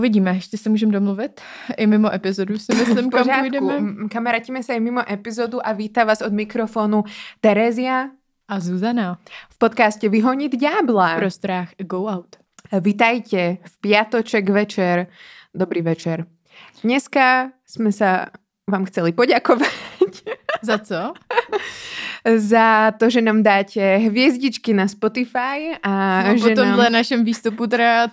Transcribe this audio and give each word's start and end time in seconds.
Uvidíme, 0.00 0.34
ještě 0.34 0.58
se 0.58 0.70
můžeme 0.70 0.92
domluvit. 0.92 1.40
I 1.76 1.86
mimo 1.86 2.14
epizodu 2.14 2.58
si 2.58 2.74
myslím, 2.78 3.10
kam 3.10 3.28
půjdeme. 3.40 4.08
Kamarátíme 4.08 4.62
se 4.62 4.74
i 4.74 4.80
mimo 4.80 5.12
epizodu 5.12 5.66
a 5.66 5.72
vítá 5.72 6.04
vás 6.04 6.20
od 6.20 6.32
mikrofonu 6.32 7.04
Terezia 7.40 8.08
a 8.48 8.60
Zuzana 8.60 9.20
v 9.50 9.56
podcaste 9.58 10.08
Vyhoniť 10.08 10.56
ďábla. 10.56 11.16
V 11.16 11.18
prostorách 11.20 11.68
Go 11.84 12.08
Out. 12.08 12.40
Vítajte 12.80 13.60
v 13.60 13.74
piatoček 13.80 14.48
večer. 14.48 15.06
Dobrý 15.52 15.84
večer. 15.84 16.24
Dneska 16.80 17.52
sme 17.68 17.92
sa 17.92 18.32
vám 18.64 18.88
chceli 18.88 19.12
poďakovať. 19.12 20.16
Za 20.64 20.78
co? 20.80 21.12
za 22.36 22.90
to, 22.90 23.10
že 23.10 23.20
nám 23.22 23.42
dáte 23.42 23.80
hviezdičky 23.80 24.72
na 24.76 24.88
Spotify 24.88 25.76
a 25.82 26.22
no, 26.22 26.36
že 26.36 26.52
po 26.52 26.60
tomhle 26.60 26.84
nám... 26.84 26.92
našem 26.92 27.24
výstupu 27.24 27.66
teda 27.66 28.12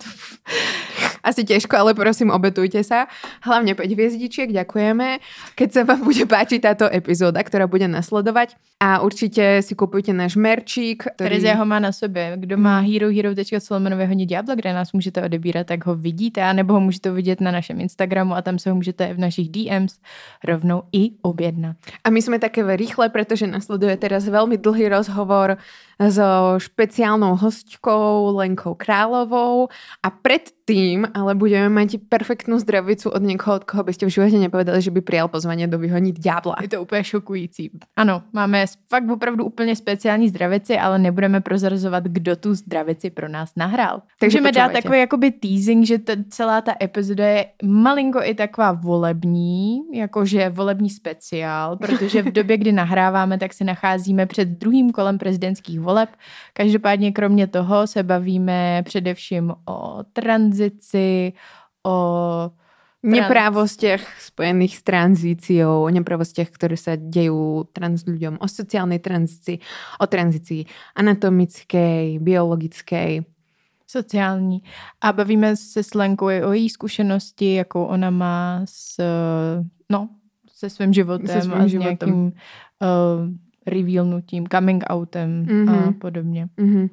asi 1.28 1.44
ťažko, 1.44 1.76
ale 1.76 1.92
prosím, 1.92 2.32
obetujte 2.32 2.80
sa. 2.80 3.04
Hlavne 3.44 3.76
5 3.76 3.84
hviezdičiek, 3.84 4.48
ďakujeme. 4.48 5.20
Keď 5.52 5.68
sa 5.68 5.82
vám 5.84 6.00
bude 6.00 6.24
páčiť 6.24 6.64
táto 6.64 6.88
epizóda, 6.88 7.44
ktorá 7.44 7.68
bude 7.68 7.84
nasledovať. 7.84 8.56
A 8.80 9.02
určite 9.02 9.60
si 9.60 9.74
kupujte 9.74 10.14
náš 10.14 10.38
merčík. 10.38 11.04
Ktorý... 11.04 11.28
Terezia 11.28 11.58
ho 11.58 11.66
má 11.66 11.82
na 11.82 11.92
sobě. 11.92 12.38
Kdo 12.38 12.56
má 12.56 12.80
herohero.co 12.80 13.74
hodně 14.06 14.26
Diablo, 14.26 14.56
kde 14.56 14.72
nás 14.72 14.92
můžete 14.92 15.22
odebírat, 15.22 15.66
tak 15.66 15.86
ho 15.86 15.94
vidíte, 15.94 16.42
a 16.42 16.52
nebo 16.52 16.72
ho 16.72 16.80
můžete 16.80 17.10
vidět 17.10 17.40
na 17.40 17.50
našem 17.50 17.80
Instagramu 17.80 18.34
a 18.34 18.42
tam 18.42 18.58
se 18.58 18.70
ho 18.70 18.76
můžete 18.76 19.14
v 19.14 19.18
našich 19.18 19.48
DMs 19.50 19.98
rovnou 20.44 20.82
i 20.92 21.10
objednat. 21.22 21.76
A 22.04 22.10
my 22.10 22.22
jsme 22.22 22.38
také 22.38 22.76
rýchle, 22.76 23.08
protože 23.08 23.46
nasleduje 23.46 23.96
teraz 23.96 24.28
veľmi 24.28 24.58
dlhý 24.58 24.88
rozhovor 24.88 25.56
so 25.98 26.58
špeciálnou 26.58 27.36
hostkou 27.36 28.36
Lenkou 28.36 28.74
Královou 28.74 29.68
a 30.02 30.10
predtým 30.10 31.08
ale 31.14 31.34
budeme 31.34 31.68
mať 31.68 31.96
perfektnú 32.12 32.60
zdravicu 32.60 33.10
od 33.10 33.22
někoho, 33.22 33.56
od 33.56 33.64
koho 33.64 33.82
byste 33.82 34.06
v 34.06 34.08
životě 34.08 34.38
nepovedali, 34.38 34.82
že 34.82 34.90
by 34.90 35.00
přijal 35.00 35.28
pozvání 35.28 35.66
do 35.66 35.78
Vyhonit 35.78 36.18
ďábla. 36.18 36.56
Je 36.62 36.68
to 36.68 36.82
úplně 36.82 37.04
šokující. 37.04 37.70
Ano, 37.96 38.22
máme 38.32 38.64
fakt 38.90 39.10
opravdu 39.10 39.44
úplně 39.44 39.76
speciální 39.76 40.28
zdravici, 40.28 40.78
ale 40.78 40.98
nebudeme 40.98 41.40
prozrazovat, 41.40 42.04
kdo 42.04 42.36
tu 42.36 42.54
zdravici 42.54 43.10
pro 43.10 43.28
nás 43.28 43.52
nahrál. 43.56 44.02
Takže 44.20 44.38
Můžeme 44.38 44.52
dát 44.52 44.72
takový 44.72 44.98
jakoby 44.98 45.30
teasing, 45.30 45.86
že 45.86 45.98
ta, 45.98 46.12
celá 46.30 46.60
ta 46.60 46.74
epizoda 46.82 47.26
je 47.26 47.46
malinko 47.64 48.20
i 48.22 48.34
taková 48.34 48.72
volební, 48.72 49.80
jakože 49.94 50.50
volební 50.50 50.90
speciál, 50.90 51.76
protože 51.76 52.22
v 52.22 52.32
době, 52.32 52.56
kdy 52.56 52.72
nahráváme, 52.72 53.38
tak 53.38 53.54
se 53.54 53.64
nacházíme 53.64 54.26
před 54.26 54.48
druhým 54.48 54.90
kolem 54.90 55.18
prezidentských 55.18 55.80
voleb. 55.88 56.10
Každopádně 56.52 57.12
kromě 57.12 57.46
toho 57.46 57.86
se 57.86 58.02
bavíme 58.02 58.82
především 58.84 59.52
o 59.64 60.04
tranzici, 60.12 61.32
o 61.86 61.96
neprávostech 63.02 64.02
spojených 64.20 64.76
s 64.76 64.82
tranzíciou, 64.82 65.86
o 65.86 65.88
neprávostech, 65.88 66.50
ktoré 66.50 66.76
sa 66.76 66.98
dejú 66.98 67.70
trans 67.70 68.02
ľuďom, 68.04 68.42
o 68.42 68.46
sociálnej 68.50 68.98
tranzícii, 68.98 69.62
o 70.02 70.06
tranzícii 70.06 70.66
anatomickej, 70.98 72.18
biologickej. 72.18 73.22
Sociální. 73.86 74.62
A 75.00 75.12
bavíme 75.12 75.56
se 75.56 75.82
s 75.82 75.94
Lenkou 75.94 76.26
o 76.26 76.52
její 76.52 76.68
zkušenosti, 76.68 77.54
jakou 77.54 77.84
ona 77.84 78.10
má 78.10 78.60
s, 78.64 79.00
no, 79.88 80.08
se 80.52 80.70
svým 80.70 80.92
životem 80.92 81.26
se 81.26 81.40
svým 81.40 81.54
a 81.54 81.64
s 81.64 81.70
životem. 81.70 81.88
nějakým 81.88 82.14
uh, 82.82 83.47
revealnutím, 83.68 84.46
coming 84.46 84.84
outem 84.92 85.46
mm-hmm. 85.46 85.70
a 85.70 85.72
mhm. 85.72 85.94
podobně. 85.94 86.48
Mm-hmm. 86.58 86.88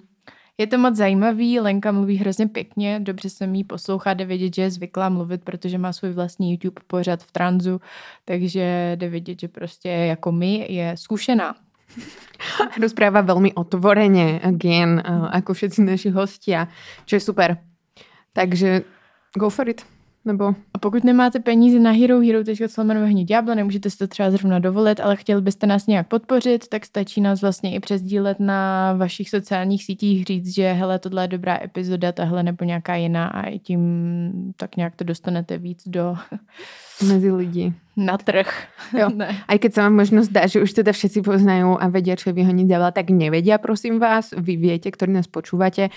Je 0.58 0.68
to 0.68 0.78
moc 0.78 0.96
zajímavý, 0.96 1.60
Lenka 1.60 1.92
mluví 1.92 2.18
hrozně 2.18 2.48
pěkně, 2.48 3.00
dobře 3.00 3.30
se 3.30 3.48
mi 3.48 3.64
poslouchá, 3.64 4.14
jde 4.14 4.26
vědět, 4.26 4.56
že 4.56 4.62
je 4.62 4.72
zvyklá 4.72 5.10
mluvit, 5.10 5.44
protože 5.44 5.78
má 5.78 5.94
svůj 5.94 6.12
vlastní 6.12 6.52
YouTube 6.52 6.82
pořad 6.88 7.24
v 7.24 7.32
tranzu, 7.32 7.82
takže 8.26 8.92
jde 8.96 9.10
vědět, 9.10 9.40
že 9.40 9.48
prostě 9.48 9.90
jako 9.90 10.32
my 10.32 10.66
je 10.70 10.98
zkušená. 10.98 11.56
Rozpráva 12.82 13.22
velmi 13.22 13.54
otvoreně, 13.54 14.40
again, 14.44 15.04
jako 15.34 15.54
všetci 15.54 15.82
naši 15.82 16.10
hostia, 16.10 16.68
čo 17.06 17.16
je 17.16 17.20
super. 17.20 17.58
Takže 18.34 18.82
go 19.38 19.50
for 19.50 19.70
it. 19.70 19.95
Nebo... 20.26 20.56
A 20.74 20.78
pokud 20.78 21.04
nemáte 21.04 21.40
peníze 21.40 21.80
na 21.80 21.92
hero, 21.92 22.20
hero.co 22.20 22.84
hní 22.84 23.26
Diablo, 23.26 23.56
nemůžete 23.56 23.90
si 23.90 23.98
to 23.98 24.08
třeba 24.08 24.32
zrovna 24.32 24.60
dovolit, 24.60 25.00
ale 25.00 25.16
chtěli 25.16 25.42
byste 25.42 25.68
nás 25.68 25.88
nějak 25.88 26.08
podpořit, 26.08 26.68
tak 26.68 26.86
stačí 26.86 27.22
nás 27.22 27.42
vlastně 27.42 27.76
i 27.76 27.80
přesdílet 27.80 28.40
na 28.40 28.94
vašich 28.94 29.30
sociálních 29.30 29.84
sítích, 29.84 30.26
říct, 30.26 30.56
že 30.56 30.74
hele, 30.74 31.00
tohle 31.00 31.24
je 31.24 31.28
dobrá 31.28 31.60
epizoda, 31.64 32.12
tahle 32.12 32.44
nebo 32.44 32.66
nějaká 32.66 32.96
jiná 32.96 33.28
a 33.28 33.42
i 33.42 33.60
tím 33.60 33.84
tak 34.58 34.76
nějak 34.78 34.96
to 34.96 35.04
dostanete 35.04 35.58
víc 35.58 35.84
do 35.88 36.16
mezi 37.08 37.32
lidi. 37.32 37.74
Na 37.98 38.18
trh. 38.18 38.68
Jo. 38.98 39.10
ne. 39.16 39.32
Aj 39.48 39.56
keď 39.56 39.72
sa 39.72 39.82
vám 39.88 39.96
možno 39.96 40.20
zdá, 40.20 40.52
že 40.52 40.60
už 40.60 40.84
teda 40.84 40.92
všetci 40.92 41.24
poznajú 41.24 41.80
a 41.80 41.88
vedia, 41.88 42.20
čo 42.20 42.32
je 42.32 42.36
vyhoniť 42.36 42.68
tak 42.92 43.08
nevedia, 43.08 43.56
prosím 43.56 44.04
vás. 44.04 44.36
Vy 44.36 44.60
viete, 44.60 44.92
ktorí 44.92 45.16
nás 45.16 45.32
počúvate 45.32 45.96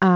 a 0.00 0.12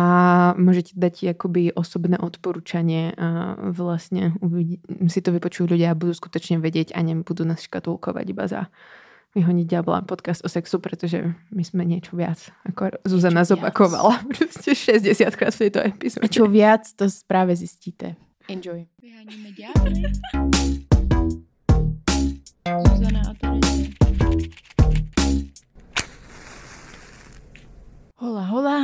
môžete 0.56 0.96
dať 0.96 1.36
akoby 1.36 1.68
osobné 1.76 2.16
odporúčanie 2.16 3.12
a 3.20 3.52
vlastne 3.68 4.32
uvidí, 4.40 4.80
si 5.12 5.20
to 5.20 5.28
vypočujú 5.28 5.76
ľudia 5.76 5.92
a 5.92 5.98
budú 5.98 6.16
skutočne 6.16 6.56
vedieť 6.56 6.96
a 6.96 7.04
nebudú 7.04 7.44
nás 7.44 7.60
škatulkovať 7.60 8.26
iba 8.32 8.48
za 8.48 8.72
vyhoniť 9.36 9.66
diabla 9.66 10.06
podcast 10.08 10.46
o 10.46 10.48
sexu, 10.48 10.80
pretože 10.80 11.36
my 11.50 11.60
sme 11.66 11.84
niečo 11.84 12.16
viac, 12.16 12.54
ako 12.64 12.96
Zuzana 13.04 13.44
niečo 13.44 13.50
zopakovala 13.52 14.24
proste 14.32 14.72
60 14.72 15.20
krát 15.36 15.52
v 15.52 15.68
tejto 15.68 15.80
epizóde. 15.84 16.32
Čo 16.32 16.48
viac, 16.48 16.88
to 16.96 17.04
práve 17.28 17.52
zistíte. 17.52 18.16
Enjoy. 18.48 18.88
Vyháníme 19.02 19.50
diably. 19.52 20.06
Zuzana 22.64 23.20
a 23.20 23.34
Hola, 28.14 28.48
hola. 28.48 28.78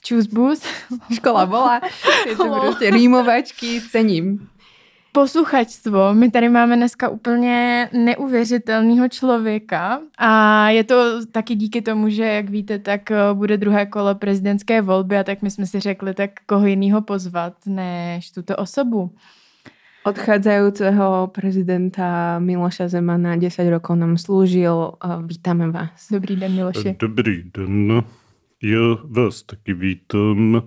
Čus 0.00 0.26
bus. 0.26 0.62
Škola 1.14 1.46
bola. 1.46 1.80
Je 2.26 2.36
to 2.36 2.60
prostě 2.60 2.90
rýmovačky, 2.90 3.80
cením. 3.90 4.48
Posluchačstvo. 5.12 6.14
My 6.14 6.30
tady 6.30 6.48
máme 6.48 6.76
dneska 6.76 7.08
úplně 7.08 7.88
neuvěřitelného 7.92 9.08
člověka 9.08 10.00
a 10.18 10.68
je 10.70 10.84
to 10.84 11.26
taky 11.26 11.54
díky 11.54 11.82
tomu, 11.82 12.08
že 12.08 12.24
jak 12.24 12.50
víte, 12.50 12.78
tak 12.78 13.10
eh, 13.10 13.16
bude 13.34 13.56
druhé 13.56 13.86
kolo 13.86 14.14
prezidentské 14.14 14.82
volby 14.82 15.18
a 15.18 15.24
tak 15.24 15.42
my 15.42 15.50
jsme 15.50 15.66
si 15.66 15.80
řekli, 15.80 16.14
tak 16.14 16.30
koho 16.46 16.66
jiného 16.66 17.02
pozvat 17.02 17.54
než 17.66 18.30
tuto 18.30 18.56
osobu. 18.56 19.10
Odchádzajúceho 20.04 21.28
prezidenta 21.28 22.38
Miloša 22.38 22.88
Zemana 22.88 23.36
10 23.36 23.70
rokov 23.70 23.96
nám 23.96 24.16
slúžil. 24.16 24.92
Vítáme 25.26 25.70
vás. 25.70 26.08
Dobrý 26.10 26.36
den, 26.36 26.54
Miloši. 26.54 26.96
Dobrý 27.00 27.42
den. 27.52 28.02
Já 28.62 28.96
vás 29.04 29.42
taky 29.42 29.74
vítám. 29.74 30.62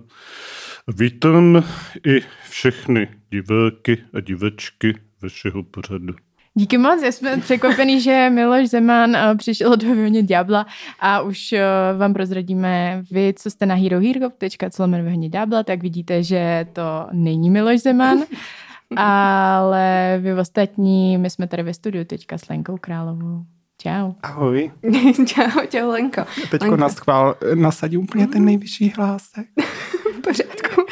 Vítám 0.98 1.64
i 2.06 2.20
všechny 2.50 3.08
diváky 3.30 3.98
a 4.14 4.20
divačky 4.20 4.94
vašeho 5.22 5.62
pořadu. 5.62 6.14
Díky 6.54 6.78
moc, 6.78 7.02
jsme 7.02 7.36
překvapení, 7.36 8.00
že 8.00 8.30
Miloš 8.30 8.68
Zeman 8.68 9.16
eh, 9.16 9.34
přišel 9.36 9.76
do 9.76 9.94
Vyhoně 9.94 10.22
Diabla 10.22 10.66
a 11.00 11.20
už 11.20 11.52
eh, 11.52 11.62
vám 11.98 12.14
prozradíme 12.14 13.02
vy, 13.10 13.34
co 13.36 13.50
jste 13.50 13.66
na 13.66 13.74
herohero.co 13.74 14.88
Vyhoně 14.88 15.28
Diabla, 15.30 15.62
tak 15.62 15.82
vidíte, 15.82 16.22
že 16.22 16.66
to 16.72 17.06
není 17.12 17.50
Miloš 17.50 17.80
Zeman, 17.80 18.18
ale 18.96 20.18
vy 20.22 20.34
ostatní, 20.34 21.18
my 21.18 21.30
jsme 21.30 21.46
tady 21.46 21.62
ve 21.62 21.74
studiu 21.74 22.04
teďka 22.04 22.38
s 22.38 22.48
Lenkou 22.48 22.76
Královou. 22.76 23.53
Čau. 23.84 24.14
Ahoj. 24.22 24.70
čau, 25.28 25.60
čau 25.68 25.88
Lenko. 25.90 26.24
Teďko 26.50 26.64
Lenko. 26.64 26.76
nás 26.76 26.98
chvál, 26.98 27.36
nasadí 27.54 27.96
úplně 27.96 28.26
ten 28.26 28.44
nejvyšší 28.44 28.92
hlásek. 28.96 29.46
v 30.18 30.20
pořádku. 30.20 30.82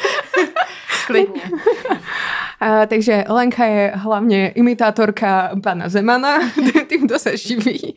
Klidně. 1.07 1.41
A, 2.59 2.85
takže 2.85 3.23
Lenka 3.29 3.65
je 3.65 3.91
hlavně 3.95 4.49
imitátorka 4.49 5.51
pana 5.63 5.89
Zemana, 5.89 6.39
tímto 6.89 7.19
se 7.19 7.37
živí. 7.37 7.95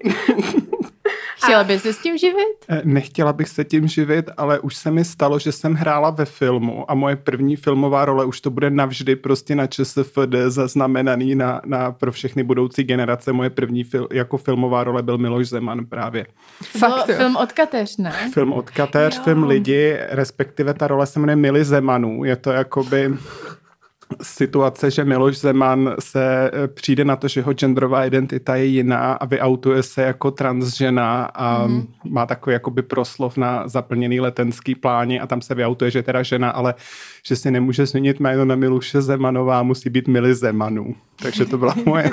Chtěla 1.47 1.65
bys 1.65 1.83
se 1.83 1.93
s 1.93 1.99
tím 1.99 2.19
živit? 2.19 2.57
Eh, 2.69 2.81
nechtěla 2.85 3.33
bych 3.33 3.49
se 3.49 3.65
tím 3.65 3.89
živit, 3.89 4.31
ale 4.37 4.59
už 4.59 4.77
se 4.77 4.91
mi 4.91 5.05
stalo, 5.05 5.39
že 5.39 5.53
jsem 5.53 5.75
hrála 5.75 6.11
ve 6.11 6.25
filmu 6.25 6.91
a 6.91 6.95
moje 6.95 7.17
první 7.17 7.57
filmová 7.57 8.05
role 8.05 8.25
už 8.25 8.41
to 8.41 8.51
bude 8.51 8.71
navždy 8.71 9.17
prostě 9.17 9.55
na 9.55 9.67
ČSFD 9.67 10.35
zaznamenaný 10.49 11.35
na, 11.35 11.61
na 11.65 11.93
pro 11.93 12.13
všechny 12.13 12.43
budoucí 12.43 12.85
generace. 12.85 13.33
Moje 13.33 13.51
první 13.51 13.85
fil, 13.85 14.09
jako 14.13 14.37
filmová 14.37 14.85
role 14.85 15.03
byl 15.03 15.19
Miloš 15.19 15.49
Zeman 15.49 15.87
právě. 15.87 16.27
Fakt, 16.63 17.07
film 17.17 17.37
od 17.37 17.53
Kateř, 17.53 17.97
ne? 17.97 18.31
Film 18.33 18.53
od 18.53 18.71
Kateř, 18.71 19.23
film 19.23 19.45
Lidi, 19.45 19.97
respektive 20.09 20.75
ta 20.75 20.87
role 20.87 21.07
se 21.07 21.21
jmenuje 21.21 21.37
Mili 21.37 21.65
Zemanů. 21.65 22.25
Je 22.25 22.37
to 22.37 22.53
jakoby 22.53 23.15
situace, 24.23 24.91
že 24.91 25.05
Miloš 25.05 25.39
Zeman 25.39 25.95
se 25.99 26.51
eh, 26.55 26.69
přijde 26.69 27.05
na 27.05 27.17
to, 27.17 27.29
že 27.29 27.41
jeho 27.41 27.53
genderová 27.53 28.05
identita 28.05 28.57
je 28.57 28.65
jiná 28.65 29.13
a 29.13 29.27
vyautuje 29.27 29.83
se 29.83 30.03
jako 30.03 30.31
transžena 30.31 31.25
a 31.25 31.67
mm. 31.67 31.87
má 32.09 32.27
takový 32.27 32.55
jakoby 32.55 32.83
proslov 32.83 33.37
na 33.37 33.69
zaplněný 33.69 34.21
letenský 34.21 34.75
pláně 34.75 35.21
a 35.21 35.27
tam 35.27 35.41
se 35.41 35.55
vyautuje, 35.55 35.91
že 35.91 35.99
je 35.99 36.03
teda 36.03 36.23
žena, 36.23 36.51
ale 36.51 36.75
že 37.27 37.37
si 37.37 37.51
nemůže 37.51 37.87
změnit 37.87 38.21
jméno 38.21 38.45
na 38.45 38.57
Miluše 38.57 39.03
Zemanová, 39.03 39.63
musí 39.63 39.91
být 39.91 40.09
Mili 40.09 40.35
Zemanů. 40.35 40.95
Takže 41.23 41.45
to 41.45 41.59
byla 41.59 41.75
moje 41.85 42.11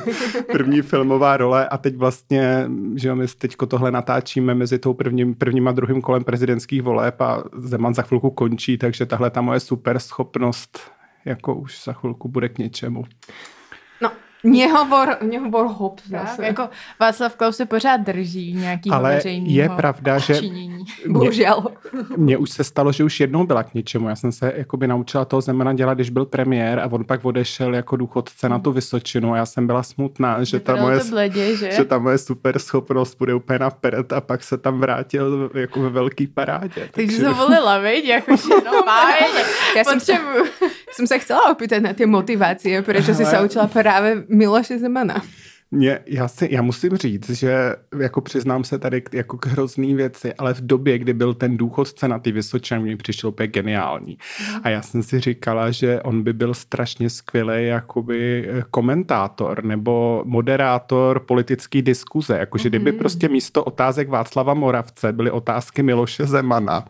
první 0.51 0.81
filmová 0.81 1.37
role 1.37 1.67
a 1.67 1.77
teď 1.77 1.95
vlastně, 1.95 2.65
že 2.95 3.15
my 3.15 3.27
teďko 3.37 3.65
tohle 3.65 3.91
natáčíme 3.91 4.55
mezi 4.55 4.79
tou 4.79 4.93
prvním, 4.93 5.35
prvním 5.35 5.67
a 5.67 5.71
druhým 5.71 6.01
kolem 6.01 6.23
prezidentských 6.23 6.81
voleb 6.81 7.21
a 7.21 7.43
Zeman 7.57 7.93
za 7.93 8.01
chvilku 8.01 8.29
končí, 8.29 8.77
takže 8.77 9.05
tahle 9.05 9.29
ta 9.29 9.41
moje 9.41 9.59
super 9.59 9.99
schopnost 9.99 10.79
jako 11.25 11.55
už 11.55 11.83
za 11.83 11.93
chvilku 11.93 12.27
bude 12.27 12.49
k 12.49 12.57
něčemu. 12.57 13.03
Nehovor, 14.43 15.17
nehovor 15.21 15.67
hop 15.67 16.01
zase. 16.05 16.45
jako 16.45 16.69
Václav 16.99 17.35
Klaus 17.35 17.57
se 17.57 17.65
pořád 17.65 17.97
drží 17.97 18.53
nějakýho 18.53 18.95
Ale 18.95 19.21
je 19.25 19.69
pravda, 19.69 20.17
že 20.17 20.35
činění. 20.35 20.85
Bohužel. 21.07 21.63
mně 22.17 22.37
už 22.37 22.49
se 22.49 22.63
stalo, 22.63 22.91
že 22.91 23.03
už 23.03 23.19
jednou 23.19 23.45
byla 23.45 23.63
k 23.63 23.73
něčemu. 23.73 24.09
Já 24.09 24.15
jsem 24.15 24.31
se 24.31 24.53
jakoby 24.55 24.87
naučila 24.87 25.25
toho 25.25 25.41
Zemana 25.41 25.73
dělat, 25.73 25.93
když 25.93 26.09
byl 26.09 26.25
premiér 26.25 26.79
a 26.79 26.91
on 26.91 27.03
pak 27.05 27.25
odešel 27.25 27.75
jako 27.75 27.95
důchodce 27.95 28.49
na 28.49 28.59
tu 28.59 28.71
Vysočinu 28.71 29.33
a 29.33 29.37
já 29.37 29.45
jsem 29.45 29.67
byla 29.67 29.83
smutná, 29.83 30.43
že 30.43 30.59
ta, 30.59 30.75
moje, 30.75 30.99
bledě, 31.09 31.55
že? 31.55 31.71
že 31.71 31.85
ta 31.85 31.99
moje 31.99 32.17
super 32.17 32.59
schopnost 32.59 33.15
bude 33.15 33.33
úplně 33.33 33.59
na 33.59 33.69
peret 33.69 34.13
a 34.13 34.21
pak 34.21 34.43
se 34.43 34.57
tam 34.57 34.79
vrátil 34.79 35.49
jako 35.53 35.81
ve 35.81 35.89
velký 35.89 36.27
parádě. 36.27 36.89
Takže 36.91 37.23
to 37.23 37.33
volila, 37.33 37.79
viď? 37.79 38.05
Jako, 38.05 38.35
že 38.37 38.49
no, 38.65 38.83
Já 39.77 39.83
jsem 39.83 39.99
se, 39.99 40.13
jsem 40.91 41.07
se 41.07 41.19
chcela 41.19 41.51
opýtať 41.51 41.81
na 41.81 41.93
ty 41.93 42.05
motivácie, 42.05 42.81
proč 42.81 43.05
si 43.05 43.25
se 43.25 43.41
učila 43.41 43.67
právě 43.67 44.23
Miloše 44.33 44.79
Zemana. 44.79 45.21
Mě, 45.71 45.99
já, 46.05 46.27
si, 46.27 46.47
já 46.51 46.61
musím 46.61 46.97
říct, 46.97 47.29
že 47.29 47.75
jako 47.99 48.21
přiznám 48.21 48.63
se 48.63 48.79
tady 48.79 49.01
k, 49.01 49.13
jako 49.13 49.37
k 49.37 49.45
hrozný 49.45 49.95
věci, 49.95 50.33
ale 50.33 50.53
v 50.53 50.65
době, 50.65 50.97
kdy 50.97 51.13
byl 51.13 51.33
ten 51.33 51.57
důchodce 51.57 52.07
na 52.07 52.19
ty 52.19 52.31
Vysočan, 52.31 52.83
mi 52.83 52.95
přišel 52.95 53.29
úplně 53.29 53.47
geniální. 53.47 54.17
A 54.63 54.69
já 54.69 54.81
jsem 54.81 55.03
si 55.03 55.19
říkala, 55.19 55.71
že 55.71 56.01
on 56.01 56.23
by 56.23 56.33
byl 56.33 56.53
strašně 56.53 57.09
skvělý 57.09 57.67
jakoby 57.67 58.49
eh, 58.49 58.63
komentátor 58.71 59.63
nebo 59.63 60.23
moderátor 60.25 61.19
politické 61.19 61.81
diskuze. 61.81 62.37
Jakože 62.37 62.69
kdyby 62.69 62.91
prostě 62.91 63.29
místo 63.29 63.63
otázek 63.63 64.09
Václava 64.09 64.53
Moravce 64.53 65.13
byly 65.13 65.31
otázky 65.31 65.83
Miloše 65.83 66.25
Zemana, 66.25 66.85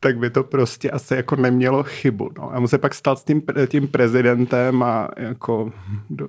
tak 0.00 0.18
by 0.18 0.30
to 0.30 0.44
prostě 0.44 0.90
asi 0.90 1.14
jako 1.14 1.36
nemělo 1.36 1.82
chybu. 1.82 2.30
No. 2.38 2.52
A 2.52 2.56
on 2.56 2.68
se 2.68 2.78
pak 2.78 2.94
stal 2.94 3.16
s 3.16 3.24
tím, 3.24 3.42
tím 3.68 3.88
prezidentem 3.88 4.82
a 4.82 5.08
jako 5.16 5.72
do, 6.10 6.26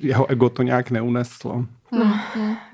jeho 0.00 0.30
ego 0.30 0.48
to 0.48 0.62
nějak 0.62 0.90
neuneslo. 0.90 1.64
No, 1.92 2.20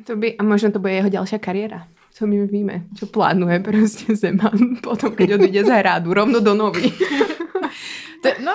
to 0.06 0.17
by, 0.17 0.37
a 0.37 0.43
možno 0.43 0.70
to 0.70 0.78
bude 0.78 0.93
jeho 0.93 1.08
další 1.08 1.38
kariéra. 1.38 1.87
Co 2.12 2.26
my 2.26 2.46
víme, 2.46 2.82
čo 2.94 3.06
plánuje 3.06 3.61
prostě 3.61 4.17
Zeman 4.17 4.58
potom, 4.82 5.14
keď 5.14 5.34
odjde 5.34 5.64
z 5.64 5.69
hradu, 5.69 6.14
rovno 6.14 6.40
do 6.40 6.55
nový. 6.55 6.93
To, 8.22 8.29
no, 8.44 8.52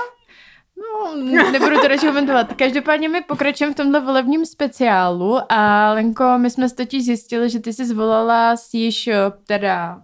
No, 0.81 1.15
nebudu 1.51 1.79
to 1.81 1.87
radši 1.87 2.07
komentovat. 2.07 2.53
Každopádně 2.53 3.09
my 3.09 3.21
pokračujeme 3.21 3.73
v 3.73 3.77
tomhle 3.77 3.99
volebním 3.99 4.45
speciálu 4.45 5.39
a 5.49 5.93
Lenko, 5.93 6.37
my 6.37 6.49
jsme 6.49 6.69
totiž 6.69 7.05
zjistili, 7.05 7.49
že 7.49 7.59
ty 7.59 7.73
jsi 7.73 7.85
zvolala 7.85 8.57
si 8.57 8.77
již 8.77 9.09
teda 9.47 10.01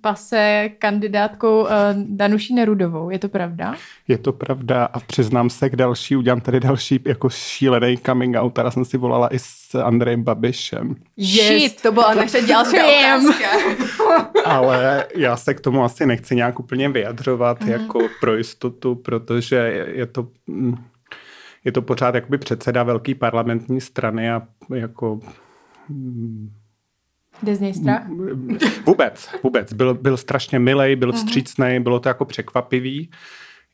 pase 0.00 0.70
kandidátkou 0.78 1.62
uh, 1.62 1.68
Danuší 1.94 2.54
Nerudovou. 2.54 3.10
Je 3.10 3.18
to 3.18 3.28
pravda? 3.28 3.74
Je 4.08 4.18
to 4.18 4.32
pravda 4.32 4.84
a 4.84 5.00
přiznám 5.00 5.50
se 5.50 5.70
k 5.70 5.76
další, 5.76 6.16
udělám 6.16 6.40
tady 6.40 6.60
další 6.60 7.00
jako 7.04 7.30
šílený 7.30 7.98
coming 7.98 8.36
out, 8.36 8.52
která 8.52 8.70
jsem 8.70 8.84
si 8.84 8.96
volala 8.96 9.34
i 9.34 9.38
s 9.38 9.74
Andrejem 9.74 10.22
Babišem. 10.22 10.96
Yes, 11.16 11.74
to 11.74 11.92
byla 11.92 12.14
naše 12.14 12.42
další 12.42 12.76
otázka. 12.76 13.48
Ale 14.44 15.06
já 15.16 15.36
se 15.36 15.54
k 15.54 15.60
tomu 15.60 15.84
asi 15.84 16.06
nechci 16.06 16.36
nějak 16.36 16.60
úplně 16.60 16.88
vyjadřovat 16.88 17.60
mm. 17.60 17.68
jako 17.68 17.98
pro 18.20 18.36
jistotu, 18.36 18.94
protože 18.94 19.56
je, 19.94 20.06
to... 20.06 20.28
Mm, 20.46 20.74
je 21.64 21.72
to 21.72 21.82
pořád 21.82 22.14
jakoby 22.14 22.38
předseda 22.38 22.82
velké 22.82 23.14
parlamentní 23.14 23.80
strany 23.80 24.30
a 24.30 24.42
jako 24.74 25.20
mm, 25.88 26.50
Jde 27.42 27.56
z 27.56 27.60
něj 27.60 27.74
strach? 27.74 28.02
Vůbec, 28.86 29.28
vůbec. 29.42 29.72
Byl, 29.72 29.94
byl 29.94 30.16
strašně 30.16 30.58
milej, 30.58 30.96
byl 30.96 31.12
vstřícný, 31.12 31.80
bylo 31.80 32.00
to 32.00 32.08
jako 32.08 32.24
překvapivý. 32.24 33.10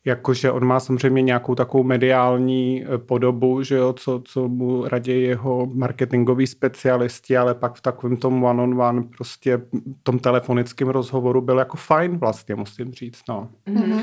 Jakože 0.04 0.50
on 0.50 0.64
má 0.64 0.80
samozřejmě 0.80 1.22
nějakou 1.22 1.54
takovou 1.54 1.84
mediální 1.84 2.84
eh, 2.84 2.98
podobu, 2.98 3.62
že 3.62 3.76
jo, 3.76 3.92
co, 3.92 4.22
co 4.24 4.48
mu 4.48 4.88
raději 4.88 5.26
jeho 5.26 5.66
marketingoví 5.74 6.46
specialisti, 6.46 7.36
ale 7.36 7.54
pak 7.54 7.74
v 7.74 7.80
takovém 7.80 8.16
tom 8.16 8.44
one-on-one 8.44 9.02
prostě 9.16 9.60
tom 10.02 10.18
telefonickém 10.18 10.88
rozhovoru 10.88 11.40
byl 11.40 11.58
jako 11.58 11.76
fajn 11.76 12.18
vlastně, 12.18 12.54
musím 12.54 12.92
říct, 12.92 13.22
no. 13.28 13.48
Mm-hmm 13.68 14.00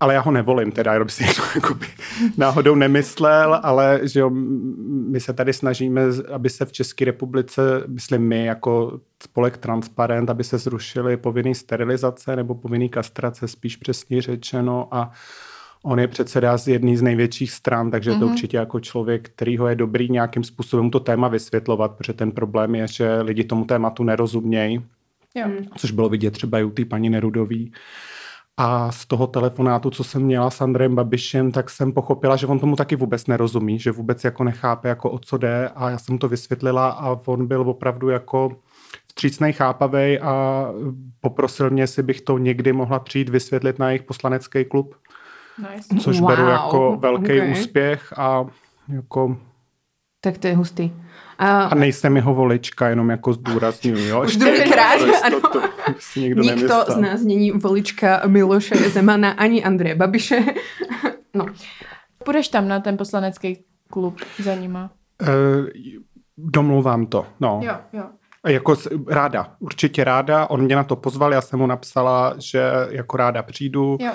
ale 0.00 0.14
já 0.14 0.20
ho 0.20 0.30
nevolím, 0.30 0.72
teda 0.72 0.92
jenom 0.92 1.08
si 1.08 1.24
to 1.24 1.42
jakoby 1.54 1.86
náhodou 2.36 2.74
nemyslel, 2.74 3.60
ale 3.62 4.00
že 4.02 4.20
jo, 4.20 4.30
my 5.10 5.20
se 5.20 5.32
tady 5.32 5.52
snažíme, 5.52 6.02
aby 6.32 6.50
se 6.50 6.64
v 6.64 6.72
České 6.72 7.04
republice, 7.04 7.62
myslím 7.86 8.22
my 8.22 8.44
jako 8.44 9.00
spolek 9.22 9.56
Transparent, 9.56 10.30
aby 10.30 10.44
se 10.44 10.58
zrušily 10.58 11.16
povinný 11.16 11.54
sterilizace 11.54 12.36
nebo 12.36 12.54
povinný 12.54 12.88
kastrace, 12.88 13.48
spíš 13.48 13.76
přesně 13.76 14.22
řečeno 14.22 14.88
a 14.90 15.10
On 15.82 16.00
je 16.00 16.08
předseda 16.08 16.56
z 16.56 16.68
jedné 16.68 16.96
z 16.96 17.02
největších 17.02 17.52
stran, 17.52 17.90
takže 17.90 18.10
mm-hmm. 18.10 18.18
to 18.18 18.24
mhm. 18.24 18.32
určitě 18.32 18.56
jako 18.56 18.80
člověk, 18.80 19.28
který 19.28 19.58
ho 19.58 19.68
je 19.68 19.74
dobrý 19.74 20.10
nějakým 20.10 20.44
způsobem 20.44 20.90
to 20.90 21.00
téma 21.00 21.28
vysvětlovat, 21.28 21.92
protože 21.92 22.12
ten 22.12 22.32
problém 22.32 22.74
je, 22.74 22.88
že 22.88 23.20
lidi 23.20 23.44
tomu 23.44 23.64
tématu 23.64 24.04
nerozumějí, 24.04 24.84
což 25.76 25.90
bylo 25.90 26.08
vidět 26.08 26.30
třeba 26.30 26.58
i 26.58 26.64
u 26.64 26.70
té 26.70 26.84
paní 26.84 27.10
Nerudový. 27.10 27.72
A 28.60 28.92
z 28.92 29.06
toho 29.06 29.26
telefonátu, 29.26 29.90
co 29.90 30.04
jsem 30.04 30.22
měla 30.22 30.50
s 30.50 30.60
Andrejem 30.60 30.94
Babišem, 30.94 31.52
tak 31.52 31.70
jsem 31.70 31.92
pochopila, 31.92 32.36
že 32.36 32.46
on 32.46 32.58
tomu 32.58 32.76
taky 32.76 32.96
vůbec 32.96 33.26
nerozumí, 33.26 33.78
že 33.78 33.90
vůbec 33.90 34.24
jako 34.24 34.44
nechápe, 34.44 34.88
jako 34.88 35.10
o 35.10 35.18
co 35.18 35.38
jde 35.38 35.70
a 35.74 35.90
já 35.90 35.98
jsem 35.98 36.18
to 36.18 36.28
vysvětlila 36.28 36.88
a 36.88 37.18
on 37.24 37.46
byl 37.46 37.60
opravdu 37.60 38.08
jako 38.08 38.56
vstřícnej, 39.06 39.52
chápavej 39.52 40.20
a 40.22 40.66
poprosil 41.20 41.70
mě, 41.70 41.82
jestli 41.82 42.02
bych 42.02 42.20
to 42.20 42.38
někdy 42.38 42.72
mohla 42.72 42.98
přijít 42.98 43.28
vysvětlit 43.28 43.78
na 43.78 43.88
jejich 43.90 44.02
poslanecký 44.02 44.64
klub. 44.64 44.94
Nice. 45.58 45.96
Což 46.00 46.20
wow. 46.20 46.28
beru 46.28 46.48
jako 46.48 46.96
velký 47.00 47.40
okay. 47.40 47.52
úspěch 47.52 48.12
a 48.16 48.46
jako... 48.88 49.36
Tak 50.20 50.38
to 50.38 50.46
je 50.46 50.56
hustý. 50.56 50.90
A, 51.38 51.62
a 51.62 51.74
nejsem 51.74 52.16
jeho 52.16 52.34
volička, 52.34 52.88
jenom 52.88 53.10
jako 53.10 53.32
zdůraznuju. 53.32 53.98
Jo? 53.98 54.22
Už 54.24 54.36
druhýkrát, 54.36 55.00
ano. 55.24 55.40
To, 55.40 55.60
to 55.60 56.20
někdo 56.20 56.42
Nikto 56.42 56.56
nemyslel. 56.56 56.84
z 56.88 56.96
nás 56.96 57.22
není 57.22 57.50
volička 57.50 58.22
Miloše 58.26 58.74
Zemana 58.74 59.30
ani 59.30 59.64
Andreje 59.64 59.94
Babiše. 59.94 60.44
no. 61.34 61.46
Půjdeš 62.24 62.48
tam 62.48 62.68
na 62.68 62.80
ten 62.80 62.96
poslanecký 62.96 63.64
klub 63.90 64.20
za 64.38 64.54
nima? 64.54 64.90
Uh, 65.22 65.28
domluvám 66.36 67.06
to, 67.06 67.26
no. 67.40 67.60
Jo, 67.62 67.74
jo. 67.92 68.04
Jako 68.46 68.76
ráda, 69.08 69.52
určitě 69.58 70.04
ráda. 70.04 70.46
On 70.46 70.62
mě 70.62 70.76
na 70.76 70.84
to 70.84 70.96
pozval, 70.96 71.32
já 71.32 71.40
jsem 71.40 71.58
mu 71.58 71.66
napsala, 71.66 72.34
že 72.38 72.70
jako 72.90 73.16
ráda 73.16 73.42
přijdu. 73.42 73.96
Jo. 74.00 74.12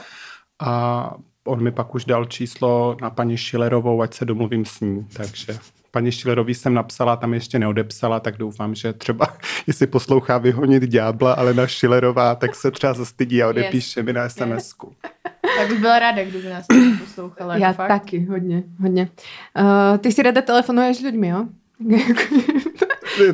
A 0.61 1.13
on 1.47 1.63
mi 1.63 1.71
pak 1.71 1.95
už 1.95 2.05
dal 2.05 2.25
číslo 2.25 2.97
na 3.01 3.09
paní 3.09 3.37
Šilerovou, 3.37 4.01
ať 4.01 4.13
se 4.13 4.25
domluvím 4.25 4.65
s 4.65 4.79
ní, 4.79 5.07
takže 5.13 5.57
paní 5.93 6.11
Šilerový 6.11 6.55
jsem 6.55 6.73
napsala, 6.73 7.15
tam 7.15 7.33
ještě 7.33 7.59
neodepsala, 7.59 8.19
tak 8.19 8.37
doufám, 8.37 8.75
že 8.75 8.93
třeba, 8.93 9.27
jestli 9.67 9.87
poslouchá 9.87 10.37
vyhonit 10.37 10.83
ďábla, 10.83 11.33
ale 11.33 11.53
na 11.53 11.67
Šilerová, 11.67 12.35
tak 12.35 12.55
se 12.55 12.71
třeba 12.71 12.93
zastydí 12.93 13.43
a 13.43 13.49
odepíše 13.49 13.99
yes. 13.99 14.05
mi 14.05 14.13
na 14.13 14.29
SMS-ku. 14.29 14.93
Tak 15.57 15.67
bych 15.67 15.79
byla 15.79 15.99
ráda, 15.99 16.23
kdyby 16.23 16.49
nás 16.49 16.65
poslouchala. 16.99 17.57
Já 17.57 17.73
fakt. 17.73 17.87
taky, 17.87 18.25
hodně, 18.25 18.63
hodně. 18.81 19.09
Uh, 19.59 19.97
ty 19.97 20.11
si 20.11 20.23
ráda 20.23 20.41
telefonuješ 20.41 20.97
s 20.97 21.01
lidmi, 21.01 21.27
jo? 21.27 21.45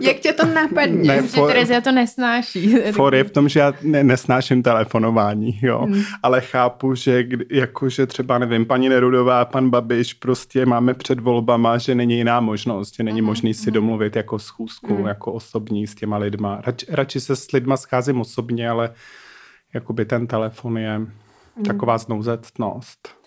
Jak 0.02 0.18
tě 0.18 0.34
to 0.34 0.46
napadne? 0.46 1.04
Ne, 1.04 1.22
for, 1.22 1.48
že 1.48 1.54
Terezia 1.54 1.82
to 1.82 1.92
nesnáší. 1.92 2.70
For 2.92 3.16
je 3.16 3.24
v 3.24 3.32
tom, 3.32 3.50
že 3.50 3.60
já 3.60 3.74
ne, 3.82 4.04
nesnáším 4.04 4.64
telefonování, 4.64 5.60
jo. 5.62 5.80
Hmm. 5.80 6.04
Ale 6.24 6.42
chápu, 6.42 6.96
že 6.96 7.26
jako, 7.50 7.90
že 7.90 8.08
třeba, 8.08 8.38
nevím, 8.38 8.66
paní 8.66 8.90
Nerudová, 8.90 9.46
pan 9.46 9.70
Babiš, 9.70 10.14
prostě 10.14 10.66
máme 10.66 10.94
před 10.94 11.20
volbama, 11.20 11.78
že 11.78 11.96
není 11.96 12.18
jiná 12.18 12.40
možnost, 12.40 12.96
že 12.96 13.04
není 13.04 13.20
hmm. 13.20 13.28
možný 13.28 13.54
si 13.54 13.72
domluvit 13.72 14.16
jako 14.16 14.40
schůzku, 14.40 14.96
hmm. 14.96 15.06
jako 15.06 15.34
osobní 15.34 15.88
s 15.88 15.96
těma 15.96 16.18
lidma. 16.18 16.62
Rač, 16.66 16.84
radši 16.90 17.20
se 17.20 17.36
s 17.36 17.52
lidma 17.52 17.78
scházím 17.78 18.22
osobně, 18.22 18.70
ale 18.70 18.94
jakoby 19.74 20.06
ten 20.06 20.28
telefon 20.28 20.78
je 20.78 20.96
hmm. 20.96 21.66
taková 21.66 21.98
znouzetnost. 21.98 23.19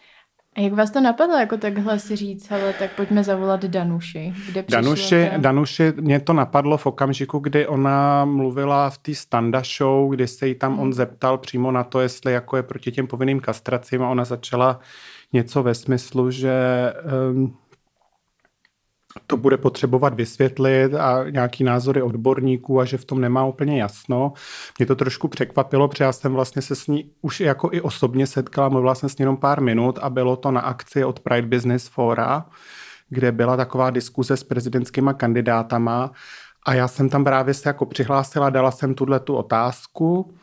A 0.56 0.60
jak 0.60 0.72
vás 0.72 0.90
to 0.90 1.00
napadlo, 1.00 1.36
jako 1.36 1.56
takhle 1.56 1.98
si 1.98 2.16
říct, 2.16 2.52
ale 2.52 2.72
tak 2.78 2.90
pojďme 2.96 3.24
zavolat 3.24 3.64
Danuši. 3.64 4.34
Kde 4.48 4.64
Danuši, 4.68 5.30
Danuši, 5.36 5.92
mě 6.00 6.20
to 6.20 6.32
napadlo 6.32 6.76
v 6.76 6.86
okamžiku, 6.86 7.38
kdy 7.38 7.66
ona 7.66 8.24
mluvila 8.24 8.90
v 8.90 8.98
té 8.98 9.14
standa 9.14 9.62
show, 9.78 10.10
kdy 10.10 10.26
se 10.26 10.48
jí 10.48 10.54
tam 10.54 10.72
hmm. 10.72 10.80
on 10.80 10.92
zeptal 10.92 11.38
přímo 11.38 11.70
na 11.70 11.84
to, 11.84 12.00
jestli 12.00 12.32
jako 12.32 12.56
je 12.56 12.62
proti 12.62 12.92
těm 12.92 13.06
povinným 13.06 13.40
kastracím 13.40 14.02
a 14.02 14.08
ona 14.08 14.24
začala 14.24 14.80
něco 15.32 15.62
ve 15.62 15.74
smyslu, 15.74 16.30
že 16.30 16.52
um, 17.30 17.56
to 19.26 19.36
bude 19.36 19.56
potřebovat 19.56 20.14
vysvětlit 20.14 20.94
a 20.94 21.30
nějaký 21.30 21.64
názory 21.64 22.02
odborníků 22.02 22.80
a 22.80 22.84
že 22.84 22.96
v 22.98 23.04
tom 23.04 23.20
nemá 23.20 23.44
úplně 23.44 23.80
jasno. 23.80 24.32
Mě 24.78 24.86
to 24.86 24.96
trošku 24.96 25.28
překvapilo, 25.28 25.88
protože 25.88 26.04
já 26.04 26.12
jsem 26.12 26.32
vlastně 26.32 26.62
se 26.62 26.74
s 26.74 26.86
ní 26.86 27.10
už 27.20 27.40
jako 27.40 27.68
i 27.72 27.80
osobně 27.80 28.26
setkala, 28.26 28.68
mluvila 28.68 28.94
jsem 28.94 29.08
s 29.08 29.18
ní 29.18 29.22
jenom 29.22 29.36
pár 29.36 29.60
minut 29.60 29.98
a 30.02 30.10
bylo 30.10 30.36
to 30.36 30.50
na 30.50 30.60
akci 30.60 31.04
od 31.04 31.20
Pride 31.20 31.48
Business 31.48 31.88
Fora, 31.88 32.46
kde 33.08 33.32
byla 33.32 33.56
taková 33.56 33.90
diskuze 33.90 34.36
s 34.36 34.44
prezidentskými 34.44 35.10
kandidátama 35.16 36.10
a 36.66 36.74
já 36.74 36.88
jsem 36.88 37.08
tam 37.08 37.24
právě 37.24 37.54
se 37.54 37.68
jako 37.68 37.86
přihlásila, 37.86 38.50
dala 38.50 38.70
jsem 38.70 38.94
tuhle 38.94 39.20
tu 39.20 39.34
otázku 39.34 40.34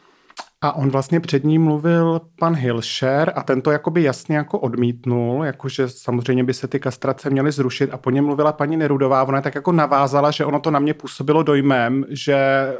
a 0.62 0.76
on 0.76 0.90
vlastně 0.90 1.20
před 1.20 1.44
ním 1.44 1.64
mluvil 1.64 2.22
pan 2.40 2.56
Hilšer 2.56 3.34
a 3.36 3.44
tento 3.44 3.72
jakoby 3.72 4.04
jasně 4.04 4.38
jako 4.38 4.60
odmítnul, 4.60 5.44
jakože 5.44 5.90
samozřejmě 5.90 6.44
by 6.44 6.54
se 6.54 6.68
ty 6.68 6.80
kastrace 6.80 7.30
měly 7.30 7.52
zrušit 7.52 7.94
a 7.94 7.98
po 7.98 8.10
něm 8.10 8.26
mluvila 8.26 8.52
paní 8.52 8.78
Nerudová, 8.78 9.24
ona 9.24 9.42
tak 9.42 9.56
jako 9.56 9.72
navázala, 9.72 10.32
že 10.32 10.46
ono 10.46 10.60
to 10.60 10.72
na 10.72 10.80
mě 10.80 10.94
působilo 10.94 11.44
dojmem, 11.44 12.06
že 12.10 12.34
eh, 12.36 12.76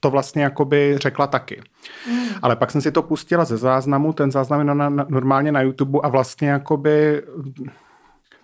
to 0.00 0.10
vlastně 0.10 0.42
jakoby 0.42 0.94
řekla 0.98 1.26
taky. 1.26 1.62
Mm. 2.10 2.18
Ale 2.42 2.56
pak 2.56 2.70
jsem 2.70 2.80
si 2.80 2.92
to 2.92 3.02
pustila 3.02 3.44
ze 3.44 3.56
záznamu, 3.56 4.12
ten 4.12 4.30
záznam 4.30 4.60
je 4.60 4.64
na, 4.64 4.74
na, 4.74 5.06
normálně 5.08 5.52
na 5.52 5.62
YouTube 5.62 5.98
a 6.02 6.08
vlastně 6.08 6.48
jakoby 6.48 7.22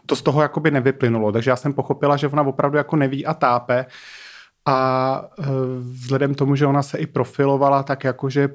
to 0.07 0.17
z 0.17 0.23
toho 0.23 0.43
jakoby 0.43 0.71
nevyplynulo, 0.71 1.33
takže 1.33 1.51
já 1.51 1.57
jsem 1.57 1.73
pochopila, 1.73 2.17
že 2.17 2.29
ona 2.29 2.43
opravdu 2.43 2.77
jako 2.79 2.97
neví 2.97 3.27
a 3.27 3.35
tápe 3.35 3.87
a 4.67 5.23
eh, 5.39 5.45
vzhledem 5.79 6.35
tomu, 6.35 6.57
že 6.57 6.67
ona 6.67 6.83
se 6.83 6.99
i 6.99 7.07
profilovala 7.07 7.83
tak 7.83 8.05
jakože 8.05 8.49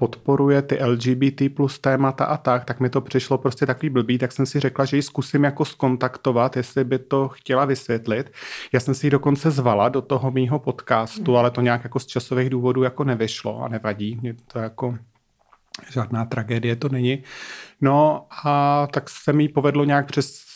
podporuje 0.00 0.62
ty 0.62 0.84
LGBT 0.84 1.42
plus 1.54 1.78
témata 1.78 2.24
a 2.24 2.36
tak, 2.36 2.64
tak 2.64 2.80
mi 2.80 2.90
to 2.90 3.00
přišlo 3.00 3.38
prostě 3.38 3.66
takový 3.66 3.90
blbý, 3.90 4.18
tak 4.18 4.32
jsem 4.32 4.46
si 4.46 4.60
řekla, 4.60 4.84
že 4.84 4.96
ji 4.96 5.02
zkusím 5.02 5.44
jako 5.44 5.64
skontaktovat, 5.64 6.56
jestli 6.56 6.84
by 6.84 6.98
to 6.98 7.28
chtěla 7.28 7.64
vysvětlit. 7.64 8.32
Já 8.72 8.80
jsem 8.80 8.94
si 8.94 9.06
ji 9.06 9.10
dokonce 9.10 9.50
zvala 9.50 9.88
do 9.88 10.02
toho 10.02 10.30
mýho 10.30 10.58
podcastu, 10.58 11.36
ale 11.36 11.50
to 11.50 11.60
nějak 11.60 11.84
jako 11.84 11.98
z 11.98 12.06
časových 12.06 12.50
důvodů 12.50 12.82
jako 12.82 13.04
nevyšlo 13.04 13.62
a 13.62 13.68
nevadí. 13.68 14.18
Mě 14.22 14.34
to 14.52 14.58
jako 14.58 14.98
žádná 15.90 16.24
tragédie 16.24 16.76
to 16.76 16.88
není. 16.88 17.22
No 17.80 18.26
a 18.44 18.86
tak 18.92 19.10
se 19.10 19.32
mi 19.32 19.48
povedlo 19.48 19.84
nějak 19.84 20.06
přes 20.06 20.48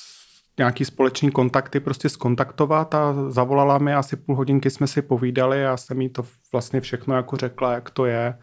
nějaký 0.58 0.84
společný 0.84 1.30
kontakty 1.30 1.80
prostě 1.80 2.08
skontaktovat 2.08 2.94
a 2.94 3.14
zavolala 3.28 3.78
mi 3.78 3.94
asi 3.94 4.16
půl 4.16 4.36
hodinky 4.36 4.70
jsme 4.70 4.86
si 4.86 5.02
povídali 5.02 5.66
a 5.66 5.76
jsem 5.76 6.00
jí 6.00 6.08
to 6.08 6.24
vlastně 6.52 6.80
všechno 6.80 7.16
jako 7.16 7.36
řekla, 7.36 7.72
jak 7.72 7.90
to 7.90 8.06
je. 8.06 8.38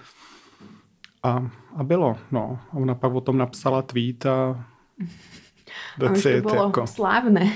A, 1.24 1.50
a 1.76 1.84
bylo, 1.84 2.18
no. 2.32 2.60
A 2.72 2.74
ona 2.74 2.96
pak 2.96 3.14
o 3.14 3.22
tom 3.22 3.38
napsala 3.38 3.82
tweet 3.82 4.26
a 4.26 4.66
That's 6.00 6.26
a 6.26 6.30
už 6.30 6.42
to 6.44 6.50
bylo 6.50 6.66
jako. 6.66 6.88
slávné. 6.88 7.54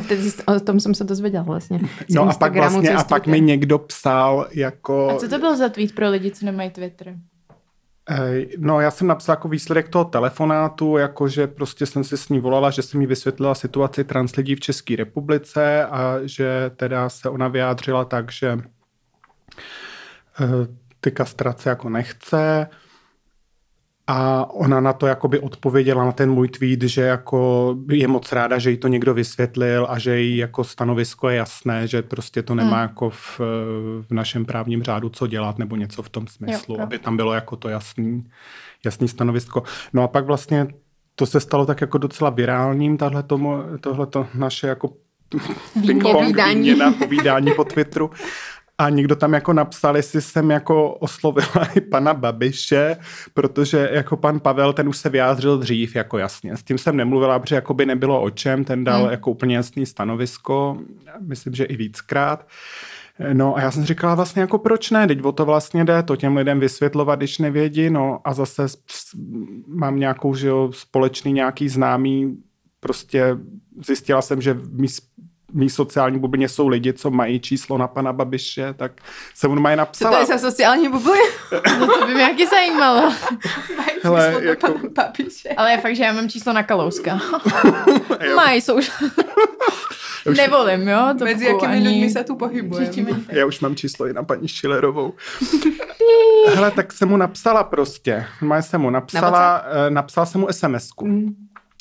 Vtedy 0.00 0.30
o 0.46 0.60
tom 0.60 0.80
jsem 0.80 0.94
se 0.94 1.04
dozvěděla 1.04 1.42
vlastně. 1.42 1.80
No 2.10 2.22
a 2.22 2.32
pak 2.34 2.54
vlastně, 2.54 2.94
a 2.94 3.04
pak 3.04 3.26
mi 3.26 3.40
někdo 3.40 3.78
psal 3.78 4.48
jako... 4.52 5.10
A 5.10 5.16
co 5.16 5.28
to 5.28 5.38
byl 5.38 5.56
za 5.56 5.68
tweet 5.68 5.94
pro 5.94 6.10
lidi, 6.10 6.30
co 6.30 6.46
nemají 6.46 6.70
Twitter? 6.70 7.16
No, 8.58 8.80
já 8.80 8.90
jsem 8.90 9.06
napsal 9.06 9.32
jako 9.32 9.48
výsledek 9.48 9.88
toho 9.88 10.04
telefonátu, 10.04 10.96
jakože 10.96 11.46
prostě 11.46 11.86
jsem 11.86 12.04
si 12.04 12.16
s 12.16 12.28
ní 12.28 12.40
volala, 12.40 12.70
že 12.70 12.82
jsem 12.82 13.00
mi 13.00 13.06
vysvětlila 13.06 13.54
situaci 13.54 14.04
trans 14.04 14.36
lidí 14.36 14.54
v 14.54 14.60
České 14.60 14.96
republice 14.96 15.84
a 15.84 16.16
že 16.22 16.70
teda 16.76 17.08
se 17.08 17.28
ona 17.28 17.48
vyjádřila 17.48 18.04
tak, 18.04 18.32
že 18.32 18.58
eh, 20.40 20.83
ty 21.04 21.10
kastrace 21.10 21.68
jako 21.68 21.88
nechce. 21.88 22.68
A 24.06 24.50
ona 24.50 24.80
na 24.80 24.92
to 24.92 25.06
jakoby 25.06 25.38
odpověděla 25.38 26.04
na 26.04 26.12
ten 26.12 26.30
můj 26.30 26.48
tweet, 26.48 26.82
že 26.82 27.02
jako 27.02 27.76
je 27.88 28.08
moc 28.08 28.32
ráda, 28.32 28.58
že 28.58 28.70
jí 28.70 28.76
to 28.76 28.88
někdo 28.88 29.14
vysvětlil 29.14 29.86
a 29.90 29.98
že 29.98 30.20
jí 30.20 30.36
jako 30.36 30.64
stanovisko 30.64 31.28
je 31.28 31.36
jasné, 31.36 31.86
že 31.86 32.02
prostě 32.02 32.42
to 32.42 32.54
nemá 32.54 32.76
hmm. 32.76 32.82
jako 32.82 33.10
v, 33.10 33.40
v 34.08 34.10
našem 34.10 34.44
právním 34.44 34.82
řádu 34.82 35.08
co 35.08 35.26
dělat 35.26 35.58
nebo 35.58 35.76
něco 35.76 36.02
v 36.02 36.08
tom 36.08 36.26
smyslu, 36.26 36.74
jo, 36.74 36.82
aby 36.82 36.98
tam 36.98 37.16
bylo 37.16 37.32
jako 37.32 37.56
to 37.56 37.68
jasný, 37.68 38.24
jasný 38.84 39.08
stanovisko. 39.08 39.62
No 39.92 40.02
a 40.02 40.08
pak 40.08 40.26
vlastně 40.26 40.66
to 41.14 41.26
se 41.26 41.40
stalo 41.40 41.66
tak 41.66 41.80
jako 41.80 41.98
docela 41.98 42.30
virálním, 42.30 42.96
tohle 42.96 44.06
to 44.06 44.26
naše 44.34 44.66
jako 44.66 44.92
ping-pong 45.86 46.48
výměna, 46.48 46.92
povídání 46.92 47.52
po 47.56 47.64
Twitteru. 47.64 48.10
A 48.78 48.88
někdo 48.88 49.16
tam 49.16 49.32
jako 49.32 49.52
napsal, 49.52 49.96
jestli 49.96 50.22
jsem 50.22 50.50
jako 50.50 50.92
oslovila 50.92 51.64
i 51.74 51.80
pana 51.80 52.14
Babiše, 52.14 52.96
protože 53.34 53.88
jako 53.92 54.16
pan 54.16 54.40
Pavel, 54.40 54.72
ten 54.72 54.88
už 54.88 54.96
se 54.96 55.08
vyjádřil 55.08 55.58
dřív, 55.58 55.96
jako 55.96 56.18
jasně. 56.18 56.56
S 56.56 56.62
tím 56.62 56.78
jsem 56.78 56.96
nemluvila, 56.96 57.38
protože 57.38 57.54
jako 57.54 57.74
by 57.74 57.86
nebylo 57.86 58.22
o 58.22 58.30
čem, 58.30 58.64
ten 58.64 58.84
dal 58.84 59.02
hmm. 59.02 59.10
jako 59.10 59.30
úplně 59.30 59.56
jasný 59.56 59.86
stanovisko, 59.86 60.78
myslím, 61.20 61.54
že 61.54 61.64
i 61.64 61.76
víckrát. 61.76 62.46
No 63.32 63.56
a 63.56 63.60
já 63.60 63.70
jsem 63.70 63.84
říkala 63.84 64.14
vlastně 64.14 64.40
jako 64.40 64.58
proč 64.58 64.90
ne, 64.90 65.06
teď 65.06 65.24
o 65.24 65.32
to 65.32 65.44
vlastně 65.44 65.84
jde, 65.84 66.02
to 66.02 66.16
těm 66.16 66.36
lidem 66.36 66.60
vysvětlovat, 66.60 67.18
když 67.18 67.38
nevědí, 67.38 67.90
no 67.90 68.20
a 68.24 68.34
zase 68.34 68.66
mám 69.66 69.98
nějakou, 69.98 70.34
že 70.34 70.48
jo, 70.48 70.70
společný 70.72 71.32
nějaký 71.32 71.68
známý, 71.68 72.36
prostě 72.80 73.36
zjistila 73.86 74.22
jsem, 74.22 74.40
že 74.40 74.54
v 74.54 74.80
mý 75.54 75.70
sociální 75.70 76.18
bublině 76.18 76.48
jsou 76.48 76.68
lidi, 76.68 76.92
co 76.92 77.10
mají 77.10 77.40
číslo 77.40 77.78
na 77.78 77.88
pana 77.88 78.12
Babiše, 78.12 78.74
tak 78.74 78.92
se 79.34 79.48
mu 79.48 79.54
mají 79.54 79.76
napsala. 79.76 80.10
Co 80.10 80.16
to 80.16 80.20
je 80.20 80.38
za 80.38 80.48
sociální 80.50 80.88
bublině? 80.88 81.28
no 81.78 81.86
to 81.86 82.06
by 82.06 82.14
mě 82.14 82.22
jaký 82.22 82.46
zajímalo. 82.46 83.00
mají 83.76 83.90
číslo 83.94 84.14
Hele, 84.14 84.32
na 84.32 84.38
jako... 84.38 84.66
pana 84.66 84.90
Babiše. 84.94 85.48
Ale 85.48 85.70
je 85.70 85.78
fakt, 85.78 85.96
že 85.96 86.04
já 86.04 86.12
mám 86.12 86.28
číslo 86.28 86.52
na 86.52 86.62
Kalouska. 86.62 87.20
mají, 88.36 88.60
jsou... 88.60 88.76
Už... 88.76 90.36
Nevolím, 90.36 90.88
jo? 90.88 91.14
To 91.18 91.24
Mezi 91.24 91.44
jakými 91.44 91.72
ani... 91.72 91.88
lidmi 91.88 92.10
se 92.10 92.24
tu 92.24 92.36
pohybujeme. 92.36 93.10
Já 93.28 93.46
už 93.46 93.60
mám 93.60 93.76
číslo 93.76 94.06
i 94.06 94.12
na 94.12 94.22
paní 94.22 94.48
Šilerovou. 94.48 95.14
Hele, 96.54 96.70
tak 96.70 96.92
jsem 96.92 97.08
mu 97.08 97.16
napsala 97.16 97.64
prostě. 97.64 98.26
Má 98.40 98.62
jsem 98.62 98.80
mu 98.80 98.90
napsala, 98.90 99.30
na 99.30 99.64
eh, 99.86 99.90
napsala 99.90 100.26
jsem 100.26 100.40
mu 100.40 100.46
SMS-ku. 100.46 101.06
Mm. 101.06 101.34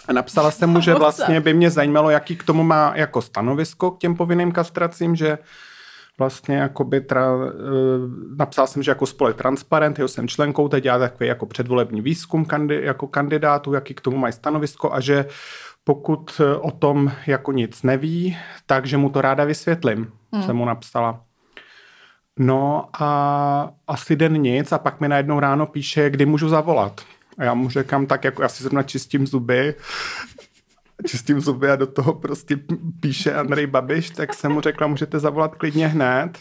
A 0.07 0.13
napsala 0.13 0.51
jsem 0.51 0.69
mu, 0.69 0.81
že 0.81 0.93
vlastně 0.93 1.41
by 1.41 1.53
mě 1.53 1.69
zajímalo, 1.69 2.09
jaký 2.09 2.35
k 2.35 2.43
tomu 2.43 2.63
má 2.63 2.93
jako 2.95 3.21
stanovisko 3.21 3.91
k 3.91 3.99
těm 3.99 4.15
povinným 4.15 4.51
kastracím, 4.51 5.15
že 5.15 5.37
vlastně 6.17 6.57
jako 6.57 6.83
by 6.83 7.01
tra, 7.01 7.35
uh, 7.35 7.49
napsal 8.37 8.67
jsem, 8.67 8.83
že 8.83 8.91
jako 8.91 9.05
spolek 9.05 9.37
Transparent, 9.37 9.99
jeho 9.99 10.07
jsem 10.07 10.27
členkou, 10.27 10.67
teď 10.67 10.83
dělá 10.83 10.99
takový 10.99 11.27
jako 11.27 11.45
předvolební 11.45 12.01
výzkum 12.01 12.45
kandi, 12.45 12.79
jako 12.83 13.07
kandidátů, 13.07 13.73
jaký 13.73 13.93
k 13.93 14.01
tomu 14.01 14.17
mají 14.17 14.33
stanovisko 14.33 14.93
a 14.93 14.99
že 14.99 15.25
pokud 15.83 16.41
o 16.59 16.71
tom 16.71 17.11
jako 17.27 17.51
nic 17.51 17.83
neví, 17.83 18.37
takže 18.65 18.97
mu 18.97 19.09
to 19.09 19.21
ráda 19.21 19.43
vysvětlím, 19.43 20.11
hmm. 20.33 20.43
jsem 20.43 20.55
mu 20.55 20.65
napsala. 20.65 21.21
No 22.39 22.89
a 22.99 23.71
asi 23.87 24.15
den 24.15 24.33
nic 24.33 24.71
a 24.71 24.77
pak 24.77 25.01
mi 25.01 25.07
najednou 25.07 25.39
ráno 25.39 25.65
píše, 25.65 26.09
kdy 26.09 26.25
můžu 26.25 26.49
zavolat. 26.49 27.01
A 27.37 27.43
já 27.43 27.53
mu 27.53 27.69
řekám 27.69 28.05
tak, 28.05 28.23
jako 28.23 28.41
já 28.41 28.49
si 28.49 28.63
zrovna 28.63 28.83
čistím 28.83 29.27
zuby, 29.27 29.75
čistím 31.07 31.41
zuby 31.41 31.69
a 31.69 31.75
do 31.75 31.87
toho 31.87 32.13
prostě 32.13 32.59
píše 32.99 33.33
Andrej 33.33 33.67
Babiš, 33.67 34.09
tak 34.09 34.33
jsem 34.33 34.51
mu 34.51 34.61
řekla, 34.61 34.87
můžete 34.87 35.19
zavolat 35.19 35.55
klidně 35.55 35.87
hned. 35.87 36.39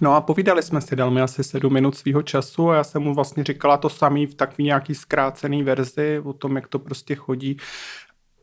No 0.00 0.14
a 0.14 0.20
povídali 0.20 0.62
jsme 0.62 0.80
si, 0.80 0.96
dal 0.96 1.10
mi 1.10 1.20
asi 1.22 1.44
sedm 1.44 1.72
minut 1.72 1.96
svého 1.96 2.22
času 2.22 2.70
a 2.70 2.76
já 2.76 2.84
jsem 2.84 3.02
mu 3.02 3.14
vlastně 3.14 3.44
říkala 3.44 3.76
to 3.76 3.88
samý 3.88 4.26
v 4.26 4.34
takový 4.34 4.64
nějaký 4.64 4.94
zkrácený 4.94 5.62
verzi 5.62 6.20
o 6.24 6.32
tom, 6.32 6.56
jak 6.56 6.68
to 6.68 6.78
prostě 6.78 7.14
chodí. 7.14 7.56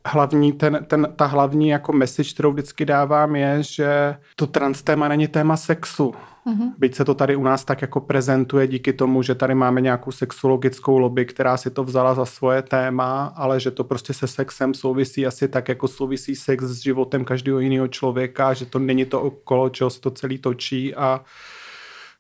Hlavní, 0.07 0.53
ten, 0.53 0.85
ten, 0.87 1.07
ta 1.15 1.25
hlavní 1.25 1.69
jako 1.69 1.93
message, 1.93 2.33
kterou 2.33 2.51
vždycky 2.51 2.85
dávám, 2.85 3.35
je, 3.35 3.63
že 3.63 4.17
to 4.35 4.47
trans 4.47 4.83
téma 4.83 5.07
není 5.07 5.27
téma 5.27 5.57
sexu 5.57 6.15
Mm-hmm. 6.47 6.73
Byť 6.77 6.95
se 6.95 7.05
to 7.05 7.13
tady 7.13 7.35
u 7.35 7.43
nás 7.43 7.65
tak 7.65 7.81
jako 7.81 8.01
prezentuje 8.01 8.67
díky 8.67 8.93
tomu, 8.93 9.21
že 9.21 9.35
tady 9.35 9.55
máme 9.55 9.81
nějakou 9.81 10.11
sexologickou 10.11 10.97
lobby, 10.97 11.25
která 11.25 11.57
si 11.57 11.69
to 11.69 11.83
vzala 11.83 12.15
za 12.15 12.25
svoje 12.25 12.61
téma, 12.61 13.33
ale 13.35 13.59
že 13.59 13.71
to 13.71 13.83
prostě 13.83 14.13
se 14.13 14.27
sexem 14.27 14.73
souvisí 14.73 15.25
asi 15.25 15.47
tak, 15.47 15.69
jako 15.69 15.87
souvisí 15.87 16.35
sex 16.35 16.63
s 16.63 16.77
životem 16.83 17.25
každého 17.25 17.59
jiného 17.59 17.87
člověka, 17.87 18.53
že 18.53 18.65
to 18.65 18.79
není 18.79 19.05
to 19.05 19.21
okolo, 19.21 19.69
čeho 19.69 19.89
se 19.89 20.01
to 20.01 20.11
celý 20.11 20.37
točí 20.37 20.95
a 20.95 21.21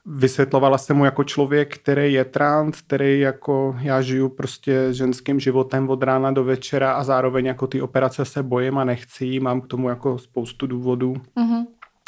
vysvětlovala 0.05 0.77
jsem 0.77 0.97
mu 0.97 1.05
jako 1.05 1.23
člověk, 1.23 1.77
který 1.77 2.13
je 2.13 2.25
trans, 2.25 2.81
který 2.81 3.19
jako 3.19 3.75
já 3.81 4.01
žiju 4.01 4.29
prostě 4.29 4.87
ženským 4.91 5.39
životem 5.39 5.89
od 5.89 6.03
rána 6.03 6.31
do 6.31 6.43
večera 6.43 6.91
a 6.91 7.03
zároveň 7.03 7.45
jako 7.45 7.67
ty 7.67 7.81
operace 7.81 8.25
se 8.25 8.43
bojím 8.43 8.77
a 8.77 8.83
nechci, 8.83 9.39
mám 9.39 9.61
k 9.61 9.67
tomu 9.67 9.89
jako 9.89 10.17
spoustu 10.17 10.67
důvodů. 10.67 11.13
Mm-hmm 11.13 11.65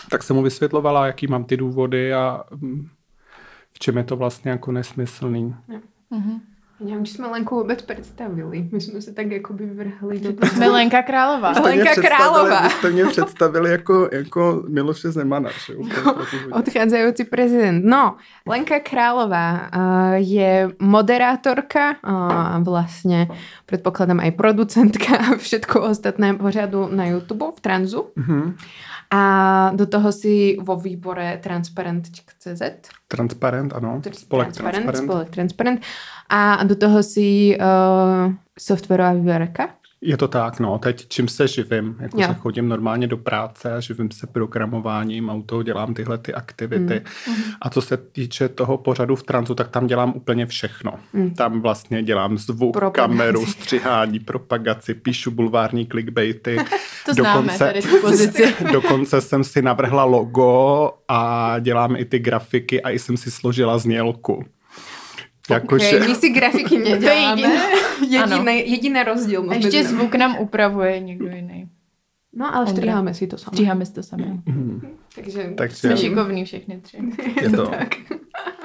tak 0.10 0.24
jsem 0.24 0.36
mu 0.36 0.42
vysvětlovala, 0.42 1.08
jaký 1.08 1.28
mám 1.28 1.44
ty 1.44 1.58
důvody 1.58 2.14
a 2.14 2.44
mm, 2.56 2.88
v 3.74 3.80
čem 3.80 3.98
je 3.98 4.04
to 4.04 4.16
vlastně 4.16 4.52
jako 4.52 4.72
nesmyslný. 4.72 5.56
Mm-hmm. 6.12 6.40
Nevím, 6.80 7.06
či 7.06 7.14
jsme 7.14 7.28
Lenku 7.28 7.56
vůbec 7.56 7.82
představili. 7.82 8.70
My 8.72 8.82
jsme 8.82 9.02
se 9.02 9.14
tak 9.14 9.32
jakoby 9.32 9.66
vrhli 9.66 10.20
do 10.20 10.34
toho. 10.34 10.52
Jsme 10.52 10.68
Lenka 10.70 11.02
Králová. 11.02 11.52
Lenka 11.52 12.02
Králová. 12.02 12.62
Vy 12.62 12.70
jste 12.70 12.90
mě 12.90 13.06
představili 13.06 13.72
jako, 13.72 14.10
jako 14.12 14.64
Miloše 14.68 15.12
Zemana. 15.12 15.50
Že? 15.66 15.74
No, 16.06 16.16
odcházející 16.52 17.24
prezident. 17.24 17.86
No, 17.86 18.16
Lenka 18.48 18.80
Králová 18.80 19.70
uh, 19.76 20.14
je 20.14 20.70
moderátorka, 20.80 21.96
uh, 22.08 22.64
vlastně 22.64 23.28
předpokládám 23.66 24.20
aj 24.20 24.32
producentka 24.32 25.18
a 25.18 25.36
všetko 25.38 25.82
ostatné 25.82 26.34
pořadu 26.34 26.88
na 26.92 27.06
YouTube 27.06 27.46
v 27.56 27.60
Transu. 27.60 28.08
Mm-hmm. 28.18 28.54
A 29.12 29.72
do 29.76 29.86
toho 29.86 30.12
si 30.12 30.58
vo 30.62 30.76
výbore 30.76 31.40
transparent.cz. 31.44 32.62
Transparent, 33.08 33.74
ano. 33.74 34.02
Spolek 34.12 34.48
transparent, 34.48 34.74
transparent. 34.74 35.12
Spolek 35.12 35.30
transparent. 35.30 35.82
A 36.30 36.64
do 36.64 36.76
toho 36.76 37.04
si 37.04 37.58
uh, 37.60 38.34
softwarová 38.60 39.14
vývojářka. 39.14 39.70
Je 40.02 40.18
to 40.18 40.28
tak, 40.28 40.60
no. 40.60 40.80
Teď 40.80 41.08
čím 41.08 41.28
se 41.28 41.48
živím, 41.48 41.96
jako 42.00 42.22
že 42.22 42.34
chodím 42.34 42.68
normálně 42.70 43.08
do 43.08 43.18
práce 43.18 43.74
a 43.74 43.80
živím 43.80 44.12
se 44.12 44.28
programováním 44.28 45.30
a 45.30 45.34
u 45.34 45.42
toho 45.42 45.64
dělám 45.64 45.94
tyhle 45.94 46.18
ty 46.18 46.34
aktivity. 46.34 47.02
Mm. 47.28 47.36
A 47.62 47.70
co 47.70 47.82
se 47.82 47.98
týče 47.98 48.50
toho 48.50 48.78
pořadu 48.78 49.16
v 49.16 49.24
transu, 49.24 49.56
tak 49.56 49.68
tam 49.68 49.88
dělám 49.88 50.14
úplně 50.16 50.46
všechno. 50.46 50.94
Mm. 51.14 51.34
Tam 51.34 51.62
vlastně 51.62 52.04
dělám 52.04 52.38
zvuk, 52.38 52.74
propagaci. 52.74 53.18
kameru, 53.18 53.46
střihání, 53.46 54.20
propagaci, 54.20 54.94
píšu 54.94 55.32
bulvární 55.32 55.86
clickbaity. 55.86 56.58
to 57.16 57.24
dokonce, 57.24 57.58
známe, 57.58 57.74
tady 57.74 57.82
tu 57.82 58.02
pozici. 58.02 58.54
dokonce 58.72 59.22
jsem 59.22 59.44
si 59.44 59.62
navrhla 59.62 60.04
logo 60.04 60.92
a 61.08 61.56
dělám 61.60 61.96
i 61.96 62.06
ty 62.06 62.20
grafiky 62.20 62.82
a 62.82 62.90
i 62.90 63.00
jsem 63.00 63.18
si 63.18 63.32
složila 63.32 63.78
znělku. 63.78 64.46
Jako, 65.50 65.76
okay, 65.76 65.90
že... 65.90 66.00
my 66.00 66.16
si 66.16 66.30
grafiky 66.30 66.78
neděláme. 66.90 67.42
jediný, 68.10 68.72
jediný 68.72 69.04
rozdíl. 69.04 69.52
A 69.52 69.54
ještě 69.54 69.84
zvuk 69.84 70.16
nám 70.16 70.38
upravuje 70.40 71.00
někdo 71.00 71.28
jiný. 71.28 71.70
No, 72.34 72.56
ale 72.56 72.68
stříháme 72.68 73.14
si 73.14 73.28
to 73.28 73.38
sami. 73.38 73.56
Stříháme 73.56 73.86
si 73.86 73.94
to 73.94 74.04
sami. 74.04 74.42
Mm. 74.46 74.82
Takže, 75.16 75.54
Takže 75.58 75.76
jsme 75.76 75.98
šikovní 75.98 76.46
všechny 76.46 76.82
tři. 76.82 76.98
Je 77.42 77.50
to, 77.50 77.72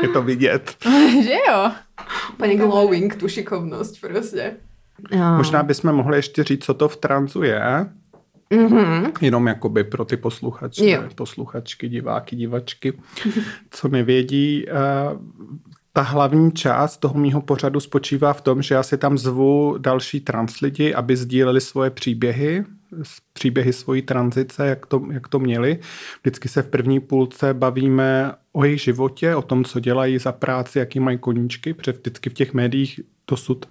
je 0.02 0.08
to 0.08 0.22
vidět. 0.22 0.76
že 1.22 1.34
jo. 1.48 1.70
Úplně 2.32 2.56
glowing 2.56 3.16
tu 3.16 3.28
šikovnost 3.28 4.00
prostě. 4.00 4.56
No. 5.16 5.36
Možná 5.36 5.62
bychom 5.62 5.92
mohli 5.92 6.18
ještě 6.18 6.44
říct, 6.44 6.64
co 6.64 6.74
to 6.74 6.88
v 6.88 6.96
transu 6.96 7.42
je. 7.42 7.86
Mm-hmm. 8.52 9.12
Jenom 9.20 9.46
jakoby 9.46 9.84
pro 9.84 10.04
ty 10.04 10.16
posluchače, 10.16 11.08
posluchačky, 11.14 11.88
diváky, 11.88 12.36
divačky, 12.36 12.92
co 13.70 13.88
nevědí. 13.88 14.66
Uh, 14.66 15.20
ta 15.92 16.02
hlavní 16.02 16.52
část 16.52 16.96
toho 16.96 17.14
mýho 17.14 17.40
pořadu 17.40 17.80
spočívá 17.80 18.32
v 18.32 18.40
tom, 18.40 18.62
že 18.62 18.74
já 18.74 18.82
si 18.82 18.98
tam 18.98 19.18
zvu 19.18 19.78
další 19.78 20.20
trans 20.20 20.60
lidi, 20.60 20.94
aby 20.94 21.16
sdíleli 21.16 21.60
svoje 21.60 21.90
příběhy, 21.90 22.64
příběhy 23.32 23.72
svojí 23.72 24.02
tranzice, 24.02 24.66
jak 24.66 24.86
to, 24.86 25.02
jak 25.12 25.28
to 25.28 25.38
měli. 25.38 25.78
Vždycky 26.20 26.48
se 26.48 26.62
v 26.62 26.68
první 26.68 27.00
půlce 27.00 27.54
bavíme 27.54 28.32
o 28.52 28.64
jejich 28.64 28.82
životě, 28.82 29.36
o 29.36 29.42
tom, 29.42 29.64
co 29.64 29.80
dělají 29.80 30.18
za 30.18 30.32
práci, 30.32 30.78
jaký 30.78 31.00
mají 31.00 31.18
koníčky, 31.18 31.74
protože 31.74 31.92
vždycky 31.92 32.30
v 32.30 32.34
těch 32.34 32.54
médiích 32.54 33.00
dosud 33.28 33.66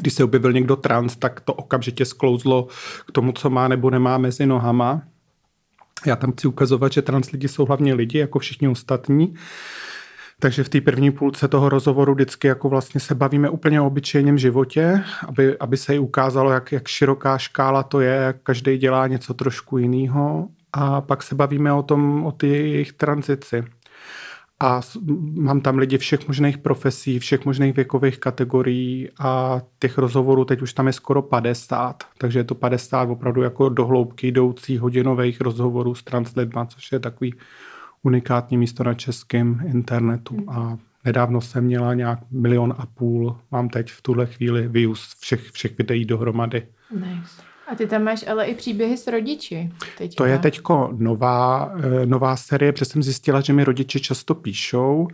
když 0.00 0.12
se 0.12 0.24
objevil 0.24 0.52
někdo 0.52 0.76
trans, 0.76 1.16
tak 1.16 1.40
to 1.40 1.54
okamžitě 1.54 2.04
sklouzlo 2.04 2.68
k 3.08 3.12
tomu, 3.12 3.32
co 3.32 3.50
má 3.50 3.68
nebo 3.68 3.90
nemá 3.90 4.18
mezi 4.18 4.46
nohama. 4.46 5.02
Já 6.06 6.16
tam 6.16 6.32
chci 6.32 6.48
ukazovat, 6.48 6.92
že 6.92 7.02
trans 7.02 7.30
lidi 7.30 7.48
jsou 7.48 7.66
hlavně 7.66 7.94
lidi, 7.94 8.18
jako 8.18 8.38
všichni 8.38 8.68
ostatní 8.68 9.34
takže 10.40 10.64
v 10.64 10.68
té 10.68 10.80
první 10.80 11.10
půlce 11.10 11.48
toho 11.48 11.68
rozhovoru 11.68 12.14
vždycky 12.14 12.48
jako 12.48 12.68
vlastně 12.68 13.00
se 13.00 13.14
bavíme 13.14 13.50
úplně 13.50 13.80
o 13.80 13.86
obyčejném 13.86 14.38
životě, 14.38 15.04
aby, 15.28 15.58
aby 15.58 15.76
se 15.76 15.92
jí 15.92 15.98
ukázalo, 15.98 16.50
jak, 16.50 16.72
jak 16.72 16.88
široká 16.88 17.38
škála 17.38 17.82
to 17.82 18.00
je, 18.00 18.14
jak 18.14 18.36
každý 18.42 18.78
dělá 18.78 19.06
něco 19.06 19.34
trošku 19.34 19.78
jiného. 19.78 20.48
A 20.72 21.00
pak 21.00 21.22
se 21.22 21.34
bavíme 21.34 21.72
o 21.72 21.82
tom, 21.82 22.26
o 22.26 22.32
ty 22.32 22.48
jejich 22.48 22.92
tranzici. 22.92 23.64
A 24.60 24.80
mám 25.34 25.60
tam 25.60 25.78
lidi 25.78 25.98
všech 25.98 26.28
možných 26.28 26.58
profesí, 26.58 27.18
všech 27.18 27.44
možných 27.44 27.76
věkových 27.76 28.18
kategorií 28.18 29.08
a 29.18 29.62
těch 29.78 29.98
rozhovorů 29.98 30.44
teď 30.44 30.62
už 30.62 30.72
tam 30.72 30.86
je 30.86 30.92
skoro 30.92 31.22
50, 31.22 32.04
takže 32.18 32.38
je 32.38 32.44
to 32.44 32.54
50 32.54 33.10
opravdu 33.10 33.42
jako 33.42 33.68
dohloubky 33.68 34.26
jdoucí 34.26 34.78
hodinových 34.78 35.40
rozhovorů 35.40 35.94
s 35.94 36.02
translidma, 36.02 36.66
což 36.66 36.92
je 36.92 36.98
takový 36.98 37.34
unikátní 38.02 38.58
místo 38.58 38.84
na 38.84 38.94
českém 38.94 39.60
internetu 39.66 40.36
hmm. 40.36 40.48
a 40.48 40.78
nedávno 41.04 41.40
jsem 41.40 41.64
měla 41.64 41.94
nějak 41.94 42.18
milion 42.30 42.74
a 42.78 42.86
půl, 42.86 43.38
mám 43.50 43.68
teď 43.68 43.90
v 43.90 44.02
tuhle 44.02 44.26
chvíli 44.26 44.68
views 44.68 45.16
všech, 45.20 45.50
všech 45.50 45.78
videí 45.78 46.04
dohromady. 46.04 46.66
Nice. 46.94 47.55
A 47.66 47.74
ty 47.74 47.86
tam 47.86 48.02
máš 48.02 48.24
ale 48.28 48.44
i 48.46 48.54
příběhy 48.54 48.96
s 48.96 49.06
rodiči. 49.06 49.70
Teďka. 49.98 50.24
To 50.24 50.24
je 50.24 50.38
teďko 50.38 50.90
nová, 50.98 51.72
eh, 51.78 52.06
nová 52.06 52.36
série, 52.36 52.72
protože 52.72 52.84
jsem 52.84 53.02
zjistila, 53.02 53.40
že 53.40 53.52
mi 53.52 53.64
rodiče 53.64 54.00
často 54.00 54.34
píšou 54.34 55.08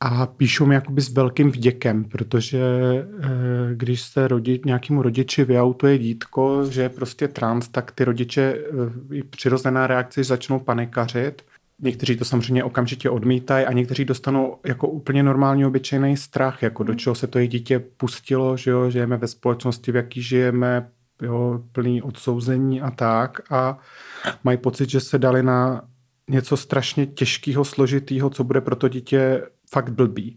a 0.00 0.26
píšou 0.26 0.66
mi 0.66 0.74
jakoby 0.74 1.00
s 1.00 1.12
velkým 1.12 1.50
vděkem, 1.50 2.04
protože 2.04 2.58
eh, 2.58 3.28
když 3.74 4.02
se 4.02 4.28
rodi, 4.28 4.60
nějakému 4.64 5.02
rodiči 5.02 5.44
vyautuje 5.44 5.98
dítko, 5.98 6.64
že 6.70 6.82
je 6.82 6.88
prostě 6.88 7.28
trans, 7.28 7.68
tak 7.68 7.92
ty 7.92 8.04
rodiče 8.04 8.58
eh, 9.18 9.22
přirozená 9.30 9.86
reakce 9.86 10.24
začnou 10.24 10.58
panikařit 10.58 11.42
Někteří 11.78 12.16
to 12.16 12.24
samozřejmě 12.24 12.64
okamžitě 12.64 13.10
odmítají 13.10 13.66
a 13.66 13.72
někteří 13.72 14.04
dostanou 14.04 14.58
jako 14.66 14.88
úplně 14.88 15.22
normální 15.22 15.66
obyčejný 15.66 16.16
strach, 16.16 16.62
jako 16.62 16.82
do 16.82 16.92
hmm. 16.92 16.98
čeho 16.98 17.14
se 17.14 17.26
to 17.26 17.38
jejich 17.38 17.50
dítě 17.50 17.78
pustilo, 17.78 18.56
že 18.56 18.70
jo, 18.70 18.90
žijeme 18.90 19.16
ve 19.16 19.28
společnosti, 19.28 19.92
v 19.92 19.96
jaký 19.96 20.22
žijeme, 20.22 20.88
jo, 21.22 21.60
plný 21.72 22.02
odsouzení 22.02 22.82
a 22.82 22.90
tak 22.90 23.52
a 23.52 23.78
mají 24.44 24.58
pocit, 24.58 24.90
že 24.90 25.00
se 25.00 25.18
dali 25.18 25.42
na 25.42 25.82
něco 26.30 26.56
strašně 26.56 27.06
těžkého, 27.06 27.64
složitého, 27.64 28.30
co 28.30 28.44
bude 28.44 28.60
pro 28.60 28.76
to 28.76 28.88
dítě 28.88 29.42
fakt 29.70 29.90
blbý. 29.90 30.36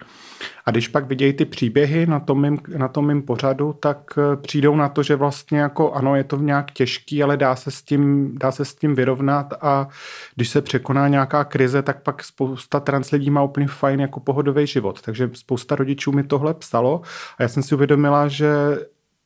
A 0.65 0.71
když 0.71 0.87
pak 0.87 1.07
vidějí 1.07 1.33
ty 1.33 1.45
příběhy 1.45 2.05
na 2.05 2.19
tom 2.19 2.41
mým, 2.41 2.59
na 2.77 2.87
tom 2.87 3.07
mým 3.07 3.21
pořadu, 3.21 3.73
tak 3.73 3.97
eh, 4.17 4.35
přijdou 4.35 4.75
na 4.75 4.89
to, 4.89 5.03
že 5.03 5.15
vlastně 5.15 5.59
jako 5.59 5.91
ano, 5.91 6.15
je 6.15 6.23
to 6.23 6.37
nějak 6.37 6.71
těžký, 6.71 7.23
ale 7.23 7.37
dá 7.37 7.55
se, 7.55 7.71
s 7.71 7.81
tím, 7.81 8.31
dá 8.37 8.51
se 8.51 8.65
s 8.65 8.75
tím 8.75 8.95
vyrovnat 8.95 9.53
a 9.61 9.87
když 10.35 10.49
se 10.49 10.61
překoná 10.61 11.07
nějaká 11.07 11.43
krize, 11.43 11.81
tak 11.81 12.03
pak 12.03 12.23
spousta 12.23 12.79
trans 12.79 13.11
lidí 13.11 13.29
má 13.29 13.43
úplně 13.43 13.67
fajn 13.67 13.99
jako 13.99 14.19
pohodový 14.19 14.67
život. 14.67 15.01
Takže 15.01 15.29
spousta 15.33 15.75
rodičů 15.75 16.11
mi 16.11 16.23
tohle 16.23 16.53
psalo 16.53 17.01
a 17.37 17.43
já 17.43 17.49
jsem 17.49 17.63
si 17.63 17.75
uvědomila, 17.75 18.27
že 18.27 18.49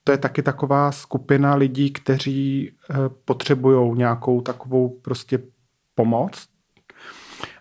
to 0.04 0.12
je 0.12 0.18
taky 0.18 0.42
taková 0.42 0.92
skupina 0.92 1.56
lidí, 1.56 1.92
kteří 1.92 2.72
eh, 2.72 2.96
potřebují 3.26 3.98
nějakou 3.98 4.42
takovou 4.42 4.90
prostě 4.90 5.40
pomoc, 5.96 6.52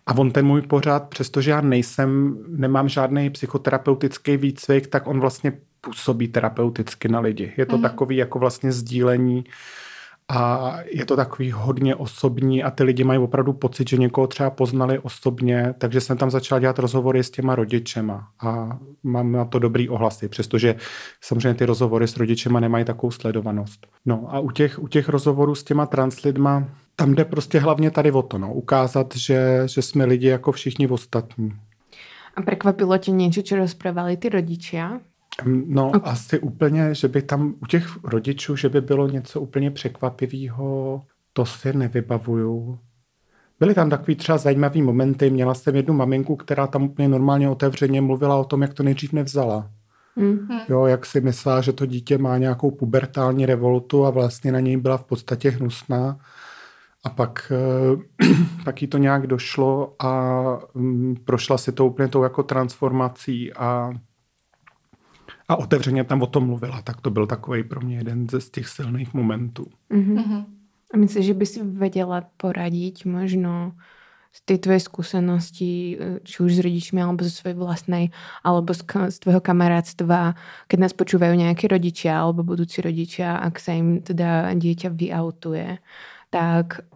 a 0.06 0.18
on 0.18 0.30
ten 0.30 0.46
můj 0.46 0.62
pořád, 0.62 1.08
přestože 1.08 1.50
já 1.50 1.60
nejsem, 1.60 2.38
nemám 2.48 2.88
žádný 2.88 3.30
psychoterapeutický 3.30 4.36
výcvik, 4.36 4.86
tak 4.86 5.06
on 5.06 5.20
vlastně 5.20 5.52
působí 5.80 6.28
terapeuticky 6.28 7.08
na 7.08 7.20
lidi. 7.20 7.52
Je 7.56 7.66
to 7.66 7.76
mm. 7.76 7.82
takový 7.82 8.16
jako 8.16 8.38
vlastně 8.38 8.72
sdílení 8.72 9.44
a 10.32 10.78
je 10.90 11.04
to 11.04 11.16
takový 11.16 11.50
hodně 11.50 11.94
osobní 11.94 12.62
a 12.62 12.70
ty 12.70 12.82
lidi 12.84 13.04
mají 13.04 13.18
opravdu 13.18 13.52
pocit, 13.52 13.88
že 13.88 13.96
někoho 13.96 14.26
třeba 14.26 14.50
poznali 14.50 14.98
osobně, 14.98 15.74
takže 15.78 16.00
jsem 16.00 16.16
tam 16.16 16.30
začal 16.30 16.60
dělat 16.60 16.78
rozhovory 16.78 17.24
s 17.24 17.30
těma 17.30 17.54
rodičema 17.54 18.28
a 18.40 18.78
mám 19.02 19.32
na 19.32 19.44
to 19.44 19.58
dobrý 19.58 19.88
ohlasy, 19.88 20.28
přestože 20.28 20.74
samozřejmě 21.20 21.54
ty 21.54 21.64
rozhovory 21.64 22.08
s 22.08 22.16
rodičema 22.16 22.60
nemají 22.60 22.84
takovou 22.84 23.10
sledovanost. 23.10 23.86
No 24.06 24.26
a 24.28 24.38
u 24.38 24.50
těch, 24.50 24.78
u 24.78 24.88
těch 24.88 25.08
rozhovorů 25.08 25.54
s 25.54 25.64
těma 25.64 25.86
translidma 25.86 26.64
tam 26.96 27.14
jde 27.14 27.24
prostě 27.24 27.58
hlavně 27.58 27.90
tady 27.90 28.12
o 28.12 28.22
to, 28.22 28.38
no, 28.38 28.54
ukázat, 28.54 29.16
že, 29.16 29.62
že 29.66 29.82
jsme 29.82 30.04
lidi 30.04 30.26
jako 30.26 30.52
všichni 30.52 30.88
ostatní. 30.88 31.52
A 32.36 32.42
překvapilo 32.42 32.98
tě 32.98 33.10
něco, 33.10 33.42
co 33.42 33.56
rozprávali 33.56 34.16
ty 34.16 34.28
rodiče? 34.28 34.84
No 35.46 35.88
okay. 35.88 36.00
asi 36.04 36.38
úplně, 36.38 36.94
že 36.94 37.08
by 37.08 37.22
tam 37.22 37.54
u 37.62 37.66
těch 37.66 38.04
rodičů, 38.04 38.56
že 38.56 38.68
by 38.68 38.80
bylo 38.80 39.08
něco 39.08 39.40
úplně 39.40 39.70
překvapivého, 39.70 41.02
to 41.32 41.46
si 41.46 41.72
nevybavuju. 41.72 42.78
Byly 43.60 43.74
tam 43.74 43.90
takový 43.90 44.14
třeba 44.14 44.38
zajímavý 44.38 44.82
momenty. 44.82 45.30
Měla 45.30 45.54
jsem 45.54 45.76
jednu 45.76 45.94
maminku, 45.94 46.36
která 46.36 46.66
tam 46.66 46.82
úplně 46.82 47.08
normálně 47.08 47.48
otevřeně 47.48 48.00
mluvila 48.00 48.36
o 48.36 48.44
tom, 48.44 48.62
jak 48.62 48.74
to 48.74 48.82
nejdřív 48.82 49.12
nevzala. 49.12 49.70
Mm-hmm. 50.18 50.60
Jo, 50.68 50.86
jak 50.86 51.06
si 51.06 51.20
myslela, 51.20 51.60
že 51.60 51.72
to 51.72 51.86
dítě 51.86 52.18
má 52.18 52.38
nějakou 52.38 52.70
pubertální 52.70 53.46
revoltu 53.46 54.06
a 54.06 54.10
vlastně 54.10 54.52
na 54.52 54.60
něj 54.60 54.76
byla 54.76 54.96
v 54.96 55.04
podstatě 55.04 55.50
hnusná 55.50 56.18
a 57.04 57.10
pak, 57.10 57.52
eh, 57.52 58.26
pak 58.64 58.82
jí 58.82 58.88
to 58.88 58.98
nějak 58.98 59.26
došlo 59.26 59.94
a 59.98 60.42
mm, 60.74 61.16
prošla 61.24 61.58
si 61.58 61.72
to 61.72 61.86
úplně 61.86 62.08
tou 62.08 62.22
jako 62.22 62.42
transformací 62.42 63.52
a, 63.52 63.90
a 65.50 65.56
otevřeně 65.56 66.04
tam 66.04 66.22
o 66.22 66.26
tom 66.26 66.46
mluvila. 66.46 66.82
Tak 66.82 67.00
to 67.00 67.10
byl 67.10 67.26
takový 67.26 67.64
pro 67.64 67.80
mě 67.80 67.96
jeden 67.96 68.30
ze 68.30 68.40
z 68.40 68.50
těch 68.50 68.68
silných 68.68 69.14
momentů. 69.14 69.66
Mm-hmm. 69.90 70.44
A 70.94 70.96
myslíš, 70.96 71.26
že 71.26 71.34
by 71.34 71.46
si 71.46 71.64
věděla 71.64 72.22
poradit 72.36 73.04
možno 73.04 73.72
z 74.30 74.40
tej 74.46 74.58
tvojej 74.62 74.82
skúsenosti, 74.86 75.98
či 76.22 76.36
už 76.38 76.54
s 76.54 76.60
rodičmi, 76.62 77.02
alebo 77.02 77.26
zo 77.26 77.34
svojej 77.34 77.58
vlastnej, 77.58 78.14
alebo 78.46 78.70
z, 78.70 78.86
z 78.86 79.16
tvojho 79.18 79.42
kamarátstva, 79.42 80.38
keď 80.70 80.78
nás 80.78 80.94
počúvajú 80.94 81.34
nejakí 81.34 81.66
rodičia 81.66 82.22
alebo 82.22 82.46
budúci 82.46 82.78
rodičia, 82.78 83.42
ak 83.42 83.58
sa 83.58 83.74
im 83.74 83.98
teda 83.98 84.54
dieťa 84.54 84.94
vyautuje, 84.94 85.82
tak 86.30 86.86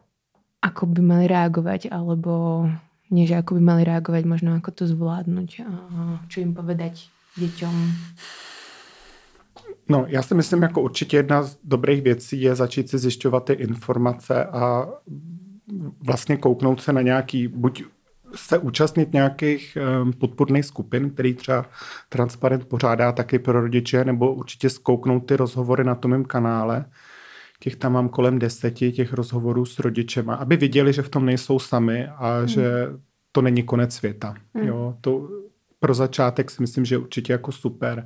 ako 0.63 0.87
by 0.95 1.01
mali 1.03 1.27
reagovať, 1.27 1.91
alebo 1.91 2.71
nie, 3.11 3.27
že 3.27 3.43
ako 3.43 3.59
by 3.59 3.63
mali 3.67 3.83
reagovať, 3.83 4.23
možno 4.31 4.55
ako 4.55 4.71
to 4.71 4.85
zvládnuť, 4.87 5.51
a 5.67 5.71
čo 6.31 6.39
im 6.39 6.55
povedať 6.55 7.14
děťom? 7.37 7.93
No, 9.89 10.05
já 10.09 10.23
si 10.23 10.35
myslím, 10.35 10.63
jako 10.63 10.83
určitě 10.83 11.17
jedna 11.17 11.43
z 11.43 11.59
dobrých 11.65 12.03
věcí 12.03 12.43
je 12.43 12.55
začít 12.55 12.91
si 12.91 12.99
zjišťovat 12.99 13.45
ty 13.45 13.53
informace 13.53 14.45
a 14.45 14.89
vlastně 16.07 16.37
kouknout 16.37 16.81
se 16.81 16.93
na 16.93 17.03
nějaký, 17.03 17.49
buď 17.49 17.85
se 18.35 18.59
účastnit 18.59 19.13
nějakých 19.13 19.79
um, 20.03 20.13
podpůrných 20.13 20.65
skupin, 20.65 21.11
který 21.11 21.35
třeba 21.35 21.67
Transparent 22.09 22.65
pořádá 22.65 23.13
taky 23.13 23.39
pro 23.39 23.61
rodiče, 23.61 24.05
nebo 24.05 24.35
určitě 24.35 24.71
zkouknout 24.71 25.27
ty 25.27 25.37
rozhovory 25.37 25.85
na 25.85 25.95
tom 25.95 26.11
mém 26.11 26.25
kanále. 26.25 26.85
Těch 27.61 27.77
tam 27.77 27.93
mám 27.93 28.09
kolem 28.09 28.39
deseti, 28.39 28.93
těch 28.93 29.13
rozhovorů 29.13 29.65
s 29.65 29.79
rodičema, 29.79 30.35
aby 30.35 30.57
viděli, 30.57 30.93
že 30.93 31.03
v 31.03 31.09
tom 31.09 31.27
nejsou 31.27 31.59
sami 31.59 32.07
a 32.07 32.39
hmm. 32.39 32.49
že 32.49 32.89
to 33.33 33.43
není 33.43 33.63
konec 33.63 33.95
světa. 33.95 34.35
Hmm. 34.55 34.67
Jo, 34.67 34.97
to 35.01 35.29
pro 35.85 35.95
začátek 35.95 36.51
si 36.51 36.63
myslím, 36.63 36.85
že 36.85 36.95
je 36.95 36.99
určitě 36.99 37.33
jako 37.33 37.53
super. 37.53 38.05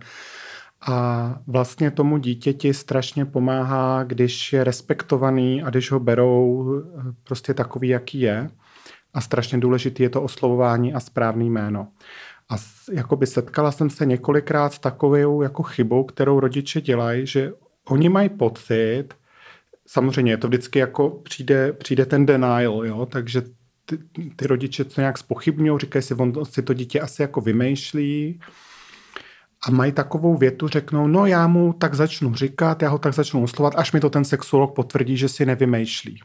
A 0.89 1.39
vlastně 1.47 1.91
tomu 1.91 2.19
dítěti 2.19 2.75
strašně 2.75 3.25
pomáhá, 3.25 4.05
když 4.05 4.53
je 4.53 4.65
respektovaný 4.65 5.63
a 5.63 5.71
když 5.71 5.91
ho 5.91 6.01
berou 6.01 6.75
eh, 6.79 7.03
prostě 7.25 7.55
takový, 7.55 7.89
jaký 7.89 8.21
je. 8.21 8.51
A 9.15 9.21
strašně 9.21 9.59
důležitý 9.59 10.03
je 10.03 10.11
to 10.11 10.23
oslovování 10.23 10.95
a 10.95 11.01
správný 11.01 11.51
jméno. 11.51 11.89
A 12.51 12.55
jakoby 12.93 13.27
setkala 13.27 13.73
jsem 13.73 13.91
se 13.91 14.07
několikrát 14.07 14.73
s 14.73 14.79
takovou 14.79 15.43
jako 15.43 15.63
chybou, 15.63 16.05
kterou 16.05 16.41
rodiče 16.41 16.81
dělají, 16.81 17.27
že 17.27 17.53
oni 17.89 18.09
mají 18.09 18.29
pocit, 18.29 19.09
samozřejmě 19.87 20.33
je 20.33 20.37
to 20.37 20.49
vždycky 20.49 20.79
jako 20.79 21.11
přijde, 21.11 21.73
přijde 21.73 22.07
ten 22.07 22.27
denial, 22.27 22.87
jo, 22.87 23.07
takže 23.07 23.43
ty, 23.89 24.31
ty 24.37 24.47
rodiče 24.47 24.85
to 24.85 25.01
nějak 25.01 25.19
spochybňují, 25.19 25.81
říkají 25.81 26.03
si, 26.03 26.15
on 26.15 26.45
si 26.45 26.63
to 26.63 26.75
dítě 26.75 27.01
asi 27.01 27.23
jako 27.23 27.41
vymýšlí, 27.41 28.41
a 29.67 29.71
mají 29.71 29.93
takovou 29.93 30.37
větu, 30.37 30.69
řeknou, 30.69 31.07
no 31.07 31.27
já 31.27 31.47
mu 31.47 31.73
tak 31.73 31.95
začnu 31.95 32.35
říkat, 32.35 32.83
já 32.83 32.89
ho 32.89 32.99
tak 32.99 33.15
začnu 33.15 33.43
oslovat, 33.43 33.73
až 33.77 33.93
mi 33.93 34.01
to 34.01 34.11
ten 34.11 34.25
sexuolog 34.25 34.75
potvrdí, 34.75 35.17
že 35.17 35.29
si 35.29 35.47
nevymýšlí. 35.47 36.21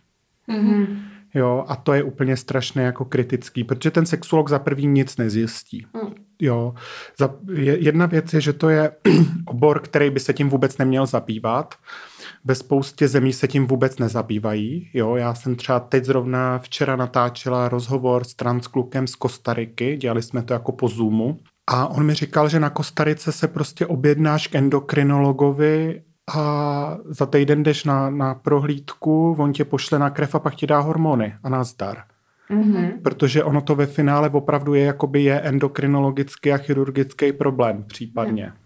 Mm-hmm. 0.49 0.88
Jo, 1.36 1.65
a 1.67 1.76
to 1.76 1.93
je 1.93 2.04
úplně 2.04 2.38
strašné 2.38 2.84
jako 2.84 3.06
kritický, 3.06 3.63
protože 3.63 3.91
ten 3.91 4.06
sexuolog 4.06 4.49
za 4.49 4.60
první 4.60 4.88
nic 4.88 5.17
nezjistí. 5.17 5.86
Mm. 5.93 6.13
Jo, 6.41 6.73
za, 7.17 7.36
jedna 7.56 8.06
věc 8.06 8.34
je, 8.34 8.41
že 8.41 8.54
to 8.54 8.69
je 8.69 8.91
obor, 9.45 9.80
který 9.80 10.10
by 10.10 10.19
se 10.19 10.34
tím 10.34 10.49
vůbec 10.49 10.78
neměl 10.78 11.06
zabývat. 11.06 11.76
Ve 12.45 12.56
spoustě 12.56 13.08
zemí 13.08 13.34
se 13.34 13.47
tím 13.47 13.67
vůbec 13.67 13.99
nezabývají. 13.99 14.89
Jo, 14.93 15.15
já 15.15 15.34
jsem 15.34 15.56
třeba 15.56 15.79
teď 15.79 16.06
zrovna 16.06 16.60
včera 16.60 16.95
natáčela 16.95 17.69
rozhovor 17.69 18.23
s 18.23 18.36
transklukem 18.36 19.08
z 19.08 19.15
Kostariky, 19.15 19.97
dělali 19.97 20.21
jsme 20.21 20.43
to 20.43 20.53
jako 20.53 20.71
po 20.71 20.88
Zoomu 20.88 21.39
a 21.67 21.88
on 21.88 22.06
mi 22.06 22.13
říkal, 22.13 22.49
že 22.49 22.60
na 22.60 22.69
Kostarice 22.69 23.32
se 23.32 23.47
prostě 23.47 23.86
objednáš 23.86 24.47
k 24.47 24.56
endokrinologovi 24.56 26.01
a 26.36 26.97
za 27.06 27.25
týden 27.25 27.63
jdeš 27.63 27.84
na, 27.84 28.10
na 28.10 28.36
prohlídku, 28.36 29.36
on 29.39 29.53
tě 29.53 29.65
pošle 29.65 29.99
na 29.99 30.10
krev 30.10 30.36
a 30.36 30.39
pak 30.39 30.56
ti 30.56 30.67
dá 30.67 30.79
hormony 30.79 31.36
a 31.43 31.49
nazdar. 31.49 32.03
Mm-hmm. 32.51 33.01
Protože 33.03 33.43
ono 33.43 33.62
to 33.62 33.75
ve 33.75 33.86
finále 33.86 34.29
opravdu 34.29 34.73
je, 34.73 34.84
jakoby 34.84 35.23
je 35.23 35.41
endokrinologický 35.41 36.51
a 36.51 36.58
chirurgický 36.58 37.34
problém 37.34 37.84
případně. 37.84 38.45
Mm. 38.45 38.62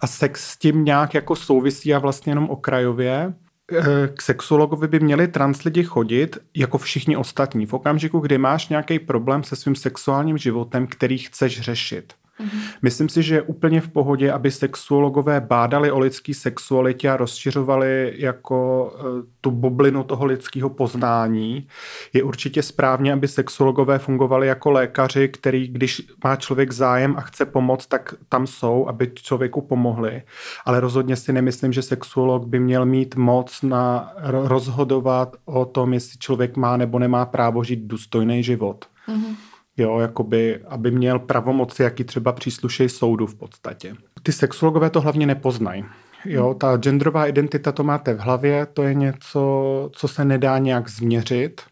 A 0.00 0.06
sex 0.06 0.50
s 0.50 0.56
tím 0.56 0.84
nějak 0.84 1.14
jako 1.14 1.36
souvisí 1.36 1.94
a 1.94 1.98
vlastně 1.98 2.30
jenom 2.30 2.50
okrajově. 2.50 3.34
Eh, 3.72 4.08
k 4.16 4.22
sexuologovi 4.22 4.88
by 4.88 5.00
měli 5.00 5.28
trans 5.28 5.62
lidi 5.62 5.84
chodit 5.84 6.38
jako 6.56 6.78
všichni 6.78 7.16
ostatní. 7.16 7.66
V 7.66 7.72
okamžiku, 7.72 8.18
kdy 8.18 8.38
máš 8.38 8.68
nějaký 8.68 8.98
problém 8.98 9.44
se 9.44 9.56
svým 9.56 9.74
sexuálním 9.74 10.38
životem, 10.38 10.86
který 10.86 11.18
chceš 11.18 11.60
řešit. 11.60 12.14
Mm-hmm. 12.42 12.60
Myslím 12.82 13.08
si, 13.08 13.22
že 13.22 13.34
je 13.34 13.42
úplně 13.42 13.80
v 13.80 13.88
pohodě, 13.88 14.32
aby 14.32 14.50
sexuologové 14.50 15.40
bádali 15.40 15.90
o 15.90 15.98
lidský 15.98 16.34
sexualitě 16.34 17.10
a 17.10 17.16
rozšiřovali 17.16 18.14
jako 18.16 18.92
uh, 18.94 19.22
tu 19.40 19.50
bublinu 19.50 20.04
toho 20.04 20.24
lidského 20.24 20.70
poznání. 20.70 21.66
Je 22.12 22.22
určitě 22.22 22.62
správně, 22.62 23.12
aby 23.12 23.28
sexuologové 23.28 23.98
fungovali 23.98 24.46
jako 24.46 24.70
lékaři, 24.70 25.28
který, 25.28 25.68
když 25.68 26.02
má 26.24 26.36
člověk 26.36 26.72
zájem 26.72 27.14
a 27.16 27.20
chce 27.20 27.46
pomoct, 27.46 27.86
tak 27.86 28.14
tam 28.28 28.46
jsou, 28.46 28.86
aby 28.88 29.10
člověku 29.14 29.60
pomohli. 29.60 30.22
Ale 30.64 30.80
rozhodně 30.80 31.16
si 31.16 31.32
nemyslím, 31.32 31.72
že 31.72 31.82
sexuolog 31.82 32.46
by 32.46 32.60
měl 32.60 32.86
mít 32.86 33.14
moc 33.16 33.62
na 33.62 34.12
rozhodovat 34.22 35.36
o 35.44 35.64
tom, 35.64 35.92
jestli 35.92 36.18
člověk 36.18 36.56
má 36.56 36.76
nebo 36.76 36.98
nemá 36.98 37.26
právo 37.26 37.64
žít 37.64 37.80
důstojný 37.86 38.42
život. 38.42 38.84
Mm-hmm 39.08 39.51
jo, 39.76 39.98
jakoby, 39.98 40.60
aby 40.68 40.90
měl 40.90 41.18
pravomoci, 41.18 41.82
jaký 41.82 42.04
třeba 42.04 42.32
příslušej 42.32 42.88
soudu 42.88 43.26
v 43.26 43.34
podstatě. 43.34 43.94
Ty 44.22 44.32
sexologové 44.32 44.90
to 44.90 45.00
hlavně 45.00 45.26
nepoznají. 45.26 45.84
Jo, 46.24 46.54
ta 46.54 46.76
genderová 46.76 47.26
identita 47.26 47.72
to 47.72 47.84
máte 47.84 48.14
v 48.14 48.18
hlavě, 48.18 48.66
to 48.66 48.82
je 48.82 48.94
něco, 48.94 49.90
co 49.92 50.08
se 50.08 50.24
nedá 50.24 50.58
nějak 50.58 50.88
změřit. 50.88 51.62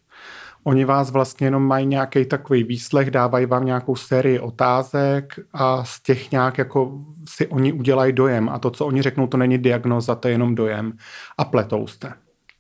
Oni 0.64 0.84
vás 0.84 1.10
vlastně 1.10 1.46
jenom 1.46 1.62
mají 1.62 1.86
nějaký 1.86 2.24
takový 2.24 2.64
výslech, 2.64 3.10
dávají 3.10 3.46
vám 3.46 3.64
nějakou 3.64 3.96
sérii 3.96 4.38
otázek 4.38 5.34
a 5.52 5.84
z 5.84 6.02
těch 6.02 6.30
nějak 6.30 6.58
jako 6.58 6.98
si 7.28 7.46
oni 7.46 7.72
udělají 7.72 8.12
dojem. 8.12 8.48
A 8.48 8.58
to, 8.58 8.70
co 8.70 8.86
oni 8.86 9.02
řeknou, 9.02 9.26
to 9.26 9.36
není 9.36 9.58
diagnoza, 9.58 10.14
to 10.14 10.28
je 10.28 10.34
jenom 10.34 10.54
dojem. 10.54 10.92
A 11.38 11.44
pletou 11.44 11.86
jste. 11.86 12.12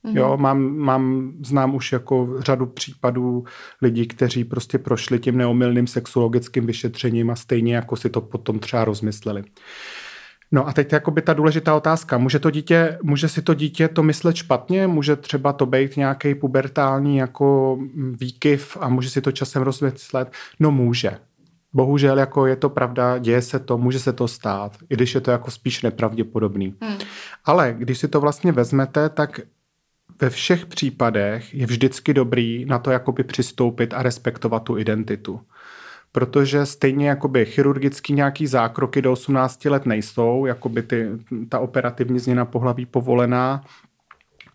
Mm-hmm. 0.04 0.16
Jo, 0.16 0.36
mám, 0.36 0.76
mám, 0.76 1.32
znám 1.44 1.74
už 1.74 1.92
jako 1.92 2.36
řadu 2.38 2.66
případů 2.66 3.44
lidí, 3.82 4.06
kteří 4.06 4.44
prostě 4.44 4.78
prošli 4.78 5.18
tím 5.18 5.36
neomylným 5.36 5.86
sexuologickým 5.86 6.66
vyšetřením 6.66 7.30
a 7.30 7.36
stejně 7.36 7.74
jako 7.74 7.96
si 7.96 8.10
to 8.10 8.20
potom 8.20 8.58
třeba 8.58 8.84
rozmysleli. 8.84 9.44
No 10.52 10.68
a 10.68 10.72
teď 10.72 10.92
jakoby 10.92 11.22
ta 11.22 11.32
důležitá 11.32 11.74
otázka. 11.74 12.18
Může, 12.18 12.38
to 12.38 12.50
dítě, 12.50 12.98
může 13.02 13.28
si 13.28 13.42
to 13.42 13.54
dítě 13.54 13.88
to 13.88 14.02
myslet 14.02 14.36
špatně? 14.36 14.86
Může 14.86 15.16
třeba 15.16 15.52
to 15.52 15.66
být 15.66 15.96
nějaký 15.96 16.34
pubertální 16.34 17.16
jako 17.16 17.78
výkyv 18.20 18.76
a 18.80 18.88
může 18.88 19.10
si 19.10 19.20
to 19.20 19.32
časem 19.32 19.62
rozmyslet? 19.62 20.32
No 20.60 20.70
může. 20.70 21.18
Bohužel 21.72 22.18
jako 22.18 22.46
je 22.46 22.56
to 22.56 22.68
pravda, 22.68 23.18
děje 23.18 23.42
se 23.42 23.58
to, 23.58 23.78
může 23.78 23.98
se 23.98 24.12
to 24.12 24.28
stát, 24.28 24.76
i 24.90 24.94
když 24.94 25.14
je 25.14 25.20
to 25.20 25.30
jako 25.30 25.50
spíš 25.50 25.82
nepravděpodobný. 25.82 26.74
Hmm. 26.80 26.98
Ale 27.44 27.74
když 27.78 27.98
si 27.98 28.08
to 28.08 28.20
vlastně 28.20 28.52
vezmete, 28.52 29.08
tak 29.08 29.40
ve 30.20 30.30
všech 30.30 30.66
případech 30.66 31.54
je 31.54 31.66
vždycky 31.66 32.14
dobrý 32.14 32.64
na 32.64 32.78
to 32.78 32.90
jakoby 32.90 33.24
přistoupit 33.24 33.94
a 33.94 34.02
respektovat 34.02 34.62
tu 34.62 34.78
identitu. 34.78 35.40
Protože 36.12 36.66
stejně 36.66 37.08
jakoby 37.08 37.46
chirurgický 37.46 38.12
nějaký 38.12 38.46
zákroky 38.46 39.02
do 39.02 39.12
18 39.12 39.64
let 39.64 39.86
nejsou, 39.86 40.46
jakoby 40.46 40.82
ty, 40.82 41.08
ta 41.48 41.58
operativní 41.58 42.18
změna 42.18 42.44
pohlaví 42.44 42.86
povolená, 42.86 43.64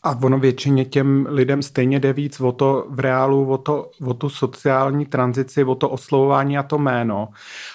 a 0.06 0.20
ono 0.24 0.39
většině 0.39 0.86
těm 0.86 1.28
lidem 1.30 1.62
stejně 1.62 2.00
jde 2.00 2.13
víc 2.13 2.41
o 2.41 2.52
to 2.52 2.88
v 2.89 3.00
reálu, 3.00 3.50
o, 3.50 3.58
to, 3.58 3.91
o 4.06 4.13
tu 4.13 4.30
sociální 4.30 5.06
tranzici, 5.06 5.63
o 5.63 5.76
to 5.76 5.89
oslovování 5.89 6.58
a 6.58 6.63
to 6.63 6.78
jméno. 6.78 7.30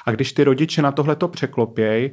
A 0.07 0.11
když 0.11 0.33
ty 0.33 0.45
rodiče 0.45 0.83
na 0.83 0.93
tohle 0.93 1.17
to 1.17 1.29
překlopějí, 1.29 2.11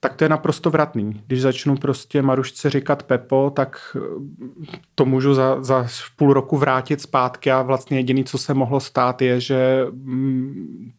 tak 0.00 0.16
to 0.16 0.24
je 0.24 0.28
naprosto 0.28 0.70
vratný. 0.70 1.22
Když 1.26 1.40
začnu 1.40 1.76
prostě 1.76 2.22
Marušce 2.22 2.70
říkat 2.70 3.02
Pepo, 3.02 3.52
tak 3.56 3.96
eh, 3.96 4.78
to 4.94 5.04
můžu 5.04 5.34
za, 5.34 5.62
za 5.62 5.86
půl 6.16 6.32
roku 6.32 6.56
vrátit 6.56 7.00
zpátky 7.00 7.50
a 7.50 7.62
vlastně 7.62 7.98
jediný, 7.98 8.24
co 8.24 8.38
se 8.38 8.54
mohlo 8.54 8.80
stát, 8.80 9.22
je, 9.22 9.40
že 9.40 9.86
mm, 9.90 10.90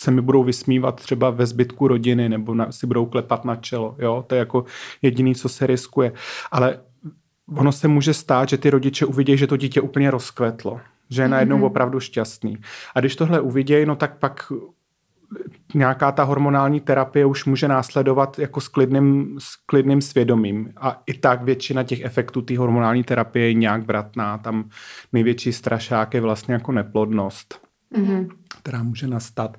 se 0.00 0.10
mi 0.10 0.20
budou 0.20 0.44
vysmívat 0.44 1.00
třeba 1.00 1.30
ve 1.30 1.46
zbytku 1.46 1.88
rodiny 1.88 2.28
nebo 2.28 2.54
na, 2.54 2.72
si 2.72 2.86
budou 2.86 3.06
klepat 3.06 3.44
na 3.44 3.56
čelo. 3.56 3.96
Jo? 3.98 4.24
To 4.26 4.34
je 4.34 4.38
jako 4.38 4.64
jediný, 5.02 5.34
co 5.34 5.48
se 5.48 5.66
riskuje. 5.66 6.12
Ale 6.50 6.80
ono 7.56 7.72
se 7.72 7.88
může 7.88 8.14
stát, 8.14 8.48
že 8.48 8.58
ty 8.58 8.70
rodiče 8.70 9.06
uvidí, 9.06 9.36
že 9.36 9.46
to 9.46 9.56
dítě 9.56 9.80
úplně 9.80 10.10
rozkvetlo 10.10 10.80
že 11.10 11.22
je 11.22 11.28
najednou 11.28 11.58
mm-hmm. 11.58 11.64
opravdu 11.64 12.00
šťastný. 12.00 12.56
A 12.94 13.00
když 13.00 13.16
tohle 13.16 13.40
uvidějí, 13.40 13.86
no 13.86 13.96
tak 13.96 14.18
pak 14.18 14.52
nějaká 15.74 16.12
ta 16.12 16.22
hormonální 16.22 16.80
terapie 16.80 17.26
už 17.26 17.44
může 17.44 17.68
následovat 17.68 18.38
jako 18.38 18.60
s 18.60 18.68
klidným, 18.68 19.36
s 19.38 19.56
klidným 19.66 20.00
svědomím. 20.00 20.72
A 20.76 21.02
i 21.06 21.14
tak 21.14 21.42
většina 21.42 21.82
těch 21.82 22.00
efektů 22.00 22.42
té 22.42 22.58
hormonální 22.58 23.04
terapie 23.04 23.46
je 23.46 23.54
nějak 23.54 23.86
vratná. 23.86 24.38
Tam 24.38 24.68
největší 25.12 25.52
strašák 25.52 26.14
je 26.14 26.20
vlastně 26.20 26.54
jako 26.54 26.72
neplodnost. 26.72 27.69
Mm-hmm. 27.94 28.28
která 28.60 28.82
může 28.82 29.06
nastat. 29.06 29.56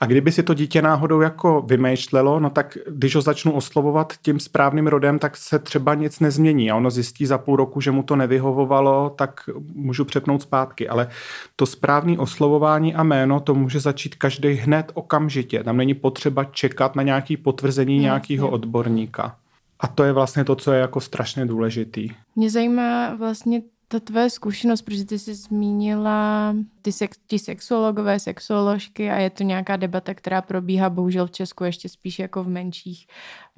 A 0.00 0.06
kdyby 0.06 0.32
si 0.32 0.42
to 0.42 0.54
dítě 0.54 0.82
náhodou 0.82 1.20
jako 1.20 1.62
vymýšlelo, 1.62 2.40
no 2.40 2.50
tak 2.50 2.78
když 2.88 3.14
ho 3.14 3.22
začnu 3.22 3.52
oslovovat 3.52 4.12
tím 4.22 4.40
správným 4.40 4.86
rodem, 4.86 5.18
tak 5.18 5.36
se 5.36 5.58
třeba 5.58 5.94
nic 5.94 6.20
nezmění 6.20 6.70
a 6.70 6.76
ono 6.76 6.90
zjistí 6.90 7.26
za 7.26 7.38
půl 7.38 7.56
roku, 7.56 7.80
že 7.80 7.90
mu 7.90 8.02
to 8.02 8.16
nevyhovovalo, 8.16 9.10
tak 9.10 9.40
můžu 9.74 10.04
přepnout 10.04 10.42
zpátky. 10.42 10.88
Ale 10.88 11.08
to 11.56 11.66
správné 11.66 12.18
oslovování 12.18 12.94
a 12.94 13.02
jméno, 13.02 13.40
to 13.40 13.54
může 13.54 13.80
začít 13.80 14.14
každý 14.14 14.48
hned 14.48 14.92
okamžitě. 14.94 15.64
Tam 15.64 15.76
není 15.76 15.94
potřeba 15.94 16.44
čekat 16.44 16.96
na 16.96 17.02
nějaké 17.02 17.36
potvrzení 17.36 17.96
no, 17.96 18.02
nějakého 18.02 18.50
odborníka. 18.50 19.36
A 19.80 19.86
to 19.86 20.04
je 20.04 20.12
vlastně 20.12 20.44
to, 20.44 20.56
co 20.56 20.72
je 20.72 20.80
jako 20.80 21.00
strašně 21.00 21.46
důležitý. 21.46 22.08
Mě 22.36 22.50
zajímá 22.50 23.14
vlastně 23.14 23.62
ta 23.92 24.00
tvoje 24.00 24.30
zkušenost, 24.30 24.82
protože 24.82 25.04
ty 25.04 25.18
jsi 25.18 25.34
zmínila 25.34 26.54
ty, 26.82 26.92
sex, 26.92 27.18
ty 27.26 27.38
sexuologové, 27.38 28.20
sexuoložky 28.20 29.10
a 29.10 29.16
je 29.16 29.30
to 29.30 29.42
nějaká 29.42 29.76
debata, 29.76 30.14
která 30.14 30.42
probíhá 30.42 30.90
bohužel 30.90 31.26
v 31.26 31.30
Česku 31.30 31.64
ještě 31.64 31.88
spíš 31.88 32.18
jako 32.18 32.44
v 32.44 32.48
menších 32.48 33.06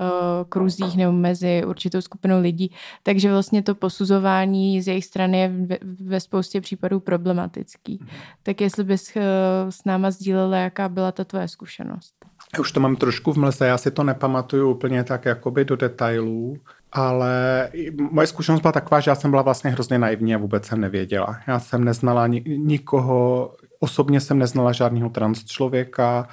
uh, 0.01 0.09
kruzích 0.49 0.97
nebo 0.97 1.13
mezi 1.13 1.65
určitou 1.67 2.01
skupinou 2.01 2.41
lidí. 2.41 2.75
Takže 3.03 3.31
vlastně 3.31 3.63
to 3.63 3.75
posuzování 3.75 4.83
z 4.83 4.89
jejich 4.89 5.05
strany 5.05 5.41
je 5.41 5.49
ve, 5.49 5.79
ve 6.01 6.21
spoustě 6.21 6.61
případů 6.61 7.01
problematický. 7.01 8.05
Tak 8.43 8.61
jestli 8.61 8.85
bys 8.85 9.17
uh, 9.17 9.23
s 9.71 9.85
náma 9.85 10.11
sdílela, 10.11 10.57
jaká 10.57 10.89
byla 10.89 11.13
ta 11.13 11.25
tvoje 11.25 11.49
zkušenost? 11.49 12.15
Já 12.55 12.61
už 12.61 12.73
to 12.73 12.81
mám 12.81 12.97
trošku 12.97 13.33
v 13.33 13.37
mlze, 13.37 13.67
já 13.67 13.79
si 13.79 13.91
to 13.91 14.05
nepamatuju 14.05 14.71
úplně 14.71 15.05
tak 15.05 15.25
jakoby 15.25 15.65
do 15.65 15.77
detailů, 15.77 16.57
ale 16.93 17.69
moje 18.11 18.27
zkušenost 18.27 18.61
byla 18.61 18.73
taková, 18.73 19.01
že 19.01 19.11
já 19.11 19.15
jsem 19.15 19.31
byla 19.31 19.43
vlastně 19.43 19.71
hrozně 19.71 19.99
naivní 19.99 20.35
a 20.35 20.39
vůbec 20.39 20.67
jsem 20.67 20.81
nevěděla. 20.81 21.39
Já 21.47 21.61
jsem 21.61 21.85
neznala 21.85 22.27
ni- 22.27 22.45
nikoho, 22.59 23.53
osobně 23.81 24.21
jsem 24.21 24.39
neznala 24.39 24.73
žádného 24.73 25.11
trans 25.11 25.45
člověka 25.45 26.29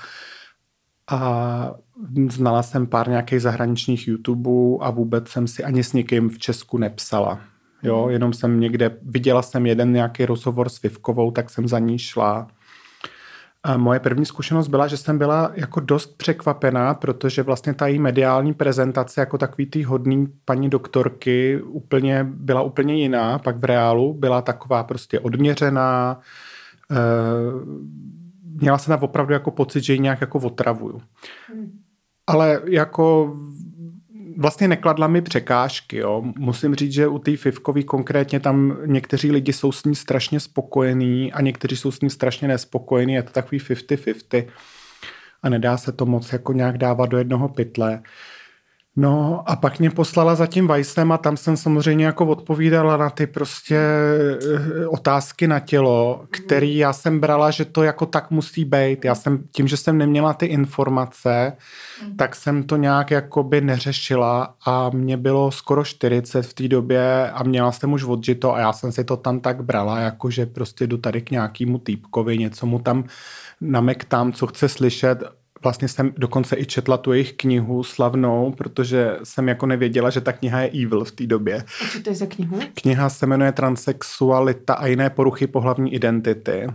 a 1.11 1.71
znala 2.29 2.63
jsem 2.63 2.87
pár 2.87 3.09
nějakých 3.09 3.41
zahraničních 3.41 4.07
YouTubeů 4.07 4.83
a 4.83 4.89
vůbec 4.89 5.27
jsem 5.29 5.47
si 5.47 5.63
ani 5.63 5.83
s 5.83 5.93
nikým 5.93 6.29
v 6.29 6.39
Česku 6.39 6.77
nepsala. 6.77 7.39
Jo, 7.83 8.09
jenom 8.09 8.33
jsem 8.33 8.59
někde, 8.59 8.97
viděla 9.01 9.41
jsem 9.41 9.65
jeden 9.65 9.93
nějaký 9.93 10.25
rozhovor 10.25 10.69
s 10.69 10.81
Vivkovou, 10.81 11.31
tak 11.31 11.49
jsem 11.49 11.67
za 11.67 11.79
ní 11.79 11.99
šla 11.99 12.47
a 13.63 13.77
moje 13.77 13.99
první 13.99 14.25
zkušenost 14.25 14.67
byla, 14.67 14.87
že 14.87 14.97
jsem 14.97 15.17
byla 15.17 15.51
jako 15.55 15.79
dost 15.79 16.17
překvapená, 16.17 16.93
protože 16.93 17.43
vlastně 17.43 17.73
ta 17.73 17.87
její 17.87 17.99
mediální 17.99 18.53
prezentace 18.53 19.21
jako 19.21 19.37
takový 19.37 19.65
tý 19.65 19.83
hodný 19.83 20.27
paní 20.45 20.69
doktorky 20.69 21.61
úplně, 21.61 22.27
byla 22.29 22.61
úplně 22.61 22.95
jiná, 22.95 23.39
pak 23.39 23.57
v 23.57 23.63
reálu 23.63 24.13
byla 24.13 24.41
taková 24.41 24.83
prostě 24.83 25.19
odměřená, 25.19 26.19
e, 26.91 26.95
měla 28.61 28.77
jsem 28.77 28.91
tam 28.91 29.03
opravdu 29.03 29.33
jako 29.33 29.51
pocit, 29.51 29.83
že 29.83 29.93
ji 29.93 29.99
nějak 29.99 30.21
jako 30.21 30.39
otravuju. 30.39 31.01
Hmm. 31.47 31.79
Ale 32.27 32.61
jako 32.65 33.35
vlastně 34.39 34.67
nekladla 34.67 35.07
mi 35.07 35.21
překážky. 35.21 35.97
Jo. 35.97 36.23
Musím 36.37 36.75
říct, 36.75 36.93
že 36.93 37.07
u 37.07 37.19
té 37.19 37.37
Fivkový 37.37 37.83
konkrétně 37.83 38.39
tam 38.39 38.77
někteří 38.85 39.31
lidi 39.31 39.53
jsou 39.53 39.71
s 39.71 39.83
ní 39.83 39.95
strašně 39.95 40.39
spokojení 40.39 41.33
a 41.33 41.41
někteří 41.41 41.77
jsou 41.77 41.91
s 41.91 42.01
ní 42.01 42.09
strašně 42.09 42.47
nespokojení. 42.47 43.13
Je 43.13 43.23
to 43.23 43.31
takový 43.31 43.59
50-50 43.59 44.47
a 45.43 45.49
nedá 45.49 45.77
se 45.77 45.91
to 45.91 46.05
moc 46.05 46.33
jako 46.33 46.53
nějak 46.53 46.77
dávat 46.77 47.05
do 47.05 47.17
jednoho 47.17 47.49
pytle. 47.49 48.01
No 48.99 49.43
a 49.45 49.55
pak 49.55 49.79
mě 49.79 49.89
poslala 49.89 50.35
za 50.35 50.47
tím 50.47 50.67
Vajsem 50.67 51.11
a 51.11 51.17
tam 51.17 51.37
jsem 51.37 51.57
samozřejmě 51.57 52.05
jako 52.05 52.25
odpovídala 52.25 52.97
na 52.97 53.09
ty 53.09 53.27
prostě 53.27 53.77
eh, 53.77 54.87
otázky 54.87 55.47
na 55.47 55.59
tělo, 55.59 56.25
který 56.29 56.77
já 56.77 56.93
jsem 56.93 57.19
brala, 57.19 57.51
že 57.51 57.65
to 57.65 57.83
jako 57.83 58.05
tak 58.05 58.31
musí 58.31 58.65
být. 58.65 59.05
Já 59.05 59.15
jsem 59.15 59.43
tím, 59.51 59.67
že 59.67 59.77
jsem 59.77 59.97
neměla 59.97 60.33
ty 60.33 60.45
informace, 60.45 61.53
mm. 62.05 62.17
tak 62.17 62.35
jsem 62.35 62.63
to 62.63 62.77
nějak 62.77 63.11
jakoby 63.11 63.61
neřešila 63.61 64.55
a 64.65 64.89
mě 64.89 65.17
bylo 65.17 65.51
skoro 65.51 65.83
40 65.83 66.45
v 66.45 66.53
té 66.53 66.67
době 66.67 67.31
a 67.31 67.43
měla 67.43 67.71
jsem 67.71 67.93
už 67.93 68.03
odžito 68.03 68.55
a 68.55 68.59
já 68.59 68.73
jsem 68.73 68.91
si 68.91 69.03
to 69.03 69.17
tam 69.17 69.39
tak 69.39 69.63
brala, 69.63 69.99
jako 69.99 70.29
že 70.29 70.45
prostě 70.45 70.87
jdu 70.87 70.97
tady 70.97 71.21
k 71.21 71.31
nějakému 71.31 71.77
týpkovi, 71.77 72.37
něco 72.37 72.65
mu 72.65 72.79
tam 72.79 73.03
namektám, 73.61 74.33
co 74.33 74.47
chce 74.47 74.69
slyšet 74.69 75.38
vlastně 75.63 75.87
jsem 75.87 76.13
dokonce 76.17 76.55
i 76.57 76.65
četla 76.65 76.97
tu 76.97 77.13
jejich 77.13 77.33
knihu 77.33 77.83
slavnou, 77.83 78.53
protože 78.57 79.17
jsem 79.23 79.47
jako 79.47 79.65
nevěděla, 79.65 80.09
že 80.09 80.21
ta 80.21 80.31
kniha 80.31 80.61
je 80.61 80.85
evil 80.85 81.03
v 81.03 81.11
té 81.11 81.27
době. 81.27 81.55
A 81.85 81.91
co 81.91 82.01
to 82.01 82.09
je 82.09 82.15
za 82.15 82.25
knihu? 82.25 82.59
Kniha 82.81 83.09
se 83.09 83.25
jmenuje 83.25 83.51
Transsexualita 83.51 84.73
a 84.73 84.87
jiné 84.87 85.09
poruchy 85.09 85.47
pohlavní 85.47 85.93
identity. 85.93 86.67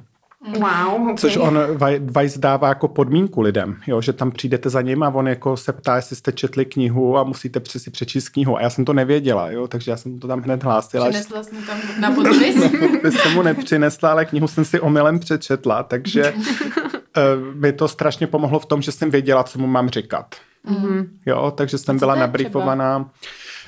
Wow, 0.46 1.02
okay. 1.02 1.16
Což 1.16 1.36
on 1.36 1.58
Weiss 2.00 2.38
dává 2.38 2.68
jako 2.68 2.88
podmínku 2.88 3.40
lidem, 3.40 3.76
jo, 3.86 4.00
že 4.00 4.12
tam 4.12 4.30
přijdete 4.30 4.70
za 4.70 4.80
ním 4.80 5.02
a 5.02 5.08
on 5.08 5.28
jako 5.28 5.56
se 5.56 5.72
ptá, 5.72 5.96
jestli 5.96 6.16
jste 6.16 6.32
četli 6.32 6.64
knihu 6.64 7.18
a 7.18 7.24
musíte 7.24 7.60
si 7.66 7.90
přečíst 7.90 8.28
knihu. 8.28 8.56
A 8.56 8.62
já 8.62 8.70
jsem 8.70 8.84
to 8.84 8.92
nevěděla, 8.92 9.50
jo, 9.50 9.68
takže 9.68 9.90
já 9.90 9.96
jsem 9.96 10.18
to 10.18 10.28
tam 10.28 10.40
hned 10.40 10.62
hlásila. 10.62 11.08
Přinesla 11.08 11.42
jsem 11.42 11.62
tam 11.62 11.78
na 12.00 12.10
podpis? 12.10 12.56
na 12.56 12.68
podpis 12.68 13.14
jsem 13.14 13.32
mu 13.32 13.42
nepřinesla, 13.42 14.10
ale 14.10 14.24
knihu 14.24 14.48
jsem 14.48 14.64
si 14.64 14.80
omylem 14.80 15.18
přečetla, 15.18 15.82
takže 15.82 16.34
uh, 17.16 17.54
mi 17.54 17.72
to 17.72 17.88
strašně 17.88 18.26
pomohlo 18.26 18.58
v 18.58 18.66
tom, 18.66 18.82
že 18.82 18.92
jsem 18.92 19.10
věděla, 19.10 19.44
co 19.44 19.58
mu 19.58 19.66
mám 19.66 19.88
říkat. 19.88 20.34
Mm-hmm. 20.66 21.08
Jo, 21.26 21.52
takže 21.56 21.78
jsem 21.78 21.98
byla 21.98 22.14
nabrifovaná. 22.14 23.10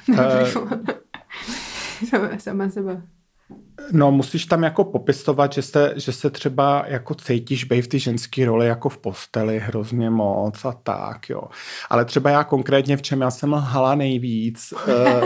Uh, 0.09 0.17
sama 2.39 2.71
seba. 2.71 3.03
No, 3.93 4.13
musíš 4.13 4.47
tam 4.47 4.63
jako 4.63 4.85
popisovat, 4.85 5.53
že 5.53 5.63
se, 5.63 5.93
že 5.97 6.13
se 6.13 6.31
třeba 6.31 6.85
jako 6.87 7.15
cítíš 7.15 7.65
bej 7.65 7.83
v 7.83 7.89
ty 7.89 7.99
ženské 7.99 8.47
roli 8.47 8.67
jako 8.67 8.89
v 8.89 8.99
posteli 8.99 9.59
hrozně 9.59 10.11
moc 10.11 10.65
a 10.65 10.73
tak, 10.73 11.31
jo. 11.31 11.43
Ale 11.91 12.05
třeba 12.05 12.31
já 12.31 12.45
konkrétně 12.45 12.97
v 12.97 13.03
čem 13.03 13.21
já 13.21 13.31
jsem 13.31 13.53
lhala 13.53 13.95
nejvíc, 13.95 14.73
uh, 14.73 15.25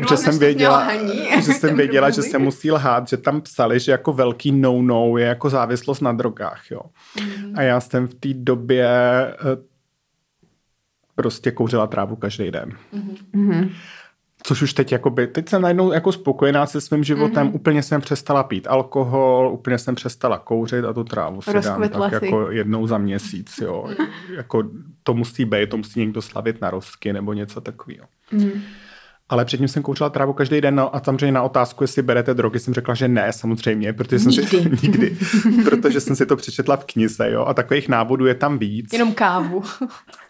že 0.10 0.16
jsem 0.16 0.38
věděla, 0.38 0.88
že 1.34 1.52
jsem 1.52 1.76
věděla, 1.76 2.10
že 2.10 2.22
se 2.22 2.38
musí 2.38 2.70
lhát, 2.70 3.08
že 3.08 3.16
tam 3.16 3.40
psali, 3.40 3.80
že 3.80 3.92
jako 3.92 4.12
velký 4.12 4.52
no-no 4.52 5.16
je 5.16 5.26
jako 5.26 5.50
závislost 5.50 6.00
na 6.00 6.12
drogách, 6.12 6.70
jo. 6.70 6.80
Mm. 7.20 7.52
A 7.56 7.62
já 7.62 7.80
jsem 7.80 8.08
v 8.08 8.14
té 8.14 8.28
době 8.34 8.88
uh, 9.42 9.68
prostě 11.14 11.50
kouřila 11.50 11.86
trávu 11.86 12.16
každý 12.16 12.50
den. 12.50 12.72
Mm-hmm. 13.34 13.70
Což 14.42 14.62
už 14.62 14.72
teď, 14.72 14.92
jakoby, 14.92 15.26
teď 15.26 15.48
jsem 15.48 15.62
najednou 15.62 15.92
jako 15.92 16.12
spokojená 16.12 16.66
se 16.66 16.80
svým 16.80 17.04
životem, 17.04 17.48
mm-hmm. 17.48 17.54
úplně 17.54 17.82
jsem 17.82 18.00
přestala 18.00 18.42
pít 18.42 18.66
alkohol, 18.66 19.50
úplně 19.52 19.78
jsem 19.78 19.94
přestala 19.94 20.38
kouřit 20.38 20.84
a 20.84 20.92
tu 20.92 21.04
trávu 21.04 21.42
si 21.42 21.52
dám 21.60 21.88
tak 21.88 22.18
si. 22.18 22.24
jako 22.24 22.50
jednou 22.50 22.86
za 22.86 22.98
měsíc, 22.98 23.58
jo. 23.58 23.88
Jako 24.36 24.62
to 25.02 25.14
musí 25.14 25.44
být, 25.44 25.70
to 25.70 25.76
musí 25.76 26.00
někdo 26.00 26.22
slavit 26.22 26.60
na 26.60 26.70
rozky 26.70 27.12
nebo 27.12 27.32
něco 27.32 27.60
takového. 27.60 28.06
Mm. 28.32 28.50
Ale 29.28 29.44
předtím 29.44 29.68
jsem 29.68 29.82
kouřila 29.82 30.10
trávu 30.10 30.32
každý 30.32 30.60
den 30.60 30.74
no, 30.74 30.96
a 30.96 31.00
samozřejmě 31.04 31.32
na 31.32 31.42
otázku, 31.42 31.84
jestli 31.84 32.02
berete 32.02 32.34
drogy, 32.34 32.58
jsem 32.58 32.74
řekla, 32.74 32.94
že 32.94 33.08
ne, 33.08 33.32
samozřejmě, 33.32 33.92
protože 33.92 34.18
jsem 34.18 34.32
nikdy. 34.32 34.46
si 34.46 34.68
nikdy, 34.82 35.16
protože 35.64 36.00
jsem 36.00 36.16
si 36.16 36.26
to 36.26 36.36
přečetla 36.36 36.76
v 36.76 36.84
knize, 36.84 37.30
jo, 37.30 37.44
a 37.44 37.54
takových 37.54 37.88
návodů 37.88 38.26
je 38.26 38.34
tam 38.34 38.58
víc. 38.58 38.92
Jenom 38.92 39.14
kávu. 39.14 39.62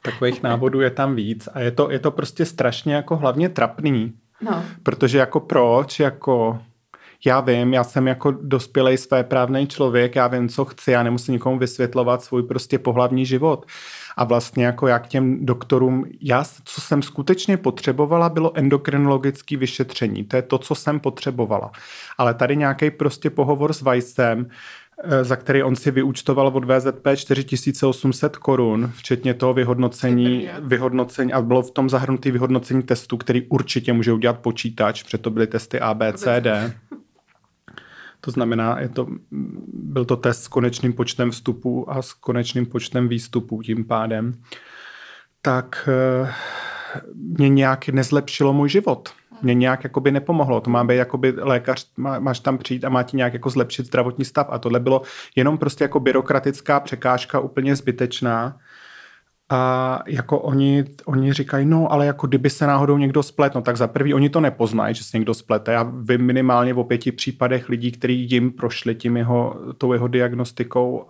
takových 0.02 0.42
návodů 0.42 0.80
je 0.80 0.90
tam 0.90 1.14
víc 1.14 1.48
a 1.54 1.60
je 1.60 1.70
to, 1.70 1.90
je 1.90 1.98
to 1.98 2.10
prostě 2.10 2.44
strašně 2.44 2.94
jako 2.94 3.16
hlavně 3.16 3.48
trapný. 3.48 4.12
No. 4.40 4.64
Protože 4.82 5.18
jako 5.18 5.40
proč, 5.40 6.00
jako 6.00 6.60
já 7.26 7.40
vím, 7.40 7.74
já 7.74 7.84
jsem 7.84 8.06
jako 8.06 8.30
dospělej 8.30 8.98
své 8.98 9.24
právný 9.24 9.66
člověk, 9.66 10.16
já 10.16 10.26
vím, 10.26 10.48
co 10.48 10.64
chci, 10.64 10.90
já 10.90 11.02
nemusím 11.02 11.32
nikomu 11.32 11.58
vysvětlovat 11.58 12.22
svůj 12.22 12.42
prostě 12.42 12.78
pohlavní 12.78 13.26
život. 13.26 13.66
A 14.16 14.24
vlastně 14.24 14.64
jako 14.64 14.86
já 14.86 14.98
k 14.98 15.06
těm 15.06 15.46
doktorům, 15.46 16.04
já, 16.20 16.44
co 16.64 16.80
jsem 16.80 17.02
skutečně 17.02 17.56
potřebovala, 17.56 18.28
bylo 18.28 18.56
endokrinologické 18.56 19.56
vyšetření. 19.56 20.24
To 20.24 20.36
je 20.36 20.42
to, 20.42 20.58
co 20.58 20.74
jsem 20.74 21.00
potřebovala. 21.00 21.70
Ale 22.18 22.34
tady 22.34 22.56
nějaký 22.56 22.90
prostě 22.90 23.30
pohovor 23.30 23.72
s 23.72 23.82
Weissem, 23.82 24.46
eh, 25.04 25.24
za 25.24 25.36
který 25.36 25.62
on 25.62 25.76
si 25.76 25.90
vyúčtoval 25.90 26.46
od 26.46 26.64
VZP 26.64 27.16
4800 27.16 28.36
korun, 28.36 28.92
včetně 28.94 29.34
toho 29.34 29.54
vyhodnocení, 29.54 30.48
vyhodnocení 30.60 31.32
a 31.32 31.42
bylo 31.42 31.62
v 31.62 31.70
tom 31.70 31.90
zahrnutý 31.90 32.30
vyhodnocení 32.30 32.82
testů, 32.82 33.16
který 33.16 33.42
určitě 33.42 33.92
může 33.92 34.12
udělat 34.12 34.38
počítač, 34.38 35.02
protože 35.02 35.18
to 35.18 35.30
byly 35.30 35.46
testy 35.46 35.80
ABCD. 35.80 36.46
To 38.20 38.30
znamená, 38.30 38.80
je 38.80 38.88
to, 38.88 39.06
byl 39.72 40.04
to 40.04 40.16
test 40.16 40.42
s 40.42 40.48
konečným 40.48 40.92
počtem 40.92 41.30
vstupů 41.30 41.90
a 41.90 42.02
s 42.02 42.12
konečným 42.12 42.66
počtem 42.66 43.08
výstupů 43.08 43.62
tím 43.62 43.84
pádem. 43.84 44.32
Tak 45.42 45.88
eh, 45.88 46.32
mě 47.14 47.48
nějak 47.48 47.88
nezlepšilo 47.88 48.52
můj 48.52 48.68
život. 48.68 49.08
Mě 49.42 49.54
nějak 49.54 49.84
jakoby 49.84 50.10
nepomohlo. 50.10 50.60
To 50.60 50.70
má 50.70 50.84
být 50.84 50.96
jakoby 50.96 51.34
lékař, 51.36 51.90
má, 51.96 52.18
máš 52.18 52.40
tam 52.40 52.58
přijít 52.58 52.84
a 52.84 52.88
má 52.88 53.02
ti 53.02 53.16
nějak 53.16 53.32
jako 53.32 53.50
zlepšit 53.50 53.86
zdravotní 53.86 54.24
stav. 54.24 54.46
A 54.50 54.58
tohle 54.58 54.80
bylo 54.80 55.02
jenom 55.36 55.58
prostě 55.58 55.84
jako 55.84 56.00
byrokratická 56.00 56.80
překážka 56.80 57.40
úplně 57.40 57.76
zbytečná. 57.76 58.58
A 59.50 60.02
jako 60.06 60.38
oni, 60.38 60.84
oni 61.04 61.32
říkají, 61.32 61.66
no 61.66 61.92
ale 61.92 62.06
jako 62.06 62.26
kdyby 62.26 62.50
se 62.50 62.66
náhodou 62.66 62.98
někdo 62.98 63.22
splet, 63.22 63.54
no 63.54 63.62
tak 63.62 63.76
za 63.76 63.86
prvý 63.86 64.14
oni 64.14 64.30
to 64.30 64.40
nepoznají, 64.40 64.94
že 64.94 65.04
se 65.04 65.16
někdo 65.16 65.34
splete. 65.34 65.72
Já 65.72 65.82
vím 65.82 66.20
minimálně 66.20 66.74
o 66.74 66.84
pěti 66.84 67.12
případech 67.12 67.68
lidí, 67.68 67.92
kteří 67.92 68.30
jim 68.30 68.52
prošli 68.52 68.94
tím 68.94 69.16
jeho, 69.16 69.56
tou 69.78 69.92
jeho 69.92 70.08
diagnostikou 70.08 71.06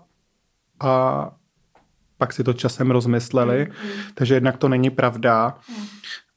a 0.80 1.30
pak 2.18 2.32
si 2.32 2.44
to 2.44 2.52
časem 2.52 2.90
rozmysleli, 2.90 3.64
mm. 3.64 4.00
takže 4.14 4.34
jednak 4.34 4.56
to 4.56 4.68
není 4.68 4.90
pravda. 4.90 5.58
Mm. 5.68 5.84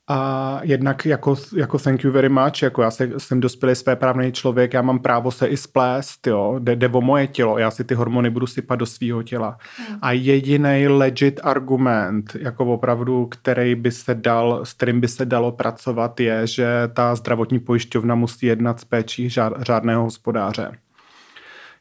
A 0.07 0.59
jednak 0.63 1.05
jako, 1.05 1.35
jako 1.55 1.79
thank 1.79 2.03
you 2.03 2.11
very 2.11 2.29
much, 2.29 2.61
jako 2.61 2.81
já 2.81 2.91
se, 2.91 3.09
jsem 3.17 3.39
dospělý 3.39 3.73
právný 3.95 4.31
člověk, 4.31 4.73
já 4.73 4.81
mám 4.81 4.99
právo 4.99 5.31
se 5.31 5.47
i 5.47 5.57
splést, 5.57 6.27
jo, 6.27 6.55
jde, 6.59 6.75
jde 6.75 6.87
o 6.87 7.01
moje 7.01 7.27
tělo, 7.27 7.57
já 7.57 7.71
si 7.71 7.83
ty 7.83 7.93
hormony 7.93 8.29
budu 8.29 8.47
sypat 8.47 8.79
do 8.79 8.85
svého 8.85 9.23
těla. 9.23 9.57
Hmm. 9.77 9.97
A 10.01 10.11
jediný 10.11 10.87
legit 10.87 11.39
argument, 11.43 12.35
jako 12.39 12.65
opravdu, 12.65 13.25
který 13.25 13.75
by 13.75 13.91
se 13.91 14.15
dal, 14.15 14.65
s 14.65 14.73
kterým 14.73 15.01
by 15.01 15.07
se 15.07 15.25
dalo 15.25 15.51
pracovat, 15.51 16.19
je, 16.19 16.47
že 16.47 16.67
ta 16.93 17.15
zdravotní 17.15 17.59
pojišťovna 17.59 18.15
musí 18.15 18.45
jednat 18.45 18.79
s 18.79 18.85
péčí 18.85 19.29
řádného 19.57 20.03
hospodáře. 20.03 20.71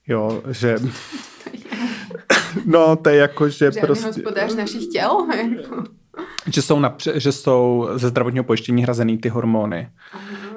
Jo, 0.07 0.43
že... 0.51 0.77
no, 2.67 2.97
to 2.97 3.09
je 3.09 3.17
jako, 3.17 3.49
že 3.49 3.65
Žádný 3.65 3.81
prostě... 3.81 4.07
hospodář 4.07 4.55
našich 4.55 4.87
těl? 4.87 5.27
Jako 5.57 6.00
že 6.47 6.63
jsou, 6.63 6.81
napře- 6.81 7.17
že 7.17 7.33
jsou 7.33 7.89
ze 7.95 8.09
zdravotního 8.09 8.45
pojištění 8.45 8.83
hrazený 8.83 9.19
ty 9.19 9.29
hormony. 9.29 9.91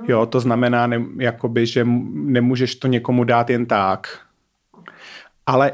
Jo, 0.08 0.26
to 0.26 0.40
znamená, 0.40 0.88
ne, 0.88 1.06
jakoby, 1.18 1.66
že 1.66 1.86
nemůžeš 2.14 2.76
to 2.76 2.88
někomu 2.88 3.24
dát 3.24 3.50
jen 3.50 3.66
tak. 3.66 4.20
Ale 5.46 5.72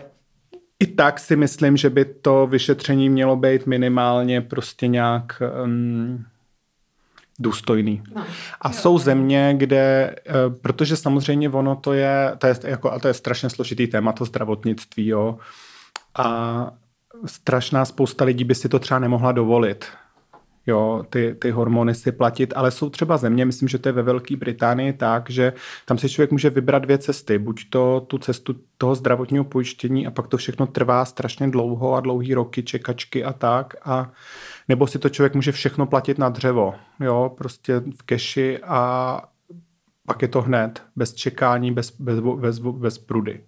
i 0.80 0.88
tak 0.88 1.20
si 1.20 1.36
myslím, 1.36 1.78
že 1.78 1.90
by 1.90 2.06
to 2.06 2.48
vyšetření 2.48 3.10
mělo 3.10 3.36
být 3.36 3.68
minimálně 3.68 4.42
prostě 4.42 4.88
nějak 4.88 5.42
um, 5.64 6.26
důstojný. 7.40 8.04
No, 8.16 8.26
a 8.62 8.70
jo, 8.70 8.74
jsou 8.74 8.98
země, 8.98 9.54
kde, 9.58 10.16
uh, 10.28 10.56
protože 10.56 10.98
samozřejmě 10.98 11.50
ono 11.50 11.76
to 11.76 11.94
je, 11.94 12.32
to 12.38 12.48
je, 12.48 12.56
jako, 12.64 12.92
a 12.92 13.00
to 13.00 13.08
je 13.08 13.14
strašně 13.14 13.50
složitý 13.50 13.88
téma, 13.88 14.12
to 14.12 14.26
zdravotnictví, 14.26 15.08
jo. 15.08 15.38
A 16.18 16.72
strašná 17.26 17.86
spousta 17.86 18.26
lidí 18.26 18.44
by 18.44 18.56
si 18.56 18.70
to 18.70 18.80
třeba 18.80 19.00
nemohla 19.00 19.32
dovolit. 19.32 19.86
Jo, 20.68 21.04
ty, 21.10 21.36
ty 21.40 21.52
hormony 21.52 21.96
si 21.96 22.12
platit, 22.12 22.54
ale 22.56 22.72
jsou 22.72 22.90
třeba 22.90 23.18
země, 23.18 23.46
myslím, 23.46 23.68
že 23.68 23.78
to 23.78 23.90
je 23.90 23.94
ve 23.94 24.04
Velké 24.04 24.38
Británii 24.38 24.94
tak, 24.94 25.30
že 25.30 25.54
tam 25.86 25.98
si 25.98 26.10
člověk 26.10 26.32
může 26.32 26.50
vybrat 26.50 26.80
dvě 26.80 26.98
cesty. 26.98 27.38
Buď 27.38 27.70
to 27.70 28.06
tu 28.08 28.18
cestu 28.18 28.56
toho 28.78 28.96
zdravotního 28.96 29.44
pojištění 29.44 30.08
a 30.08 30.12
pak 30.12 30.28
to 30.28 30.38
všechno 30.38 30.68
trvá 30.68 31.06
strašně 31.06 31.48
dlouho 31.48 31.94
a 31.94 32.00
dlouhý 32.00 32.34
roky, 32.34 32.64
čekačky 32.64 33.24
a 33.24 33.34
tak. 33.34 33.74
A 33.86 34.12
nebo 34.68 34.88
si 34.88 35.00
to 35.00 35.10
člověk 35.10 35.36
může 35.36 35.52
všechno 35.52 35.86
platit 35.86 36.18
na 36.18 36.30
dřevo. 36.30 36.74
Jo, 37.00 37.32
prostě 37.38 37.80
v 37.80 38.04
keši 38.06 38.60
a 38.64 39.22
pak 40.06 40.22
je 40.22 40.28
to 40.28 40.42
hned, 40.42 40.84
bez 40.96 41.14
čekání, 41.14 41.72
bez, 41.72 42.02
bez, 42.02 42.20
bez, 42.20 42.60
bez 42.60 42.98
prudy 42.98 43.42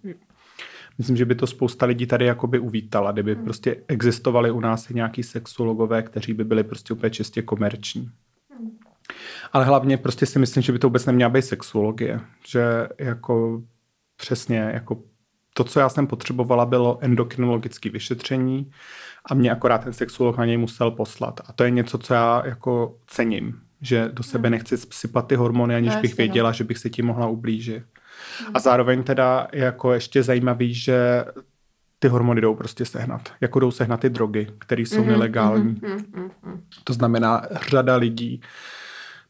myslím, 0.97 1.17
že 1.17 1.25
by 1.25 1.36
to 1.36 1.47
spousta 1.47 1.86
lidí 1.86 2.06
tady 2.06 2.25
jakoby 2.25 2.60
uvítala, 2.60 3.12
kdyby 3.12 3.36
hmm. 3.36 3.43
prostě 3.43 3.75
existovali 3.88 4.51
u 4.51 4.60
nás 4.60 4.89
i 4.89 4.93
nějaký 4.93 5.23
sexuologové, 5.23 6.04
kteří 6.04 6.34
by 6.34 6.43
byli 6.43 6.63
prostě 6.63 6.93
úplně 6.93 7.10
čistě 7.10 7.41
komerční. 7.41 8.10
Hmm. 8.58 8.69
Ale 9.54 9.65
hlavně 9.65 9.97
prostě 9.97 10.25
si 10.25 10.39
myslím, 10.39 10.63
že 10.63 10.71
by 10.71 10.80
to 10.80 10.88
vůbec 10.88 11.06
neměla 11.06 11.30
být 11.30 11.41
sexuologie, 11.41 12.19
že 12.47 12.88
jako 12.99 13.62
přesně 14.17 14.58
jako 14.58 15.04
to, 15.54 15.63
co 15.63 15.80
já 15.80 15.89
jsem 15.89 16.08
potřebovala, 16.08 16.65
bylo 16.65 16.97
endokrinologické 17.01 17.89
vyšetření 17.89 18.71
a 19.25 19.34
mě 19.34 19.51
akorát 19.51 19.84
ten 19.84 19.93
sexuolog 19.93 20.38
na 20.38 20.45
něj 20.45 20.58
musel 20.58 20.91
poslat. 20.91 21.41
A 21.45 21.54
to 21.54 21.63
je 21.63 21.71
něco, 21.71 21.97
co 21.97 22.13
já 22.13 22.43
jako 22.45 22.97
cením, 23.08 23.60
že 23.82 24.10
do 24.13 24.23
sebe 24.23 24.47
hmm. 24.47 24.51
nechci 24.51 24.77
sypat 24.77 25.27
ty 25.27 25.36
hormony, 25.36 25.75
aniž 25.75 25.95
bych 25.95 26.12
no. 26.12 26.15
věděla, 26.17 26.51
že 26.51 26.63
bych 26.63 26.77
se 26.77 26.89
tím 26.89 27.06
mohla 27.06 27.27
ublížit. 27.27 27.84
A 28.54 28.60
zároveň 28.60 29.04
teda 29.04 29.48
jako 29.54 29.94
ještě 29.94 30.24
zajímavý, 30.24 30.74
že 30.74 31.26
ty 32.00 32.08
hormony 32.08 32.41
jdou 32.41 32.56
prostě 32.56 32.86
sehnat. 32.86 33.30
Jako 33.41 33.60
jdou 33.60 33.72
sehnat 33.72 34.00
ty 34.00 34.10
drogy, 34.10 34.48
které 34.58 34.82
jsou 34.82 35.02
mm-hmm, 35.02 35.08
nelegální. 35.08 35.76
Mm-hmm, 35.76 36.06
mm-hmm. 36.13 36.60
To 36.84 36.94
znamená, 36.94 37.41
řada 37.70 37.96
lidí 37.96 38.41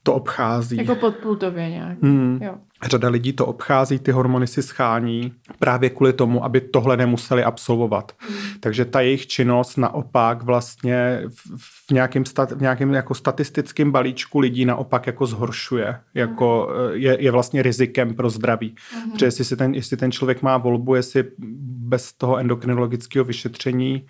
to 0.04 0.14
obchází. 0.14 0.78
Jako 0.78 0.96
podplutově 0.96 1.70
nějak. 1.70 2.02
Mm. 2.02 2.40
Jo. 2.42 2.56
Řada 2.84 3.10
lidí 3.10 3.34
to 3.34 3.46
obchází, 3.46 4.00
ty 4.00 4.12
hormony 4.12 4.48
si 4.48 4.64
schání 4.64 5.34
právě 5.60 5.90
kvůli 5.90 6.14
tomu, 6.14 6.44
aby 6.44 6.62
tohle 6.62 6.98
nemuseli 6.98 7.44
absolvovat. 7.44 8.12
Mm. 8.30 8.36
Takže 8.60 8.86
ta 8.86 9.02
jejich 9.02 9.28
činnost 9.28 9.78
naopak 9.78 10.44
vlastně 10.44 11.22
v 11.58 11.92
nějakém, 11.92 12.26
stat, 12.26 12.52
v 12.52 12.62
nějakém 12.62 12.94
jako 12.94 13.14
statistickém 13.14 13.92
balíčku 13.92 14.40
lidí 14.40 14.66
naopak 14.66 15.08
jako 15.08 15.26
zhoršuje. 15.26 16.00
Jako 16.14 16.70
mm. 16.72 16.96
je, 16.96 17.24
je 17.24 17.32
vlastně 17.32 17.62
rizikem 17.62 18.14
pro 18.14 18.30
zdraví. 18.30 18.76
Mm. 18.96 19.12
Protože 19.12 19.26
jestli, 19.26 19.46
si 19.46 19.56
ten, 19.56 19.74
jestli 19.74 19.98
ten 19.98 20.12
člověk 20.12 20.42
má 20.42 20.58
volbu, 20.58 20.96
jestli 20.96 21.24
bez 21.64 22.14
toho 22.14 22.38
endokrinologického 22.38 23.26
vyšetření 23.26 24.06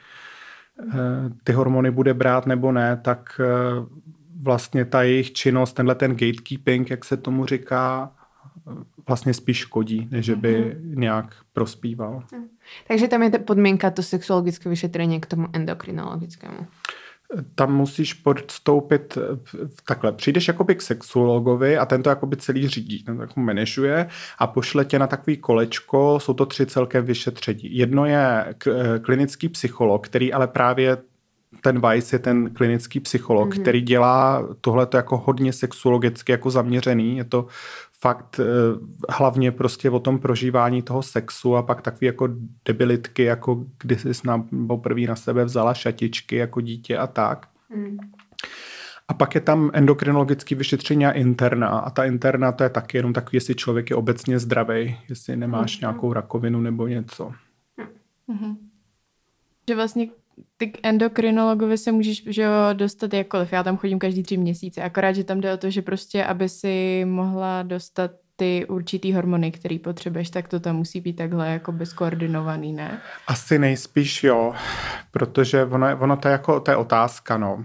eh, 0.93 0.95
ty 1.43 1.53
hormony 1.53 1.91
bude 1.91 2.13
brát 2.13 2.45
nebo 2.45 2.71
ne, 2.71 2.99
tak 3.03 3.41
eh, 3.43 4.11
vlastně 4.41 4.85
ta 4.85 5.03
jejich 5.03 5.33
činnost, 5.33 5.73
tenhle 5.73 5.95
ten 5.95 6.11
gatekeeping, 6.11 6.89
jak 6.89 7.05
se 7.05 7.17
tomu 7.17 7.45
říká, 7.45 8.11
vlastně 9.07 9.33
spíš 9.33 9.57
škodí, 9.57 10.07
než 10.11 10.29
by 10.29 10.55
mm-hmm. 10.55 10.99
nějak 10.99 11.35
prospíval. 11.53 12.23
Takže 12.87 13.07
tam 13.07 13.23
je 13.23 13.29
ta 13.29 13.39
podmínka 13.39 13.91
to 13.91 14.03
sexuologické 14.03 14.69
vyšetření 14.69 15.21
k 15.21 15.25
tomu 15.25 15.47
endokrinologickému. 15.53 16.67
Tam 17.55 17.75
musíš 17.75 18.13
podstoupit 18.13 19.17
takhle. 19.87 20.11
Přijdeš 20.11 20.47
jakoby 20.47 20.75
k 20.75 20.81
sexuologovi 20.81 21.77
a 21.77 21.85
ten 21.85 22.03
to 22.03 22.09
jakoby 22.09 22.37
celý 22.37 22.67
řídí, 22.67 23.03
ten 23.03 23.15
to 23.15 23.21
jako 23.21 23.39
manažuje 23.39 24.07
a 24.39 24.47
pošle 24.47 24.85
tě 24.85 24.99
na 24.99 25.07
takový 25.07 25.37
kolečko, 25.37 26.19
jsou 26.19 26.33
to 26.33 26.45
tři 26.45 26.65
celkem 26.65 27.05
vyšetření. 27.05 27.75
Jedno 27.77 28.05
je 28.05 28.55
klinický 29.01 29.49
psycholog, 29.49 30.07
který 30.07 30.33
ale 30.33 30.47
právě 30.47 30.97
ten 31.61 31.79
Weiss 31.79 32.13
je 32.13 32.19
ten 32.19 32.53
klinický 32.53 32.99
psycholog, 32.99 33.49
mm-hmm. 33.49 33.61
který 33.61 33.81
dělá 33.81 34.47
tohle 34.61 34.87
jako 34.93 35.17
hodně 35.17 35.53
sexuologicky 35.53 36.31
jako 36.31 36.51
zaměřený. 36.51 37.17
Je 37.17 37.23
to 37.23 37.47
fakt 37.99 38.39
eh, 38.39 38.43
hlavně 39.09 39.51
prostě 39.51 39.89
o 39.89 39.99
tom 39.99 40.19
prožívání 40.19 40.81
toho 40.81 41.03
sexu 41.03 41.55
a 41.55 41.63
pak 41.63 41.81
takový 41.81 42.05
jako 42.05 42.29
debilitky, 42.65 43.23
jako 43.23 43.65
kdy 43.79 43.95
jsi 43.95 44.27
na, 44.27 44.45
poprvé 44.67 45.01
na 45.01 45.15
sebe 45.15 45.45
vzala 45.45 45.73
šatičky 45.73 46.35
jako 46.35 46.61
dítě 46.61 46.97
a 46.97 47.07
tak. 47.07 47.47
Mm. 47.75 47.97
A 49.07 49.13
pak 49.13 49.35
je 49.35 49.41
tam 49.41 49.71
endokrinologické 49.73 50.55
vyšetření 50.55 51.05
a 51.05 51.11
interna. 51.11 51.67
A 51.67 51.89
ta 51.89 52.05
interna 52.05 52.51
to 52.51 52.63
je 52.63 52.69
taky 52.69 52.97
jenom 52.97 53.13
takový, 53.13 53.35
jestli 53.35 53.55
člověk 53.55 53.89
je 53.89 53.95
obecně 53.95 54.39
zdravý, 54.39 54.97
jestli 55.09 55.35
nemáš 55.35 55.77
mm. 55.77 55.81
nějakou 55.81 56.13
rakovinu 56.13 56.61
nebo 56.61 56.87
něco. 56.87 57.31
Mm. 58.27 58.55
Že 59.69 59.75
vlastně 59.75 60.07
ty 60.57 60.73
endokrinologovi 60.83 61.77
se 61.77 61.91
můžeš 61.91 62.23
že 62.27 62.41
jo, 62.41 62.51
dostat 62.73 63.13
jakkoliv. 63.13 63.53
Já 63.53 63.63
tam 63.63 63.77
chodím 63.77 63.99
každý 63.99 64.23
tři 64.23 64.37
měsíce. 64.37 64.81
Akorát, 64.81 65.11
že 65.11 65.23
tam 65.23 65.41
jde 65.41 65.53
o 65.53 65.57
to, 65.57 65.69
že 65.69 65.81
prostě, 65.81 66.25
aby 66.25 66.49
si 66.49 67.05
mohla 67.05 67.63
dostat 67.63 68.11
ty 68.35 68.65
určitý 68.65 69.13
hormony, 69.13 69.51
který 69.51 69.79
potřebuješ, 69.79 70.29
tak 70.29 70.47
to 70.47 70.59
tam 70.59 70.75
musí 70.75 71.01
být 71.01 71.13
takhle 71.13 71.49
jako 71.49 71.71
bezkoordinovaný, 71.71 72.73
ne? 72.73 73.01
Asi 73.27 73.59
nejspíš 73.59 74.23
jo, 74.23 74.53
protože 75.11 75.65
ono, 75.65 75.97
ono 75.99 76.17
to, 76.17 76.27
je 76.27 76.31
jako, 76.31 76.59
to 76.59 76.71
je 76.71 76.77
otázka, 76.77 77.37
no. 77.37 77.63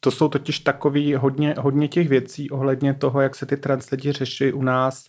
To 0.00 0.10
jsou 0.10 0.28
totiž 0.28 0.58
takový 0.58 1.14
hodně, 1.14 1.54
hodně 1.58 1.88
těch 1.88 2.08
věcí 2.08 2.50
ohledně 2.50 2.94
toho, 2.94 3.20
jak 3.20 3.34
se 3.34 3.46
ty 3.46 3.56
translidi 3.56 4.12
řeší 4.12 4.52
u 4.52 4.62
nás 4.62 5.06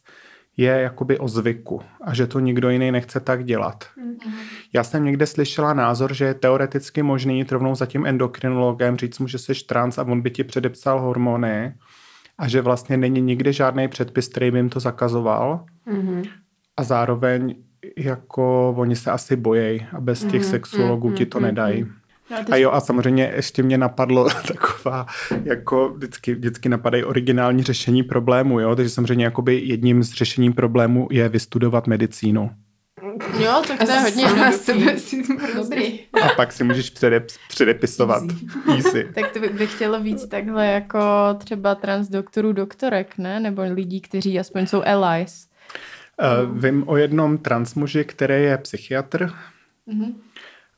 je 0.57 0.71
jakoby 0.71 1.19
o 1.19 1.27
zvyku 1.27 1.81
a 2.01 2.13
že 2.13 2.27
to 2.27 2.39
nikdo 2.39 2.69
jiný 2.69 2.91
nechce 2.91 3.19
tak 3.19 3.45
dělat. 3.45 3.83
Mm-hmm. 3.83 4.31
Já 4.73 4.83
jsem 4.83 5.03
někde 5.03 5.25
slyšela 5.25 5.73
názor, 5.73 6.13
že 6.13 6.25
je 6.25 6.33
teoreticky 6.33 7.03
možný 7.03 7.37
jít 7.37 7.51
rovnou 7.51 7.75
za 7.75 7.85
tím 7.85 8.05
endokrinologem, 8.05 8.97
říct 8.97 9.19
mu, 9.19 9.27
že 9.27 9.37
jsi 9.37 9.53
trans 9.53 9.97
a 9.97 10.03
on 10.03 10.21
by 10.21 10.31
ti 10.31 10.43
předepsal 10.43 11.01
hormony 11.01 11.75
a 12.37 12.47
že 12.47 12.61
vlastně 12.61 12.97
není 12.97 13.21
nikdy 13.21 13.53
žádný 13.53 13.87
předpis, 13.87 14.27
který 14.27 14.51
by 14.51 14.59
jim 14.59 14.69
to 14.69 14.79
zakazoval. 14.79 15.65
Mm-hmm. 15.87 16.29
A 16.77 16.83
zároveň 16.83 17.55
jako 17.97 18.75
oni 18.77 18.95
se 18.95 19.11
asi 19.11 19.35
bojejí 19.35 19.85
a 19.91 20.01
bez 20.01 20.23
těch 20.23 20.41
mm-hmm. 20.41 20.49
sexuologů 20.49 21.09
mm-hmm. 21.09 21.17
ti 21.17 21.25
to 21.25 21.39
nedají. 21.39 21.85
Mm-hmm. 22.31 22.45
No, 22.49 22.53
a 22.53 22.57
jo, 22.57 22.71
a 22.71 22.81
samozřejmě 22.81 23.31
ještě 23.35 23.63
mě 23.63 23.77
napadlo 23.77 24.29
taková, 24.47 25.05
jako 25.43 25.89
vždycky, 25.89 26.35
vždycky 26.35 26.69
napadají 26.69 27.03
originální 27.03 27.63
řešení 27.63 28.03
problému, 28.03 28.59
jo, 28.59 28.75
takže 28.75 28.89
samozřejmě 28.89 29.25
jakoby 29.25 29.61
jedním 29.65 30.03
z 30.03 30.13
řešení 30.13 30.53
problému 30.53 31.07
je 31.11 31.29
vystudovat 31.29 31.87
medicínu. 31.87 32.49
Jo, 33.39 33.63
tak 33.67 33.79
to 33.79 33.91
je 33.91 33.99
hodně 33.99 34.25
dobrý. 35.55 35.99
A 36.21 36.27
pak 36.35 36.53
si 36.53 36.63
můžeš 36.63 36.89
předep, 36.89 37.27
předepisovat. 37.49 38.23
Easy. 38.67 38.87
Easy. 38.87 39.07
tak 39.15 39.31
to 39.31 39.39
bych 39.39 39.75
chtělo 39.75 39.99
víc 39.99 40.27
takhle 40.27 40.67
jako 40.67 40.99
třeba 41.37 41.75
transdoktorů, 41.75 42.53
doktorek, 42.53 43.17
ne? 43.17 43.39
Nebo 43.39 43.61
lidí, 43.61 44.01
kteří 44.01 44.39
aspoň 44.39 44.67
jsou 44.67 44.83
allies. 44.83 45.47
Uh, 46.47 46.57
vím 46.57 46.83
o 46.87 46.97
jednom 46.97 47.37
transmuži, 47.37 48.03
který 48.03 48.43
je 48.43 48.57
psychiatr. 48.57 49.25
Mm-hmm 49.87 50.13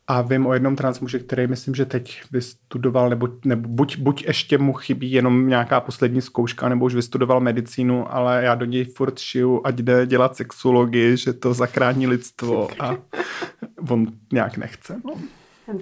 A 0.10 0.22
vím 0.22 0.46
o 0.46 0.54
jednom 0.54 0.76
transmuži, 0.76 1.20
který 1.20 1.48
myslím, 1.48 1.76
že 1.76 1.86
teď 1.86 2.22
vystudoval, 2.32 3.10
nebo, 3.10 3.28
nebo 3.46 3.70
buď, 3.70 3.98
buď 3.98 4.24
ještě 4.28 4.58
mu 4.58 4.74
chybí 4.74 5.12
jenom 5.12 5.48
nějaká 5.48 5.82
poslední 5.82 6.22
zkouška, 6.22 6.70
nebo 6.70 6.86
už 6.86 6.96
vystudoval 6.96 7.39
medicínu, 7.39 8.15
ale 8.15 8.43
já 8.43 8.56
do 8.56 8.65
něj 8.65 8.86
furt 8.86 9.20
šiju, 9.20 9.62
ať 9.63 9.76
jde 9.76 10.06
dělat 10.06 10.36
sexologii, 10.36 11.17
že 11.17 11.34
to 11.34 11.54
zachrání 11.54 12.08
lidstvo 12.08 12.67
a 12.80 12.96
on 13.89 14.08
nějak 14.34 14.58
nechce. 14.58 15.02
No. 15.06 15.13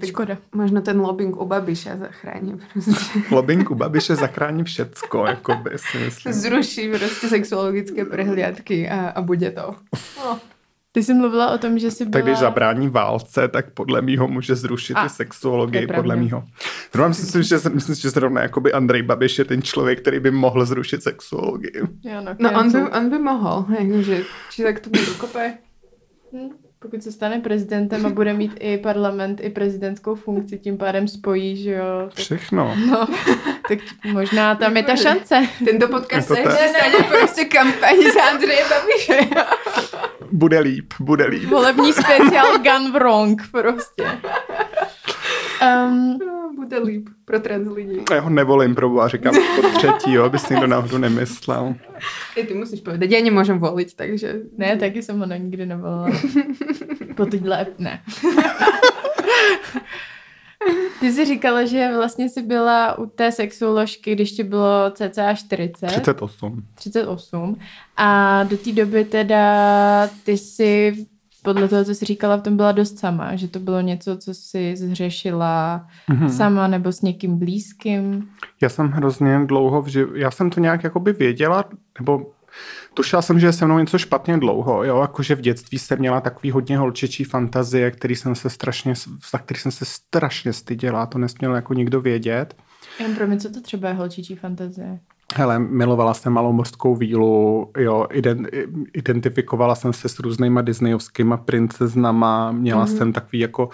Škoda. 0.06 0.38
Možno 0.54 0.80
ten 0.80 1.00
lobbying 1.00 1.36
u 1.36 1.46
Babiše 1.46 1.96
zachrání. 1.96 2.60
Prostě. 2.72 3.20
Lobbying 3.30 3.70
u 3.70 3.74
Babiše 3.74 4.16
zachrání 4.16 4.64
všecko, 4.64 5.26
jako 5.26 5.54
by 5.54 5.70
si 5.76 5.98
myslím. 5.98 6.32
Zruší 6.32 6.88
prostě 6.88 7.28
sexuologické 7.28 8.04
prehliadky 8.10 8.88
a, 8.88 9.08
a 9.08 9.22
bude 9.22 9.50
to. 9.50 9.74
No. 10.18 10.40
Ty 10.96 11.02
jsi 11.02 11.14
mluvila 11.14 11.50
o 11.50 11.58
tom, 11.58 11.78
že 11.78 11.90
jsi 11.90 12.04
byla... 12.04 12.12
Tak 12.12 12.24
když 12.24 12.38
zabrání 12.38 12.88
válce, 12.88 13.48
tak 13.48 13.70
podle 13.70 14.02
mýho 14.02 14.28
může 14.28 14.54
zrušit 14.54 14.94
a, 14.94 15.06
i 15.06 15.08
sexuologii, 15.08 15.86
podle 15.86 16.16
mýho. 16.16 16.44
Zrovna 16.92 17.08
myslím, 17.08 17.42
že, 17.42 17.56
myslím, 17.74 17.94
že 17.94 18.10
zrovna 18.10 18.42
jakoby 18.42 18.72
Andrej 18.72 19.02
Babiš 19.02 19.38
je 19.38 19.44
ten 19.44 19.62
člověk, 19.62 20.00
který 20.00 20.20
by 20.20 20.30
mohl 20.30 20.64
zrušit 20.64 21.02
sexuologii. 21.02 21.80
Jo, 22.02 22.20
no, 22.20 22.36
no 22.38 22.60
on, 22.60 22.72
by, 22.72 22.78
on 22.78 23.10
by 23.10 23.18
mohl, 23.18 23.66
jakože, 23.80 24.22
či 24.50 24.62
tak 24.62 24.80
to 24.80 24.90
by 24.90 24.98
dokope. 25.06 25.58
Hm 26.32 26.50
pokud 26.78 27.02
se 27.02 27.12
stane 27.12 27.40
prezidentem 27.40 28.06
a 28.06 28.08
bude 28.08 28.32
mít 28.32 28.52
i 28.60 28.78
parlament, 28.78 29.40
i 29.40 29.50
prezidentskou 29.50 30.14
funkci, 30.14 30.58
tím 30.58 30.78
pádem 30.78 31.08
spojí, 31.08 31.56
že 31.62 31.70
jo. 31.70 31.84
Tak, 32.14 32.24
Všechno. 32.24 32.76
No, 32.90 33.08
tak 33.68 33.78
možná 34.12 34.54
tam 34.54 34.76
je 34.76 34.82
ta 34.82 34.96
šance. 34.96 35.48
Tento 35.64 35.88
podcast 35.88 36.28
se 36.28 36.36
stane 36.36 37.08
prostě 37.08 37.44
kampaň 37.44 37.96
za 38.14 38.22
Andreje 38.22 38.62
Babiše. 38.70 39.30
Bude 40.36 40.58
líp, 40.58 40.94
bude 41.00 41.26
líp. 41.26 41.50
Volební 41.50 41.92
speciál 41.92 42.58
Gun 42.62 42.92
Wrong 42.92 43.42
prostě. 43.50 44.04
Um, 45.62 46.18
bude 46.56 46.78
líp 46.78 47.08
pro 47.24 47.40
trans 47.40 47.68
lidi. 47.72 48.02
Já 48.10 48.20
ho 48.20 48.30
nevolím, 48.30 48.74
probu, 48.74 49.00
říkám 49.06 49.34
po 49.56 49.68
třetí, 49.68 50.12
jo, 50.12 50.24
aby 50.24 50.38
si 50.38 50.54
někdo 50.54 50.66
náhodou 50.66 50.98
nemyslel. 50.98 51.74
I 52.36 52.46
ty 52.46 52.54
musíš 52.54 52.80
povedat, 52.80 53.10
já 53.10 53.22
nemůžem 53.22 53.58
volit, 53.58 53.94
takže... 53.94 54.34
Ne, 54.56 54.76
taky 54.76 55.02
jsem 55.02 55.18
ho 55.18 55.26
nikdy 55.26 55.66
nevolila. 55.66 56.10
po 57.16 57.26
tyhle, 57.26 57.66
ne. 57.78 58.02
Ty 61.00 61.12
jsi 61.12 61.24
říkala, 61.24 61.64
že 61.64 61.96
vlastně 61.96 62.28
jsi 62.28 62.42
byla 62.42 62.98
u 62.98 63.06
té 63.06 63.32
sexuoložky, 63.32 64.14
když 64.14 64.32
ti 64.32 64.44
bylo 64.44 64.90
cca 64.90 65.34
40. 65.34 65.86
38. 65.86 66.62
38. 66.74 67.56
A 67.96 68.42
do 68.44 68.56
té 68.56 68.72
doby 68.72 69.04
teda 69.04 70.08
ty 70.24 70.38
jsi 70.38 71.06
podle 71.42 71.68
toho, 71.68 71.84
co 71.84 71.94
jsi 71.94 72.04
říkala, 72.04 72.36
v 72.36 72.42
tom 72.42 72.56
byla 72.56 72.72
dost 72.72 72.98
sama, 72.98 73.36
že 73.36 73.48
to 73.48 73.58
bylo 73.58 73.80
něco, 73.80 74.16
co 74.16 74.34
jsi 74.34 74.76
zřešila 74.76 75.86
mm-hmm. 76.10 76.28
sama 76.28 76.68
nebo 76.68 76.92
s 76.92 77.02
někým 77.02 77.38
blízkým. 77.38 78.28
Já 78.60 78.68
jsem 78.68 78.88
hrozně 78.88 79.40
dlouho, 79.44 79.82
vži- 79.82 80.14
já 80.14 80.30
jsem 80.30 80.50
to 80.50 80.60
nějak 80.60 80.84
jakoby 80.84 81.12
věděla, 81.12 81.64
nebo 82.00 82.26
tušila 82.96 83.22
jsem, 83.22 83.40
že 83.40 83.46
je 83.46 83.52
se 83.52 83.64
mnou 83.64 83.78
něco 83.78 83.98
špatně 83.98 84.38
dlouho, 84.38 84.84
jo, 84.84 85.00
jakože 85.00 85.34
v 85.34 85.40
dětství 85.40 85.78
jsem 85.78 85.98
měla 85.98 86.20
takový 86.20 86.50
hodně 86.50 86.78
holčičí 86.78 87.24
fantazie, 87.24 87.90
který 87.90 88.16
jsem 88.16 88.34
se 88.34 88.50
strašně, 88.50 88.94
za 89.30 89.38
který 89.38 89.60
jsem 89.60 89.72
se 89.72 89.84
strašně 89.84 90.52
styděla, 90.52 91.06
to 91.06 91.18
nesměl 91.18 91.54
jako 91.54 91.74
nikdo 91.74 92.00
vědět. 92.00 92.56
Jen 93.00 93.14
pro 93.14 93.26
mě, 93.26 93.36
co 93.36 93.50
to 93.50 93.60
třeba 93.60 93.88
je 93.88 93.94
holčičí 93.94 94.36
fantazie? 94.36 94.98
Hele, 95.34 95.58
milovala 95.58 96.14
jsem 96.14 96.32
malou 96.32 96.52
mořskou 96.52 96.96
vílu, 96.96 97.70
jo, 97.78 98.06
identifikovala 98.92 99.74
jsem 99.74 99.92
se 99.92 100.08
s 100.08 100.18
různýma 100.18 100.62
disneyovskýma 100.62 101.36
princeznama, 101.36 102.52
měla 102.52 102.86
mm-hmm. 102.86 102.96
jsem 102.96 103.12
takový 103.12 103.38
jako 103.38 103.68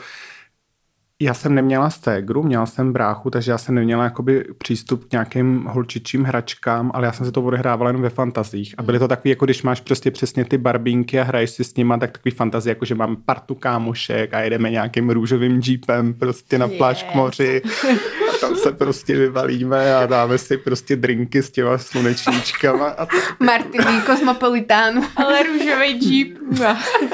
já 1.22 1.34
jsem 1.34 1.54
neměla 1.54 1.90
stégru, 1.90 2.42
měla 2.42 2.66
jsem 2.66 2.92
bráchu, 2.92 3.30
takže 3.30 3.50
já 3.50 3.58
jsem 3.58 3.74
neměla 3.74 4.04
jakoby 4.04 4.44
přístup 4.58 5.04
k 5.04 5.12
nějakým 5.12 5.64
holčičím 5.64 6.24
hračkám, 6.24 6.90
ale 6.94 7.06
já 7.06 7.12
jsem 7.12 7.26
se 7.26 7.32
to 7.32 7.42
odehrávala 7.42 7.90
jen 7.90 8.02
ve 8.02 8.10
fantazích. 8.10 8.74
A 8.78 8.82
byly 8.82 8.98
to 8.98 9.08
takový, 9.08 9.30
jako 9.30 9.44
když 9.44 9.62
máš 9.62 9.80
prostě 9.80 10.10
přesně 10.10 10.44
ty 10.44 10.58
barbínky 10.58 11.20
a 11.20 11.24
hraješ 11.24 11.50
si 11.50 11.64
s 11.64 11.76
nima, 11.76 11.98
tak 11.98 12.12
takový 12.12 12.30
fantazie, 12.34 12.70
jako 12.70 12.84
že 12.84 12.94
mám 12.94 13.16
partu 13.16 13.54
kámošek 13.54 14.34
a 14.34 14.40
jedeme 14.40 14.70
nějakým 14.70 15.10
růžovým 15.10 15.60
jeepem 15.66 16.14
prostě 16.14 16.58
na 16.58 16.66
yes. 16.66 16.76
pláž 16.76 17.02
k 17.02 17.14
moři. 17.14 17.62
Tam 18.42 18.56
se 18.56 18.72
prostě 18.72 19.16
vyvalíme 19.16 19.94
a 19.94 20.06
dáme 20.06 20.38
si 20.38 20.56
prostě 20.56 20.96
drinky 20.96 21.42
s 21.42 21.50
těma 21.50 21.78
slunečníčkama. 21.78 22.88
A 22.88 23.06
Martiny 23.40 24.00
Kosmopolitánu. 24.06 25.02
Ale 25.16 25.42
růžový 25.42 26.10
jeep. 26.10 26.38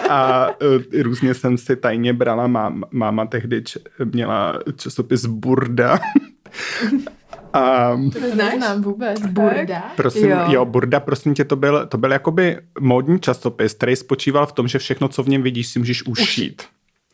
a 0.09 0.49
uh, 0.49 1.03
různě 1.03 1.35
jsem 1.35 1.59
si 1.59 1.77
tajně 1.77 2.13
brala, 2.13 2.47
máma, 2.47 2.89
máma 2.91 3.27
tehdy 3.27 3.63
měla 4.05 4.59
časopis 4.77 5.27
Burda. 5.27 5.99
A, 7.53 7.91
to 8.13 8.21
neznám 8.21 8.83
vůbec. 8.83 9.21
Burda? 9.21 9.93
Prosím, 9.97 10.31
jo. 10.31 10.45
jo, 10.49 10.65
Burda, 10.65 11.01
prosím 11.01 11.35
tě, 11.35 11.45
to 11.45 11.57
byl, 11.57 11.87
to 11.87 11.99
byl 11.99 12.13
jakoby 12.13 12.59
módní 12.81 13.21
časopis, 13.21 13.75
který 13.75 13.97
spočíval 13.97 14.47
v 14.47 14.53
tom, 14.53 14.69
že 14.69 14.79
všechno, 14.79 15.09
co 15.09 15.23
v 15.23 15.29
něm 15.29 15.43
vidíš, 15.43 15.67
si 15.67 15.79
můžeš 15.79 16.07
ušít. 16.07 16.63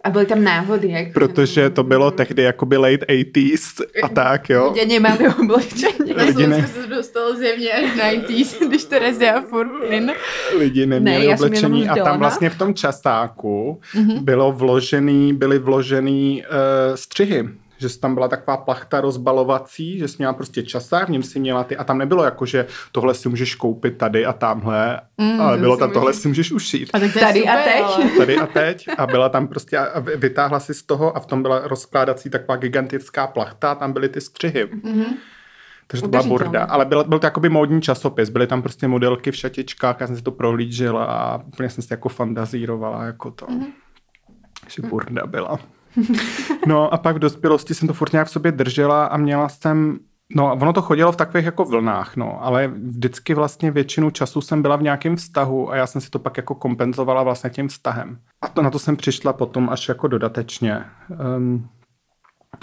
A 0.05 0.11
byly 0.11 0.27
tam 0.27 0.45
návody, 0.45 0.91
jak... 0.91 1.13
Protože 1.13 1.71
to 1.71 1.83
bylo 1.83 2.11
tehdy 2.11 2.43
jakoby 2.43 2.77
late 2.77 3.07
80s 3.07 3.85
a 4.03 4.09
tak, 4.09 4.51
jo. 4.51 4.73
Lidé 4.73 5.01
neměli 5.01 5.35
oblečení. 5.43 6.13
Lidi 6.27 6.47
ne... 6.47 6.67
se 6.67 6.87
dostalo 6.87 7.37
zjevně 7.37 7.71
90s, 7.97 8.69
když 8.69 8.85
Terezia 8.85 9.41
furt 9.41 9.71
in. 9.91 10.13
Lidi 10.59 10.87
neměli 10.87 11.27
ne, 11.27 11.35
oblečení 11.35 11.89
a 11.89 12.05
tam 12.05 12.19
vlastně 12.19 12.51
v 12.51 12.59
tom 12.59 12.75
časáku 12.75 13.81
mm-hmm. 13.95 14.23
bylo 14.23 14.53
vložený, 14.53 15.33
byly 15.33 15.59
vložený 15.59 16.45
uh, 16.45 16.97
střihy 16.97 17.49
že 17.89 17.99
tam 17.99 18.15
byla 18.15 18.29
taková 18.29 18.57
plachta 18.57 19.01
rozbalovací, 19.01 19.99
že 19.99 20.09
jsi 20.09 20.17
měla 20.19 20.33
prostě 20.33 20.63
časák, 20.63 21.09
v 21.09 21.11
něm 21.11 21.23
si 21.23 21.41
měla 21.41 21.65
ty, 21.65 21.77
a 21.77 21.85
tam 21.85 21.99
nebylo 21.99 22.25
jako, 22.25 22.47
že 22.47 22.67
tohle 22.93 23.15
si 23.15 23.29
můžeš 23.29 23.55
koupit 23.55 23.99
tady 23.99 24.27
a 24.27 24.33
tamhle, 24.33 25.01
mm, 25.19 25.41
ale 25.41 25.59
bylo 25.59 25.77
tam, 25.77 25.91
tohle 25.91 26.13
si 26.13 26.29
můžeš 26.29 26.53
ušít. 26.53 26.91
A 26.93 26.99
tak 26.99 27.15
tady 27.15 27.41
super, 27.41 27.59
a 27.59 27.63
teď. 27.65 27.85
Ale... 27.85 28.11
Tady 28.19 28.37
a 28.37 28.47
teď 28.47 28.87
a 28.99 29.07
byla 29.07 29.29
tam 29.29 29.49
prostě, 29.49 29.79
a 29.79 30.01
vytáhla 30.01 30.61
si 30.61 30.75
z 30.75 30.83
toho 30.83 31.17
a 31.17 31.21
v 31.21 31.27
tom 31.27 31.43
byla 31.43 31.69
rozkládací 31.69 32.31
taková 32.31 32.57
gigantická 32.57 33.27
plachta 33.27 33.73
a 33.73 33.75
tam 33.75 33.93
byly 33.93 34.09
ty 34.09 34.21
střihy. 34.21 34.65
Mm-hmm. 34.65 35.17
Takže 35.87 36.03
to 36.03 36.09
byla 36.09 36.23
burda, 36.23 36.65
ale 36.65 36.85
byl, 36.85 37.05
byl 37.05 37.19
to 37.19 37.27
jakoby 37.27 37.49
módní 37.49 37.83
časopis, 37.83 38.29
byly 38.29 38.47
tam 38.47 38.63
prostě 38.63 38.89
modelky 38.89 39.31
v 39.31 39.37
šatičkách, 39.37 39.97
já 40.01 40.07
jsem 40.07 40.17
si 40.17 40.23
to 40.23 40.31
prohlížela 40.31 41.05
a 41.05 41.37
úplně 41.37 41.71
jsem 41.71 41.83
si 41.85 41.93
jako 41.93 42.09
fantazírovala 42.09 43.05
jako 43.05 43.31
to. 43.31 43.47
Mm-hmm. 43.47 43.73
Že 44.69 44.83
burda 44.83 45.27
byla. 45.27 45.59
No 46.67 46.95
a 46.95 46.99
pak 46.99 47.17
v 47.17 47.19
dospělosti 47.19 47.75
jsem 47.75 47.89
to 47.89 47.95
furt 47.95 48.13
nějak 48.13 48.29
v 48.29 48.31
sobě 48.31 48.53
držela 48.53 49.07
a 49.07 49.17
měla 49.17 49.49
jsem 49.49 49.99
No, 50.37 50.53
ono 50.53 50.73
to 50.73 50.83
chodilo 50.83 51.13
v 51.13 51.17
takových 51.17 51.47
jako 51.47 51.65
vlnách, 51.65 52.17
no, 52.17 52.45
ale 52.45 52.69
vždycky 52.69 53.35
vlastně 53.35 53.71
většinu 53.71 54.11
času 54.11 54.41
jsem 54.41 54.63
byla 54.63 54.77
v 54.77 54.83
nějakém 54.83 55.17
vztahu 55.17 55.73
a 55.73 55.77
já 55.77 55.87
jsem 55.87 56.01
si 56.01 56.11
to 56.11 56.19
pak 56.19 56.37
jako 56.37 56.55
kompenzovala 56.55 57.23
vlastně 57.23 57.51
tím 57.51 57.69
vztahem. 57.69 58.19
A 58.43 58.49
to 58.49 58.63
na 58.63 58.71
to 58.71 58.79
jsem 58.79 58.97
přišla 58.97 59.33
potom 59.33 59.69
až 59.69 59.89
jako 59.89 60.09
dodatečně. 60.09 60.85
Um, 61.37 61.69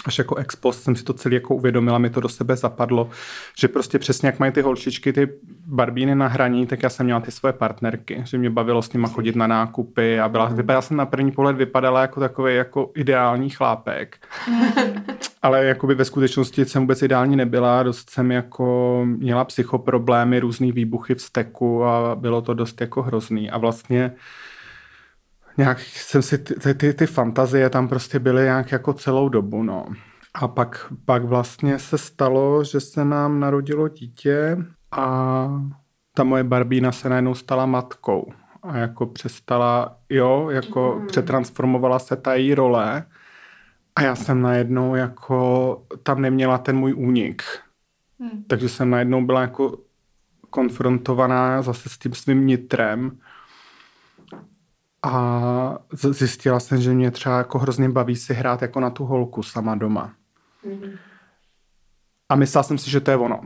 až 0.04 0.18
jako 0.18 0.36
ex 0.36 0.56
post 0.56 0.82
jsem 0.82 0.96
si 0.96 1.04
to 1.04 1.12
celý 1.12 1.34
jako 1.34 1.54
uvědomila, 1.54 1.98
mi 1.98 2.10
to 2.10 2.20
do 2.20 2.28
sebe 2.28 2.56
zapadlo, 2.56 3.10
že 3.58 3.68
prostě 3.68 3.98
přesně 3.98 4.26
jak 4.26 4.38
mají 4.38 4.52
ty 4.52 4.62
holčičky 4.62 5.12
ty 5.12 5.28
barbíny 5.66 6.14
na 6.14 6.28
hraní, 6.28 6.66
tak 6.66 6.82
já 6.82 6.88
jsem 6.88 7.06
měla 7.06 7.20
ty 7.20 7.30
svoje 7.30 7.52
partnerky, 7.52 8.22
že 8.24 8.38
mě 8.38 8.50
bavilo 8.50 8.82
s 8.82 8.92
nima 8.92 9.08
chodit 9.08 9.36
na 9.36 9.46
nákupy 9.46 10.20
a 10.20 10.28
byla, 10.28 10.46
vypadala 10.46 10.82
jsem 10.82 10.96
na 10.96 11.06
první 11.06 11.32
pohled, 11.32 11.56
vypadala 11.56 12.00
jako 12.00 12.20
takový 12.20 12.54
jako 12.54 12.90
ideální 12.94 13.50
chlápek. 13.50 14.26
Ale 15.42 15.64
jakoby 15.64 15.94
ve 15.94 16.04
skutečnosti 16.04 16.64
jsem 16.64 16.82
vůbec 16.82 17.02
ideální 17.02 17.36
nebyla, 17.36 17.82
dost 17.82 18.10
jsem 18.10 18.32
jako 18.32 19.02
měla 19.06 19.44
psychoproblémy, 19.44 20.40
různý 20.40 20.72
výbuchy 20.72 21.14
v 21.14 21.22
steku 21.22 21.84
a 21.84 22.16
bylo 22.16 22.42
to 22.42 22.54
dost 22.54 22.80
jako 22.80 23.02
hrozný. 23.02 23.50
A 23.50 23.58
vlastně 23.58 24.12
nějak 25.56 25.80
jsem 25.80 26.22
si, 26.22 26.38
ty, 26.38 26.74
ty, 26.74 26.94
ty 26.94 27.06
fantazie 27.06 27.70
tam 27.70 27.88
prostě 27.88 28.18
byly 28.18 28.42
nějak 28.42 28.72
jako 28.72 28.92
celou 28.92 29.28
dobu, 29.28 29.62
no. 29.62 29.86
A 30.34 30.48
pak, 30.48 30.92
pak 31.04 31.24
vlastně 31.24 31.78
se 31.78 31.98
stalo, 31.98 32.64
že 32.64 32.80
se 32.80 33.04
nám 33.04 33.40
narodilo 33.40 33.88
dítě 33.88 34.56
a 34.90 35.48
ta 36.14 36.24
moje 36.24 36.44
barbína 36.44 36.92
se 36.92 37.08
najednou 37.08 37.34
stala 37.34 37.66
matkou. 37.66 38.32
A 38.62 38.76
jako 38.76 39.06
přestala, 39.06 39.96
jo, 40.08 40.50
jako 40.50 40.96
mm. 41.00 41.06
přetransformovala 41.06 41.98
se 41.98 42.16
ta 42.16 42.34
její 42.34 42.54
role. 42.54 43.04
A 43.96 44.02
já 44.02 44.14
jsem 44.14 44.42
najednou 44.42 44.94
jako 44.94 45.82
tam 46.02 46.20
neměla 46.20 46.58
ten 46.58 46.76
můj 46.76 46.94
únik. 46.94 47.42
Mm. 48.18 48.44
Takže 48.46 48.68
jsem 48.68 48.90
najednou 48.90 49.26
byla 49.26 49.40
jako 49.40 49.78
konfrontovaná 50.50 51.62
zase 51.62 51.88
s 51.88 51.98
tím 51.98 52.14
svým 52.14 52.46
nitrem 52.46 53.18
a 55.02 55.78
zjistila 55.92 56.60
jsem, 56.60 56.80
že 56.80 56.92
mě 56.92 57.10
třeba 57.10 57.38
jako 57.38 57.58
hrozně 57.58 57.88
baví 57.88 58.16
si 58.16 58.34
hrát 58.34 58.62
jako 58.62 58.80
na 58.80 58.90
tu 58.90 59.04
holku 59.04 59.42
sama 59.42 59.74
doma. 59.74 60.14
Mm-hmm. 60.66 60.98
A 62.28 62.36
myslela 62.36 62.62
jsem 62.62 62.78
si, 62.78 62.90
že 62.90 63.00
to 63.00 63.10
je 63.10 63.16
ono. 63.16 63.40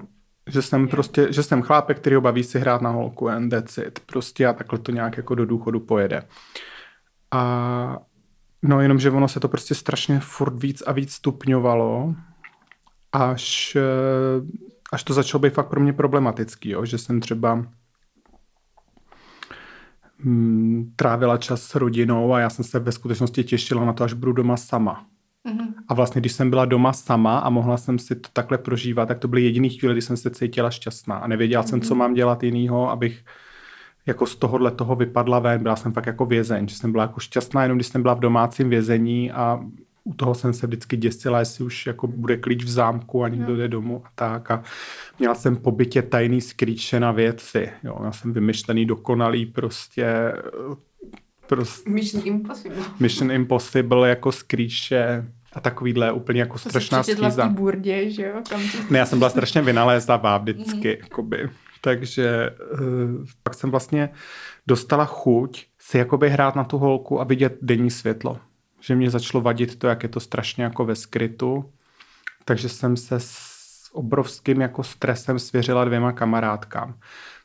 Že 0.50 0.62
jsem 0.62 0.88
prostě, 0.88 1.32
že 1.32 1.42
jsem 1.42 1.62
chlápek, 1.62 1.98
který 1.98 2.14
ho 2.14 2.20
baví 2.20 2.44
si 2.44 2.58
hrát 2.58 2.82
na 2.82 2.90
holku 2.90 3.28
and 3.28 3.48
that's 3.48 3.78
it. 3.78 4.00
Prostě 4.06 4.46
a 4.46 4.52
takhle 4.52 4.78
to 4.78 4.92
nějak 4.92 5.16
jako 5.16 5.34
do 5.34 5.46
důchodu 5.46 5.80
pojede. 5.80 6.22
A 7.30 7.98
No 8.68 8.80
jenom, 8.80 8.98
že 8.98 9.10
ono 9.10 9.28
se 9.28 9.40
to 9.40 9.48
prostě 9.48 9.74
strašně 9.74 10.20
furt 10.20 10.62
víc 10.62 10.82
a 10.86 10.92
víc 10.92 11.12
stupňovalo, 11.12 12.14
až, 13.12 13.76
eh, 13.76 14.62
až 14.92 15.04
to 15.04 15.14
začalo 15.14 15.40
být 15.40 15.54
fakt 15.54 15.68
pro 15.68 15.80
mě 15.80 15.92
problematický, 15.92 16.70
jo? 16.70 16.84
že 16.84 16.98
jsem 16.98 17.20
třeba 17.20 17.66
mm, 20.24 20.92
trávila 20.96 21.36
čas 21.36 21.62
s 21.62 21.74
rodinou 21.74 22.34
a 22.34 22.40
já 22.40 22.50
jsem 22.50 22.64
se 22.64 22.78
ve 22.78 22.92
skutečnosti 22.92 23.44
těšila 23.44 23.84
na 23.84 23.92
to, 23.92 24.04
až 24.04 24.12
budu 24.12 24.32
doma 24.32 24.56
sama. 24.56 25.06
Mm-hmm. 25.48 25.74
A 25.88 25.94
vlastně, 25.94 26.20
když 26.20 26.32
jsem 26.32 26.50
byla 26.50 26.64
doma 26.64 26.92
sama 26.92 27.38
a 27.38 27.50
mohla 27.50 27.76
jsem 27.76 27.98
si 27.98 28.14
to 28.16 28.28
takhle 28.32 28.58
prožívat, 28.58 29.06
tak 29.06 29.18
to 29.18 29.28
byly 29.28 29.42
jediný 29.42 29.70
chvíle, 29.70 29.94
kdy 29.94 30.02
jsem 30.02 30.16
se 30.16 30.30
cítila 30.30 30.70
šťastná 30.70 31.16
a 31.16 31.26
nevěděla 31.26 31.64
mm-hmm. 31.64 31.68
jsem, 31.68 31.80
co 31.80 31.94
mhm. 31.94 31.98
mám 31.98 32.14
dělat 32.14 32.42
jinýho, 32.42 32.90
abych 32.90 33.24
jako 34.06 34.26
z 34.26 34.36
tohohle 34.36 34.70
toho 34.70 34.96
vypadla 34.96 35.38
ven. 35.38 35.62
Byla 35.62 35.76
jsem 35.76 35.92
fakt 35.92 36.06
jako 36.06 36.26
vězeň, 36.26 36.68
že 36.68 36.76
jsem 36.76 36.92
byla 36.92 37.04
jako 37.04 37.20
šťastná 37.20 37.62
jenom, 37.62 37.78
když 37.78 37.86
jsem 37.86 38.02
byla 38.02 38.14
v 38.14 38.20
domácím 38.20 38.70
vězení 38.70 39.32
a 39.32 39.60
u 40.06 40.14
toho 40.14 40.34
jsem 40.34 40.52
se 40.52 40.66
vždycky 40.66 40.96
děsila, 40.96 41.38
jestli 41.38 41.64
už 41.64 41.86
jako 41.86 42.06
bude 42.06 42.36
klíč 42.36 42.64
v 42.64 42.68
zámku 42.68 43.24
a 43.24 43.28
někdo 43.28 43.56
jde 43.56 43.68
domů 43.68 44.02
a 44.04 44.08
tak. 44.14 44.50
A 44.50 44.62
měla 45.18 45.34
jsem 45.34 45.56
po 45.56 45.70
bytě 45.70 46.02
tajný 46.02 46.40
skrýče 46.40 47.00
na 47.00 47.12
věci. 47.12 47.70
Jo, 47.82 47.98
já 48.04 48.12
jsem 48.12 48.32
vymyšlený, 48.32 48.86
dokonalý 48.86 49.46
prostě 49.46 50.32
Prostě, 51.46 51.90
Mission 51.90 52.22
Impossible. 52.26 52.84
Mission 53.00 53.30
Impossible 53.30 54.08
jako 54.08 54.32
skrýče 54.32 55.24
a 55.52 55.60
takovýhle 55.60 56.12
úplně 56.12 56.40
jako 56.40 56.52
to 56.52 56.58
strašná 56.58 57.02
schýza. 57.02 57.46
v 57.46 57.50
burdě, 57.50 58.10
že 58.10 58.26
jo? 58.26 58.42
Kam 58.48 58.60
Ne, 58.90 58.98
já 58.98 59.06
jsem 59.06 59.18
byla 59.18 59.30
strašně 59.30 59.62
vynalézavá 59.62 60.38
vždycky, 60.38 60.88
mm. 60.88 61.02
jakoby. 61.02 61.50
Takže 61.80 62.50
uh, 62.72 62.78
pak 63.42 63.54
jsem 63.54 63.70
vlastně 63.70 64.08
dostala 64.66 65.04
chuť 65.04 65.66
si 65.78 65.98
jakoby 65.98 66.30
hrát 66.30 66.56
na 66.56 66.64
tu 66.64 66.78
holku 66.78 67.20
a 67.20 67.24
vidět 67.24 67.58
denní 67.62 67.90
světlo. 67.90 68.38
Že 68.80 68.94
mě 68.94 69.10
začalo 69.10 69.42
vadit 69.42 69.78
to, 69.78 69.86
jak 69.86 70.02
je 70.02 70.08
to 70.08 70.20
strašně 70.20 70.64
jako 70.64 70.84
ve 70.84 70.94
skrytu. 70.94 71.72
Takže 72.44 72.68
jsem 72.68 72.96
se 72.96 73.20
s 73.20 73.56
obrovským 73.92 74.60
jako 74.60 74.82
stresem 74.82 75.38
svěřila 75.38 75.84
dvěma 75.84 76.12
kamarádkám 76.12 76.94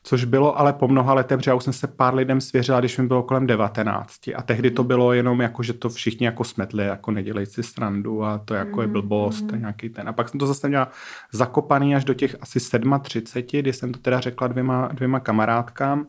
což 0.04 0.24
bylo 0.24 0.58
ale 0.58 0.72
po 0.72 0.88
mnoha 0.88 1.14
letech, 1.14 1.40
že 1.40 1.50
já 1.50 1.54
už 1.54 1.64
jsem 1.64 1.72
se 1.72 1.86
pár 1.86 2.14
lidem 2.14 2.40
svěřila, 2.40 2.80
když 2.80 2.98
mi 2.98 3.06
bylo 3.06 3.22
kolem 3.22 3.46
19. 3.46 4.28
A 4.34 4.42
tehdy 4.42 4.70
to 4.70 4.84
bylo 4.84 5.12
jenom 5.12 5.40
jako, 5.40 5.62
že 5.62 5.72
to 5.72 5.88
všichni 5.88 6.26
jako 6.26 6.44
smetli, 6.44 6.84
jako 6.84 7.10
nedělej 7.10 7.46
si 7.46 7.62
strandu 7.62 8.24
a 8.24 8.38
to 8.38 8.54
jako 8.54 8.80
je 8.80 8.86
mhm, 8.86 8.92
blbost 8.92 9.46
mm-hmm. 9.46 9.60
nějaký 9.60 9.88
ten. 9.88 10.08
A 10.08 10.12
pak 10.12 10.28
jsem 10.28 10.40
to 10.40 10.46
zase 10.46 10.68
měla 10.68 10.88
zakopaný 11.32 11.96
až 11.96 12.04
do 12.04 12.14
těch 12.14 12.36
asi 12.40 12.58
37, 13.02 13.60
kdy 13.60 13.72
jsem 13.72 13.92
to 13.92 13.98
teda 13.98 14.20
řekla 14.20 14.46
dvěma, 14.46 14.88
dvěma 14.92 15.20
kamarádkám, 15.20 16.06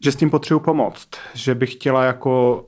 že 0.00 0.12
s 0.12 0.16
tím 0.16 0.30
potřebuji 0.30 0.60
pomoct, 0.60 1.08
že 1.34 1.54
bych 1.54 1.72
chtěla 1.72 2.04
jako 2.04 2.64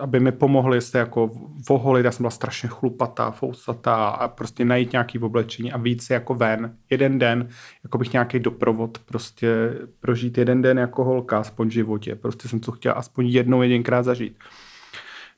aby 0.00 0.20
mi 0.20 0.32
pomohli 0.32 0.80
se 0.80 0.98
jako 0.98 1.30
voholit, 1.68 2.04
já 2.04 2.12
jsem 2.12 2.22
byla 2.22 2.30
strašně 2.30 2.68
chlupatá, 2.68 3.30
fousatá 3.30 4.08
a 4.08 4.28
prostě 4.28 4.64
najít 4.64 4.92
nějaký 4.92 5.18
oblečení 5.18 5.72
a 5.72 5.78
víc 5.78 6.10
jako 6.10 6.34
ven. 6.34 6.76
Jeden 6.90 7.18
den, 7.18 7.48
jako 7.84 7.98
bych 7.98 8.12
nějaký 8.12 8.38
doprovod, 8.38 8.98
prostě 8.98 9.74
prožít 10.00 10.38
jeden 10.38 10.62
den 10.62 10.78
jako 10.78 11.04
holka 11.04 11.38
aspoň 11.38 11.68
v 11.68 11.72
životě. 11.72 12.14
Prostě 12.14 12.48
jsem 12.48 12.60
to 12.60 12.72
chtěla 12.72 12.94
aspoň 12.94 13.26
jednou 13.26 13.62
jedinkrát 13.62 14.02
zažít. 14.02 14.38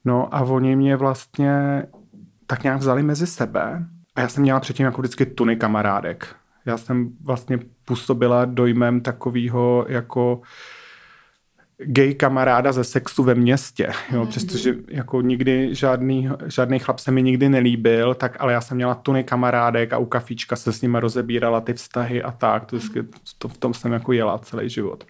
No 0.04 0.34
a 0.34 0.40
oni 0.40 0.76
mě 0.76 0.96
vlastně 0.96 1.82
tak 2.46 2.62
nějak 2.62 2.78
vzali 2.78 3.02
mezi 3.02 3.26
sebe 3.26 3.84
a 4.14 4.20
já 4.20 4.28
jsem 4.28 4.42
měla 4.42 4.60
předtím 4.60 4.86
jako 4.86 5.02
vždycky 5.02 5.26
tuny 5.26 5.56
kamarádek. 5.56 6.36
Já 6.66 6.76
jsem 6.76 7.10
vlastně 7.24 7.58
působila 7.84 8.44
dojmem 8.44 9.00
takového 9.00 9.86
jako 9.88 10.40
gay 11.84 12.14
kamaráda 12.14 12.72
ze 12.72 12.84
sexu 12.84 13.22
ve 13.22 13.34
městě, 13.34 13.88
jo, 14.12 14.20
mm. 14.20 14.26
přestože 14.26 14.74
jako 14.88 15.20
nikdy 15.20 15.74
žádný, 15.74 16.28
žádný 16.46 16.78
chlap 16.78 16.98
se 16.98 17.10
mi 17.10 17.22
nikdy 17.22 17.48
nelíbil, 17.48 18.14
tak 18.14 18.36
ale 18.40 18.52
já 18.52 18.60
jsem 18.60 18.76
měla 18.76 18.94
tuny 18.94 19.24
kamarádek 19.24 19.92
a 19.92 19.98
u 19.98 20.04
kafíčka 20.04 20.56
se 20.56 20.72
s 20.72 20.82
nimi 20.82 21.00
rozebírala 21.00 21.60
ty 21.60 21.74
vztahy 21.74 22.22
a 22.22 22.30
tak, 22.30 22.66
to, 22.66 22.78
to 23.38 23.48
v 23.48 23.58
tom 23.58 23.74
jsem 23.74 23.92
jako 23.92 24.12
jela 24.12 24.38
celý 24.38 24.68
život. 24.68 25.04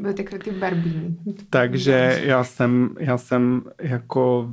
Byly 0.00 0.14
takové 0.14 0.38
ty 0.38 0.50
barbíny. 0.50 1.16
Takže 1.50 2.20
já 2.24 2.44
jsem, 2.44 2.90
já 2.98 3.18
jsem 3.18 3.62
jako 3.80 4.52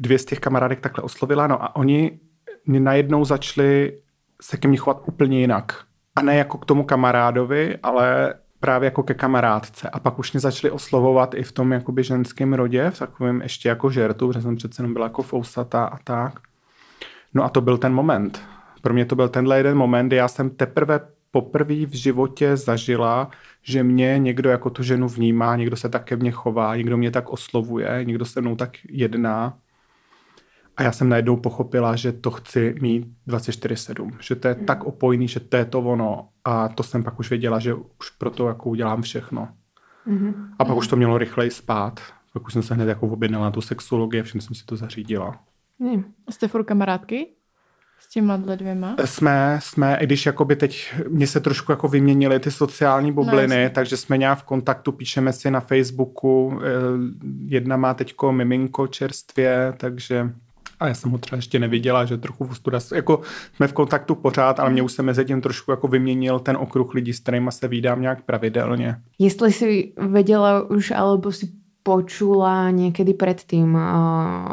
dvě 0.00 0.18
z 0.18 0.24
těch 0.24 0.40
kamarádek 0.40 0.80
takhle 0.80 1.04
oslovila, 1.04 1.46
no 1.46 1.62
a 1.62 1.76
oni 1.76 2.18
mě 2.66 2.80
najednou 2.80 3.24
začali 3.24 3.98
se 4.42 4.56
ke 4.56 4.68
mně 4.68 4.76
chovat 4.76 5.02
úplně 5.06 5.40
jinak. 5.40 5.84
A 6.16 6.22
ne 6.22 6.36
jako 6.36 6.58
k 6.58 6.64
tomu 6.64 6.84
kamarádovi, 6.84 7.78
ale 7.82 8.34
právě 8.60 8.86
jako 8.86 9.02
ke 9.02 9.14
kamarádce. 9.14 9.90
A 9.90 9.98
pak 10.00 10.18
už 10.18 10.32
mě 10.32 10.40
začali 10.40 10.70
oslovovat 10.70 11.34
i 11.34 11.42
v 11.42 11.52
tom 11.52 11.72
jakoby 11.72 12.04
ženském 12.04 12.52
rodě, 12.52 12.90
v 12.90 12.98
takovém 12.98 13.42
ještě 13.42 13.68
jako 13.68 13.90
žertu, 13.90 14.28
protože 14.28 14.42
jsem 14.42 14.56
přece 14.56 14.82
jenom 14.82 14.92
byla 14.92 15.06
jako 15.06 15.22
fousata 15.22 15.84
a 15.84 15.98
tak. 16.04 16.40
No 17.34 17.44
a 17.44 17.48
to 17.48 17.60
byl 17.60 17.78
ten 17.78 17.94
moment. 17.94 18.42
Pro 18.82 18.94
mě 18.94 19.04
to 19.04 19.16
byl 19.16 19.28
tenhle 19.28 19.56
jeden 19.56 19.76
moment, 19.76 20.06
kdy 20.06 20.16
já 20.16 20.28
jsem 20.28 20.50
teprve 20.50 21.00
poprvé 21.30 21.86
v 21.86 21.92
životě 21.92 22.56
zažila, 22.56 23.30
že 23.62 23.82
mě 23.82 24.18
někdo 24.18 24.50
jako 24.50 24.70
tu 24.70 24.82
ženu 24.82 25.08
vnímá, 25.08 25.56
někdo 25.56 25.76
se 25.76 25.88
tak 25.88 26.04
ke 26.04 26.16
mně 26.16 26.30
chová, 26.30 26.76
někdo 26.76 26.96
mě 26.96 27.10
tak 27.10 27.28
oslovuje, 27.28 28.00
někdo 28.04 28.24
se 28.24 28.40
mnou 28.40 28.56
tak 28.56 28.70
jedná. 28.88 29.58
A 30.76 30.82
já 30.82 30.92
jsem 30.92 31.08
najednou 31.08 31.36
pochopila, 31.36 31.96
že 31.96 32.12
to 32.12 32.30
chci 32.30 32.74
mít 32.80 33.06
24-7, 33.28 34.10
že 34.20 34.34
to 34.34 34.48
je 34.48 34.54
mm. 34.54 34.66
tak 34.66 34.84
opojný, 34.84 35.28
že 35.28 35.40
to 35.40 35.56
je 35.56 35.64
to 35.64 35.80
ono. 35.80 36.28
A 36.44 36.68
to 36.68 36.82
jsem 36.82 37.04
pak 37.04 37.18
už 37.18 37.30
věděla, 37.30 37.58
že 37.58 37.74
už 37.74 38.10
pro 38.18 38.30
to 38.30 38.48
jako 38.48 38.70
udělám 38.70 39.02
všechno. 39.02 39.48
Mm-hmm. 40.06 40.34
A 40.58 40.64
pak 40.64 40.72
mm. 40.72 40.78
už 40.78 40.88
to 40.88 40.96
mělo 40.96 41.18
rychleji 41.18 41.50
spát. 41.50 42.00
Pak 42.32 42.46
už 42.46 42.52
jsem 42.52 42.62
se 42.62 42.74
hned 42.74 42.88
jako 42.88 43.06
objednala 43.06 43.44
na 43.44 43.50
tu 43.50 43.60
sexologii 43.60 44.20
a 44.20 44.24
všem 44.24 44.40
jsem 44.40 44.54
si 44.54 44.64
to 44.64 44.76
zařídila. 44.76 45.38
Mm. 45.78 46.04
Jste 46.30 46.48
furt 46.48 46.64
kamarádky? 46.64 47.26
S 47.98 48.08
těma 48.08 48.36
dvěma? 48.36 48.96
Jsme, 49.04 49.58
jsme, 49.62 49.96
i 49.96 50.06
když 50.06 50.26
jakoby 50.26 50.56
teď 50.56 50.94
mě 51.08 51.26
se 51.26 51.40
trošku 51.40 51.72
jako 51.72 51.88
vyměnily 51.88 52.40
ty 52.40 52.50
sociální 52.50 53.12
bubliny, 53.12 53.64
no, 53.64 53.70
takže 53.70 53.96
jsme 53.96 54.18
nějak 54.18 54.38
v 54.38 54.42
kontaktu, 54.42 54.92
píšeme 54.92 55.32
si 55.32 55.50
na 55.50 55.60
Facebooku, 55.60 56.60
eh, 56.62 56.68
jedna 57.46 57.76
má 57.76 57.94
teďko 57.94 58.32
miminko 58.32 58.86
čerstvě, 58.86 59.74
takže 59.76 60.32
a 60.80 60.88
já 60.88 60.94
jsem 60.94 61.10
ho 61.10 61.18
třeba 61.18 61.36
ještě 61.36 61.58
neviděla, 61.58 62.04
že 62.04 62.16
trochu 62.16 62.44
v 62.44 62.56
studa, 62.56 62.78
jako 62.94 63.20
jsme 63.54 63.66
v 63.66 63.72
kontaktu 63.72 64.14
pořád, 64.14 64.60
ale 64.60 64.70
mě 64.70 64.82
už 64.82 64.92
se 64.92 65.02
mezi 65.02 65.24
tím 65.24 65.40
trošku 65.40 65.70
jako 65.70 65.88
vyměnil 65.88 66.38
ten 66.38 66.56
okruh 66.56 66.94
lidí, 66.94 67.12
s 67.12 67.20
kterými 67.20 67.52
se 67.52 67.68
vídám 67.68 68.02
nějak 68.02 68.22
pravidelně. 68.22 68.96
Jestli 69.18 69.52
si 69.52 69.92
věděla 70.10 70.70
už, 70.70 70.90
alebo 70.90 71.32
si 71.32 71.48
počula 71.82 72.70
někdy 72.70 73.14
předtím 73.14 73.74
uh, 73.74 73.80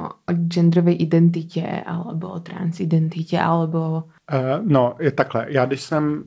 o 0.05 0.33
genderové 0.47 0.91
identitě 0.91 1.83
alebo 1.85 2.29
o 2.29 2.39
transidentitě, 2.39 3.39
alebo... 3.39 4.03
Uh, 4.33 4.65
no, 4.65 4.95
je 4.99 5.11
takhle. 5.11 5.45
Já 5.49 5.65
když 5.65 5.81
jsem 5.81 6.23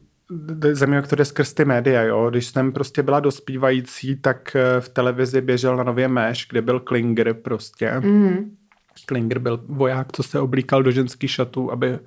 země, 0.72 1.02
které 1.02 1.24
skrz 1.24 1.54
ty 1.54 1.64
média, 1.64 2.02
jo. 2.02 2.30
Když 2.30 2.46
jsem 2.46 2.72
prostě 2.72 3.02
byla 3.02 3.20
dospívající, 3.20 4.16
tak 4.16 4.56
v 4.80 4.88
televizi 4.88 5.40
běžel 5.40 5.76
na 5.76 5.84
Nově 5.84 6.08
Meš, 6.08 6.46
kde 6.50 6.62
byl 6.62 6.80
Klinger 6.80 7.34
prostě. 7.34 8.00
Mm. 8.00 8.50
Klinger 9.06 9.38
byl 9.38 9.60
voják, 9.68 10.12
co 10.12 10.22
se 10.22 10.40
oblíkal 10.40 10.82
do 10.82 10.90
ženských 10.90 11.30
šatů, 11.30 11.72
aby 11.72 11.98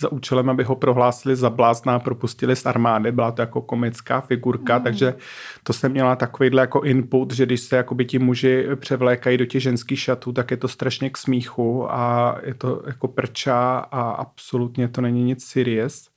za 0.00 0.12
účelem, 0.12 0.50
aby 0.50 0.64
ho 0.64 0.76
prohlásili 0.76 1.36
za 1.36 1.50
blázna 1.50 1.94
a 1.94 1.98
propustili 1.98 2.56
z 2.56 2.66
armády. 2.66 3.12
Byla 3.12 3.32
to 3.32 3.42
jako 3.42 3.60
komická 3.60 4.20
figurka, 4.20 4.78
mm. 4.78 4.84
takže 4.84 5.14
to 5.62 5.72
jsem 5.72 5.92
měla 5.92 6.16
takovýhle 6.16 6.62
jako 6.62 6.80
input, 6.80 7.34
že 7.34 7.46
když 7.46 7.60
se 7.60 7.76
jakoby 7.76 8.04
ti 8.04 8.18
muži 8.18 8.66
převlékají 8.76 9.38
do 9.38 9.46
těch 9.46 9.62
ženských 9.62 10.00
šatů, 10.00 10.32
tak 10.32 10.50
je 10.50 10.56
to 10.56 10.68
strašně 10.68 11.10
k 11.10 11.18
smíchu 11.18 11.92
a 11.92 12.36
je 12.42 12.54
to 12.54 12.82
jako 12.86 13.08
prča 13.08 13.78
a 13.78 14.10
absolutně 14.10 14.88
to 14.88 15.00
není 15.00 15.24
nic 15.24 15.44
serious. 15.44 16.10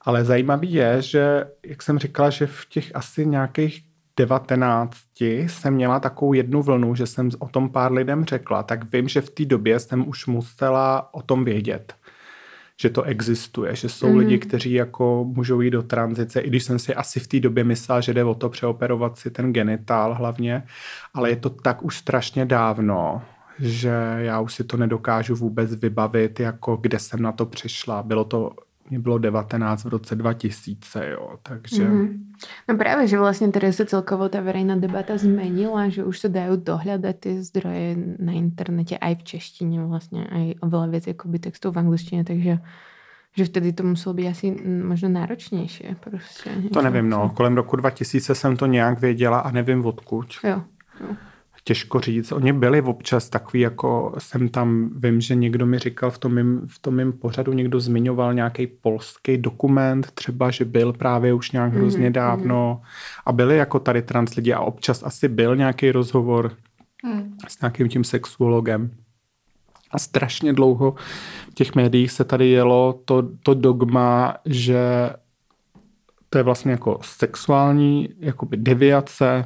Ale 0.00 0.24
zajímavý 0.24 0.72
je, 0.72 1.02
že, 1.02 1.44
jak 1.66 1.82
jsem 1.82 1.98
říkala, 1.98 2.30
že 2.30 2.46
v 2.46 2.66
těch 2.68 2.90
asi 2.94 3.26
nějakých 3.26 3.93
19 4.16 4.96
jsem 5.20 5.74
měla 5.74 6.00
takovou 6.00 6.32
jednu 6.32 6.62
vlnu, 6.62 6.94
že 6.94 7.06
jsem 7.06 7.30
o 7.38 7.48
tom 7.48 7.68
pár 7.68 7.92
lidem 7.92 8.24
řekla, 8.24 8.62
tak 8.62 8.92
vím, 8.92 9.08
že 9.08 9.20
v 9.20 9.30
té 9.30 9.44
době 9.44 9.80
jsem 9.80 10.08
už 10.08 10.26
musela 10.26 11.14
o 11.14 11.22
tom 11.22 11.44
vědět 11.44 11.94
že 12.80 12.90
to 12.90 13.02
existuje, 13.02 13.76
že 13.76 13.88
jsou 13.88 14.08
mm. 14.08 14.16
lidi, 14.16 14.38
kteří 14.38 14.72
jako 14.72 15.24
můžou 15.24 15.60
jít 15.60 15.70
do 15.70 15.82
tranzice, 15.82 16.40
i 16.40 16.48
když 16.48 16.64
jsem 16.64 16.78
si 16.78 16.94
asi 16.94 17.20
v 17.20 17.28
té 17.28 17.40
době 17.40 17.64
myslela, 17.64 18.00
že 18.00 18.14
jde 18.14 18.24
o 18.24 18.34
to 18.34 18.48
přeoperovat 18.48 19.18
si 19.18 19.30
ten 19.30 19.52
genitál 19.52 20.14
hlavně, 20.14 20.62
ale 21.14 21.30
je 21.30 21.36
to 21.36 21.50
tak 21.50 21.84
už 21.84 21.98
strašně 21.98 22.46
dávno, 22.46 23.22
že 23.58 23.90
já 24.16 24.40
už 24.40 24.54
si 24.54 24.64
to 24.64 24.76
nedokážu 24.76 25.34
vůbec 25.34 25.74
vybavit, 25.74 26.40
jako 26.40 26.76
kde 26.76 26.98
jsem 26.98 27.22
na 27.22 27.32
to 27.32 27.46
přišla. 27.46 28.02
Bylo 28.02 28.24
to 28.24 28.50
mě 28.90 28.98
bylo 28.98 29.18
19 29.18 29.84
v 29.84 29.88
roce 29.88 30.16
2000, 30.16 31.08
jo, 31.10 31.38
takže... 31.42 31.84
Mm-hmm. 31.88 32.18
No 32.68 32.76
právě, 32.76 33.06
že 33.06 33.18
vlastně 33.18 33.48
tady 33.52 33.72
se 33.72 33.86
celkovo 33.86 34.28
ta 34.28 34.40
verejná 34.40 34.76
debata 34.76 35.18
zmenila, 35.18 35.88
že 35.88 36.04
už 36.04 36.18
se 36.18 36.28
dají 36.28 36.50
dohledat 36.56 37.16
ty 37.16 37.42
zdroje 37.42 37.96
na 38.18 38.32
internete 38.32 38.98
aj 38.98 39.14
v 39.14 39.22
češtině 39.22 39.84
vlastně, 39.84 40.26
aj 40.26 40.54
oveľa 40.60 40.86
věc 40.90 41.06
jakoby 41.06 41.38
textů 41.38 41.72
v 41.72 41.78
angličtině, 41.78 42.24
takže 42.24 42.58
že 43.36 43.44
vtedy 43.44 43.72
to 43.72 43.82
muselo 43.82 44.14
být 44.14 44.28
asi 44.28 44.56
možná 44.84 45.08
náročnější. 45.08 45.84
Prostě, 46.00 46.50
to 46.72 46.82
nevím, 46.82 47.10
no. 47.10 47.30
Kolem 47.30 47.56
roku 47.56 47.76
2000 47.76 48.34
jsem 48.34 48.56
to 48.56 48.66
nějak 48.66 49.00
věděla 49.00 49.38
a 49.38 49.50
nevím 49.50 49.86
odkud. 49.86 50.26
Jo. 50.44 50.62
jo. 51.00 51.16
Těžko 51.64 52.00
říct. 52.00 52.32
Oni 52.32 52.52
byli 52.52 52.82
občas 52.82 53.28
takový, 53.28 53.60
jako 53.60 54.14
jsem 54.18 54.48
tam, 54.48 54.90
vím, 54.96 55.20
že 55.20 55.34
někdo 55.34 55.66
mi 55.66 55.78
říkal 55.78 56.10
v 56.10 56.18
tom 56.18 56.34
mým, 56.34 56.60
v 56.66 56.78
tom 56.78 56.96
mým 56.96 57.12
pořadu, 57.12 57.52
někdo 57.52 57.80
zmiňoval 57.80 58.34
nějaký 58.34 58.66
polský 58.66 59.38
dokument, 59.38 60.10
třeba, 60.14 60.50
že 60.50 60.64
byl 60.64 60.92
právě 60.92 61.34
už 61.34 61.50
nějak 61.50 61.72
mm-hmm. 61.72 61.76
hrozně 61.76 62.10
dávno 62.10 62.82
a 63.26 63.32
byli 63.32 63.56
jako 63.56 63.78
tady 63.78 64.02
trans 64.02 64.34
lidi 64.34 64.52
a 64.52 64.60
občas 64.60 65.02
asi 65.02 65.28
byl 65.28 65.56
nějaký 65.56 65.90
rozhovor 65.90 66.52
mm. 67.04 67.36
s 67.48 67.60
nějakým 67.60 67.88
tím 67.88 68.04
sexuologem. 68.04 68.90
A 69.90 69.98
strašně 69.98 70.52
dlouho 70.52 70.94
v 71.50 71.54
těch 71.54 71.74
médiích 71.74 72.10
se 72.10 72.24
tady 72.24 72.48
jelo 72.48 73.00
to, 73.04 73.28
to 73.42 73.54
dogma, 73.54 74.36
že 74.44 75.10
to 76.30 76.38
je 76.38 76.42
vlastně 76.44 76.70
jako 76.70 76.98
sexuální 77.02 78.08
jakoby 78.18 78.56
deviace, 78.56 79.44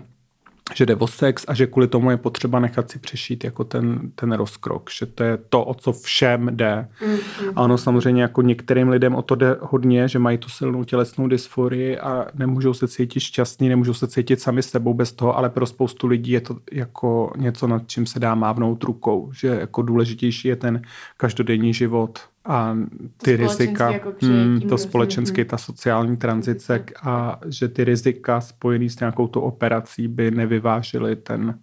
že 0.75 0.87
jde 0.87 0.97
o 0.97 1.07
sex 1.07 1.45
a 1.49 1.55
že 1.55 1.67
kvůli 1.67 1.89
tomu 1.89 2.11
je 2.11 2.17
potřeba 2.17 2.61
nechat 2.61 2.91
si 2.91 2.99
přešít 2.99 3.45
jako 3.45 3.65
ten, 3.65 4.01
ten 4.15 4.33
rozkrok, 4.33 4.91
že 4.91 5.07
to 5.07 5.25
je 5.25 5.39
to, 5.49 5.65
o 5.65 5.75
co 5.75 5.93
všem 5.93 6.57
jde. 6.57 6.89
Mm-hmm. 7.01 7.53
A 7.57 7.63
ono 7.63 7.79
samozřejmě 7.79 8.23
jako 8.23 8.43
některým 8.43 8.89
lidem 8.89 9.15
o 9.15 9.23
to 9.23 9.35
jde 9.35 9.57
hodně, 9.61 10.09
že 10.09 10.19
mají 10.19 10.39
tu 10.39 10.49
silnou 10.49 10.85
tělesnou 10.85 11.29
dysforii 11.29 11.99
a 11.99 12.27
nemůžou 12.35 12.75
se 12.75 12.89
cítit 12.89 13.21
šťastní, 13.21 13.69
nemůžou 13.69 13.95
se 13.95 14.09
cítit 14.09 14.41
sami 14.41 14.63
sebou 14.63 14.95
bez 14.95 15.13
toho, 15.13 15.37
ale 15.37 15.51
pro 15.51 15.67
spoustu 15.67 16.07
lidí 16.07 16.31
je 16.31 16.41
to 16.41 16.57
jako 16.73 17.33
něco, 17.37 17.67
nad 17.67 17.83
čím 17.87 18.07
se 18.07 18.21
dá 18.21 18.35
mávnout 18.35 18.85
rukou, 18.85 19.33
že 19.33 19.49
jako 19.49 19.83
důležitější 19.83 20.49
je 20.49 20.57
ten 20.57 20.83
každodenní 21.17 21.75
život 21.75 22.19
a 22.49 22.77
ty 23.17 23.37
to 23.37 23.43
rizika, 23.43 23.91
jako 23.91 24.13
hmm, 24.23 24.61
to 24.61 24.79
společenské, 24.79 25.45
ta 25.45 25.59
sociální 25.59 26.17
tranzice 26.17 26.85
a 27.03 27.41
že 27.47 27.69
ty 27.69 27.85
rizika 27.85 28.41
spojené 28.41 28.91
s 28.91 29.01
nějakou 29.01 29.27
tou 29.27 29.41
operací 29.41 30.09
by 30.09 30.31
nevyvážily 30.31 31.17
ten, 31.17 31.59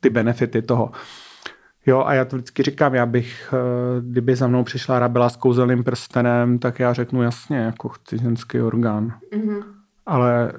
ty 0.00 0.10
benefity 0.10 0.62
toho. 0.62 0.90
Jo, 1.86 2.04
a 2.06 2.14
já 2.14 2.24
to 2.24 2.36
vždycky 2.36 2.62
říkám, 2.62 2.94
já 2.94 3.06
bych, 3.06 3.54
eh, 3.54 4.00
kdyby 4.00 4.36
za 4.36 4.46
mnou 4.46 4.64
přišla 4.64 4.98
Rabela 4.98 5.28
s 5.28 5.36
kouzelným 5.36 5.84
prstenem, 5.84 6.58
tak 6.58 6.80
já 6.80 6.92
řeknu 6.92 7.22
jasně, 7.22 7.56
jako 7.56 7.88
chci 7.88 8.18
ženský 8.18 8.60
orgán. 8.60 9.14
Mm-hmm. 9.32 9.62
Ale 10.06 10.52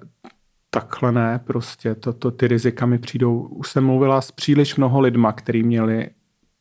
takhle 0.69 1.11
ne, 1.11 1.39
prostě, 1.43 1.95
to, 1.95 2.13
to, 2.13 2.31
ty 2.31 2.47
rizika 2.47 2.85
mi 2.85 2.99
přijdou. 2.99 3.41
Už 3.41 3.71
jsem 3.71 3.85
mluvila 3.85 4.21
s 4.21 4.31
příliš 4.31 4.75
mnoho 4.75 4.99
lidma, 4.99 5.31
kteří 5.31 5.63
měli 5.63 6.09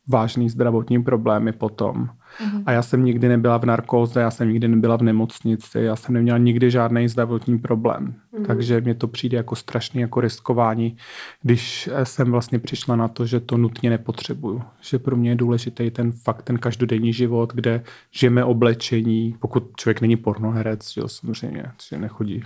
vážný 0.08 0.50
zdravotní 0.50 1.02
problémy 1.02 1.52
potom. 1.52 2.08
Mm-hmm. 2.40 2.62
A 2.66 2.72
já 2.72 2.82
jsem 2.82 3.04
nikdy 3.04 3.28
nebyla 3.28 3.58
v 3.58 3.64
narkóze, 3.64 4.20
já 4.20 4.30
jsem 4.30 4.48
nikdy 4.48 4.68
nebyla 4.68 4.96
v 4.96 5.02
nemocnici, 5.02 5.78
já 5.78 5.96
jsem 5.96 6.14
neměla 6.14 6.38
nikdy 6.38 6.70
žádný 6.70 7.08
zdravotní 7.08 7.58
problém. 7.58 8.14
Mm-hmm. 8.34 8.46
Takže 8.46 8.80
mě 8.80 8.94
to 8.94 9.08
přijde 9.08 9.36
jako 9.36 9.56
strašný 9.56 10.00
jako 10.00 10.20
riskování, 10.20 10.96
když 11.42 11.90
jsem 12.04 12.30
vlastně 12.30 12.58
přišla 12.58 12.96
na 12.96 13.08
to, 13.08 13.26
že 13.26 13.40
to 13.40 13.56
nutně 13.56 13.90
nepotřebuju. 13.90 14.62
Že 14.80 14.98
pro 14.98 15.16
mě 15.16 15.30
je 15.30 15.36
důležitý 15.36 15.90
ten 15.90 16.12
fakt, 16.12 16.42
ten 16.42 16.58
každodenní 16.58 17.12
život, 17.12 17.52
kde 17.54 17.82
žijeme 18.10 18.44
oblečení, 18.44 19.36
pokud 19.40 19.76
člověk 19.76 20.00
není 20.00 20.16
pornoherec, 20.16 20.92
že 20.92 21.00
jo, 21.00 21.08
samozřejmě, 21.08 21.64
že 21.88 21.98
nechodí. 21.98 22.44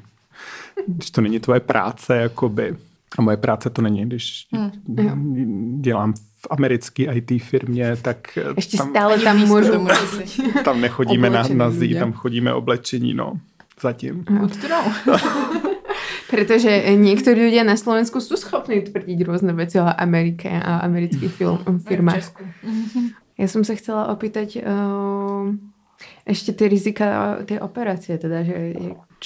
Když 0.87 1.11
to 1.11 1.20
není 1.20 1.41
tvoje 1.41 1.61
práce, 1.61 2.16
jakoby. 2.16 2.76
A 3.19 3.23
moje 3.23 3.37
práce 3.37 3.71
to 3.71 3.83
není, 3.83 4.05
když 4.05 4.47
hmm. 4.53 5.83
dělám 5.83 6.13
v 6.13 6.47
americké 6.51 7.03
IT 7.03 7.43
firmě, 7.43 7.97
tak 8.03 8.39
Ještě 8.57 8.77
tam, 8.77 8.91
stále 8.91 9.19
tam 9.19 9.39
můžu. 9.39 9.87
Tam 10.65 10.81
nechodíme 10.81 11.31
na, 11.31 11.49
na 11.49 11.71
zí, 11.71 11.95
tam 11.95 12.13
chodíme 12.13 12.55
oblečení, 12.55 13.15
no. 13.15 13.41
Zatím. 13.81 14.25
Good 14.25 14.61
to 14.61 14.69
know. 14.69 15.19
Protože 16.31 16.83
někteří 16.97 17.41
lidé 17.41 17.65
na 17.65 17.77
Slovensku 17.77 18.21
jsou 18.21 18.37
schopni 18.37 18.81
tvrdit 18.81 19.23
různé 19.25 19.53
věci 19.53 19.81
o 19.81 19.85
Americe 19.97 20.49
a 20.49 20.77
amerických 20.77 21.33
film, 21.33 21.59
firmách. 21.89 22.33
Já 23.39 23.49
jsem 23.49 23.65
se 23.65 23.77
chtěla 23.77 24.07
opýtať 24.07 24.57
uh, 24.57 25.55
ještě 26.29 26.53
ty 26.53 26.69
rizika 26.69 27.37
té 27.45 27.61
operace, 27.61 28.19
teda, 28.19 28.43
že 28.43 28.75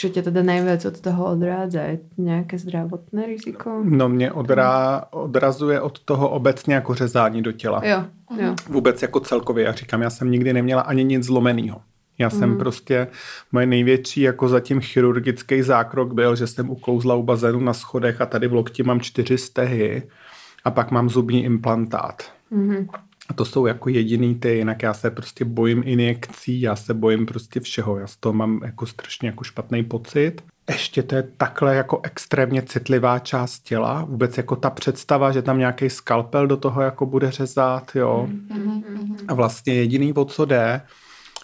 čo 0.01 0.09
tě 0.09 0.23
teda 0.23 0.43
nejvíc 0.43 0.85
od 0.85 1.01
toho 1.01 1.25
odrádza? 1.25 1.81
Je 1.81 1.99
nějaké 2.19 2.59
zdravotné 2.59 3.27
riziko? 3.27 3.81
No 3.85 4.09
mě 4.09 4.33
odrá, 4.33 5.05
odrazuje 5.11 5.81
od 5.81 5.99
toho 5.99 6.29
obecně 6.29 6.75
jako 6.75 6.95
řezání 6.95 7.43
do 7.43 7.53
těla. 7.53 7.83
Jo, 7.85 8.05
jo. 8.39 8.55
Vůbec 8.69 9.03
jako 9.03 9.21
celkově. 9.21 9.65
Já 9.65 9.73
říkám, 9.73 10.03
já 10.03 10.11
jsem 10.11 10.31
nikdy 10.31 10.53
neměla 10.53 10.83
ani 10.83 11.05
nic 11.05 11.25
zlomeného. 11.25 11.81
Já 12.19 12.31
jsem 12.31 12.51
mm. 12.51 12.59
prostě, 12.59 13.07
moje 13.53 13.67
největší 13.67 14.21
jako 14.21 14.49
zatím 14.49 14.81
chirurgický 14.81 15.63
zákrok 15.63 16.13
byl, 16.15 16.37
že 16.37 16.47
jsem 16.47 16.71
uklouzla 16.71 17.15
u 17.15 17.23
bazénu 17.23 17.61
na 17.61 17.73
schodech 17.73 18.21
a 18.21 18.27
tady 18.27 18.49
v 18.49 18.53
lokti 18.53 18.83
mám 18.83 19.01
čtyři 19.01 19.39
stehy 19.39 20.03
a 20.65 20.71
pak 20.71 20.91
mám 20.91 21.11
zubní 21.11 21.45
implantát. 21.45 22.23
Mm. 22.51 22.89
A 23.31 23.33
to 23.35 23.45
jsou 23.45 23.67
jako 23.67 23.89
jediný 23.89 24.35
ty, 24.35 24.57
jinak 24.57 24.83
já 24.83 24.95
se 24.95 25.11
prostě 25.11 25.45
bojím 25.45 25.83
injekcí, 25.87 26.61
já 26.61 26.77
se 26.77 26.95
bojím 26.95 27.27
prostě 27.27 27.61
všeho, 27.61 27.99
já 27.99 28.07
z 28.07 28.17
toho 28.17 28.33
mám 28.33 28.61
jako 28.65 28.87
strašně 28.87 29.29
jako 29.29 29.45
špatný 29.45 29.85
pocit. 29.85 30.43
Ještě 30.71 31.03
to 31.03 31.15
je 31.15 31.23
takhle 31.23 31.77
jako 31.77 32.01
extrémně 32.03 32.63
citlivá 32.63 33.19
část 33.19 33.61
těla, 33.61 34.05
vůbec 34.05 34.37
jako 34.37 34.57
ta 34.57 34.71
představa, 34.71 35.33
že 35.33 35.43
tam 35.43 35.59
nějaký 35.59 35.91
skalpel 35.91 36.47
do 36.47 36.57
toho 36.57 36.83
jako 36.83 37.07
bude 37.07 37.31
řezat, 37.31 37.91
jo. 37.95 38.29
A 39.29 39.35
vlastně 39.35 39.75
jediný, 39.75 40.13
o 40.13 40.25
co 40.25 40.45
jde, 40.45 40.81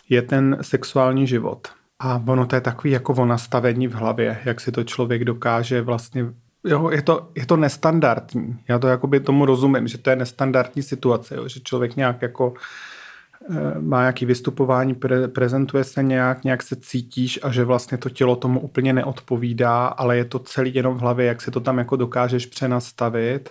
je 0.08 0.22
ten 0.22 0.58
sexuální 0.60 1.26
život. 1.26 1.68
A 1.98 2.22
ono 2.26 2.46
to 2.46 2.54
je 2.54 2.60
takový 2.60 2.90
jako 2.90 3.12
o 3.12 3.26
nastavení 3.26 3.88
v 3.88 3.94
hlavě, 3.94 4.38
jak 4.44 4.60
si 4.60 4.72
to 4.72 4.84
člověk 4.84 5.24
dokáže 5.24 5.82
vlastně 5.82 6.24
jo, 6.66 6.90
je 6.90 7.02
to, 7.02 7.28
je 7.34 7.46
to 7.46 7.56
nestandardní. 7.56 8.58
Já 8.68 8.78
to 8.78 8.88
jakoby 8.88 9.20
tomu 9.20 9.46
rozumím, 9.46 9.88
že 9.88 9.98
to 9.98 10.10
je 10.10 10.16
nestandardní 10.16 10.82
situace, 10.82 11.36
jo, 11.36 11.48
že 11.48 11.60
člověk 11.60 11.96
nějak 11.96 12.22
jako 12.22 12.54
e, 13.50 13.80
má 13.80 14.00
nějaký 14.00 14.26
vystupování, 14.26 14.94
pre, 14.94 15.28
prezentuje 15.28 15.84
se 15.84 16.02
nějak, 16.02 16.44
nějak 16.44 16.62
se 16.62 16.76
cítíš 16.76 17.40
a 17.42 17.52
že 17.52 17.64
vlastně 17.64 17.98
to 17.98 18.10
tělo 18.10 18.36
tomu 18.36 18.60
úplně 18.60 18.92
neodpovídá, 18.92 19.86
ale 19.86 20.16
je 20.16 20.24
to 20.24 20.38
celý 20.38 20.74
jenom 20.74 20.94
v 20.94 21.00
hlavě, 21.00 21.26
jak 21.26 21.42
si 21.42 21.50
to 21.50 21.60
tam 21.60 21.78
jako 21.78 21.96
dokážeš 21.96 22.46
přenastavit. 22.46 23.50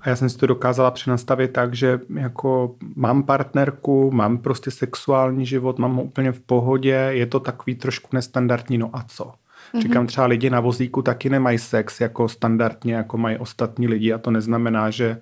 A 0.00 0.08
já 0.08 0.16
jsem 0.16 0.30
si 0.30 0.38
to 0.38 0.46
dokázala 0.46 0.90
přenastavit 0.90 1.52
tak, 1.52 1.74
že 1.74 2.00
jako 2.14 2.76
mám 2.96 3.22
partnerku, 3.22 4.10
mám 4.10 4.38
prostě 4.38 4.70
sexuální 4.70 5.46
život, 5.46 5.78
mám 5.78 5.96
ho 5.96 6.02
úplně 6.02 6.32
v 6.32 6.40
pohodě, 6.40 7.08
je 7.10 7.26
to 7.26 7.40
takový 7.40 7.74
trošku 7.74 8.08
nestandardní, 8.12 8.78
no 8.78 8.90
a 8.92 9.04
co? 9.08 9.32
Mm-hmm. 9.74 9.82
Říkám, 9.82 10.06
třeba 10.06 10.26
lidi 10.26 10.50
na 10.50 10.60
vozíku 10.60 11.02
taky 11.02 11.30
nemají 11.30 11.58
sex 11.58 12.00
jako 12.00 12.28
standardně, 12.28 12.94
jako 12.94 13.18
mají 13.18 13.38
ostatní 13.38 13.88
lidi 13.88 14.12
a 14.12 14.18
to 14.18 14.30
neznamená, 14.30 14.90
že 14.90 15.20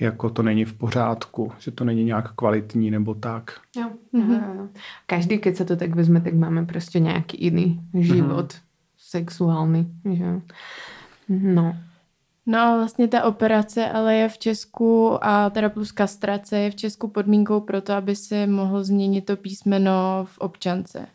jako 0.00 0.30
to 0.30 0.42
není 0.42 0.64
v 0.64 0.72
pořádku, 0.72 1.52
že 1.58 1.70
to 1.70 1.84
není 1.84 2.04
nějak 2.04 2.32
kvalitní 2.32 2.90
nebo 2.90 3.14
tak. 3.14 3.60
Jo. 3.76 3.90
Mm-hmm. 4.14 4.68
Každý, 5.06 5.38
keď 5.38 5.56
se 5.56 5.64
to 5.64 5.76
tak 5.76 5.94
vezme, 5.94 6.20
tak 6.20 6.34
máme 6.34 6.66
prostě 6.66 7.00
nějaký 7.00 7.44
jiný 7.44 7.80
život 7.98 8.52
mm-hmm. 8.52 8.60
sexuální. 8.98 9.94
Že? 10.12 10.40
No. 11.28 11.76
No 12.46 12.58
a 12.58 12.76
vlastně 12.76 13.08
ta 13.08 13.24
operace 13.24 13.88
ale 13.88 14.14
je 14.14 14.28
v 14.28 14.38
Česku 14.38 15.18
a 15.24 15.50
teda 15.50 15.68
plus 15.68 15.92
kastrace 15.92 16.58
je 16.58 16.70
v 16.70 16.74
Česku 16.74 17.08
podmínkou 17.08 17.60
pro 17.60 17.80
to, 17.80 17.92
aby 17.92 18.16
se 18.16 18.46
mohl 18.46 18.84
změnit 18.84 19.26
to 19.26 19.36
písmeno 19.36 19.92
v 20.24 20.38
občance. 20.38 21.06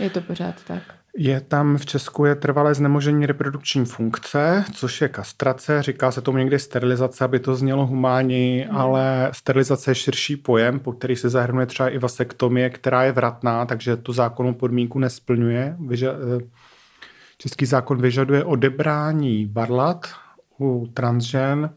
Je 0.00 0.10
to 0.10 0.20
pořád 0.20 0.54
tak? 0.64 0.97
Je 1.20 1.40
tam 1.40 1.76
v 1.76 1.86
Česku 1.86 2.24
je 2.24 2.34
trvalé 2.34 2.74
znemožení 2.74 3.26
reprodukční 3.26 3.84
funkce, 3.84 4.64
což 4.74 5.00
je 5.00 5.08
kastrace. 5.08 5.82
Říká 5.82 6.10
se 6.10 6.20
tomu 6.20 6.38
někdy 6.38 6.58
sterilizace, 6.58 7.24
aby 7.24 7.38
to 7.38 7.54
znělo 7.54 7.86
humánní, 7.86 8.64
mm. 8.70 8.76
ale 8.76 9.30
sterilizace 9.32 9.90
je 9.90 9.94
širší 9.94 10.36
pojem, 10.36 10.80
po 10.80 10.92
který 10.92 11.16
se 11.16 11.28
zahrnuje 11.28 11.66
třeba 11.66 11.88
i 11.88 11.98
vasektomie, 11.98 12.70
která 12.70 13.02
je 13.02 13.12
vratná, 13.12 13.66
takže 13.66 13.96
tu 13.96 14.12
zákonnou 14.12 14.54
podmínku 14.54 14.98
nesplňuje. 14.98 15.76
Vyža- 15.80 16.16
eh, 16.38 16.48
Český 17.38 17.66
zákon 17.66 18.02
vyžaduje 18.02 18.44
odebrání 18.44 19.50
varlat 19.52 20.06
u 20.60 20.86
transžen 20.94 21.70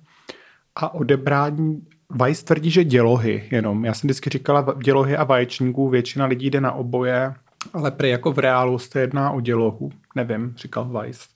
a 0.76 0.94
odebrání 0.94 1.82
Weiss 2.10 2.44
tvrdí, 2.44 2.72
že 2.72 2.84
dělohy 2.84 3.48
jenom. 3.52 3.86
Já 3.86 3.94
jsem 3.94 4.08
vždycky 4.08 4.30
říkala 4.30 4.76
dělohy 4.84 5.18
a 5.18 5.24
vaječníků, 5.24 5.90
většina 5.90 6.26
lidí 6.26 6.50
jde 6.50 6.62
na 6.62 6.72
oboje, 6.72 7.34
ale 7.74 7.92
prý 7.92 8.10
jako 8.10 8.32
v 8.32 8.40
reálu 8.40 8.80
se 8.80 9.00
jedná 9.00 9.32
o 9.32 9.42
dělohu. 9.42 9.90
Nevím, 10.16 10.54
říkal 10.58 10.86
Weiss. 10.86 11.28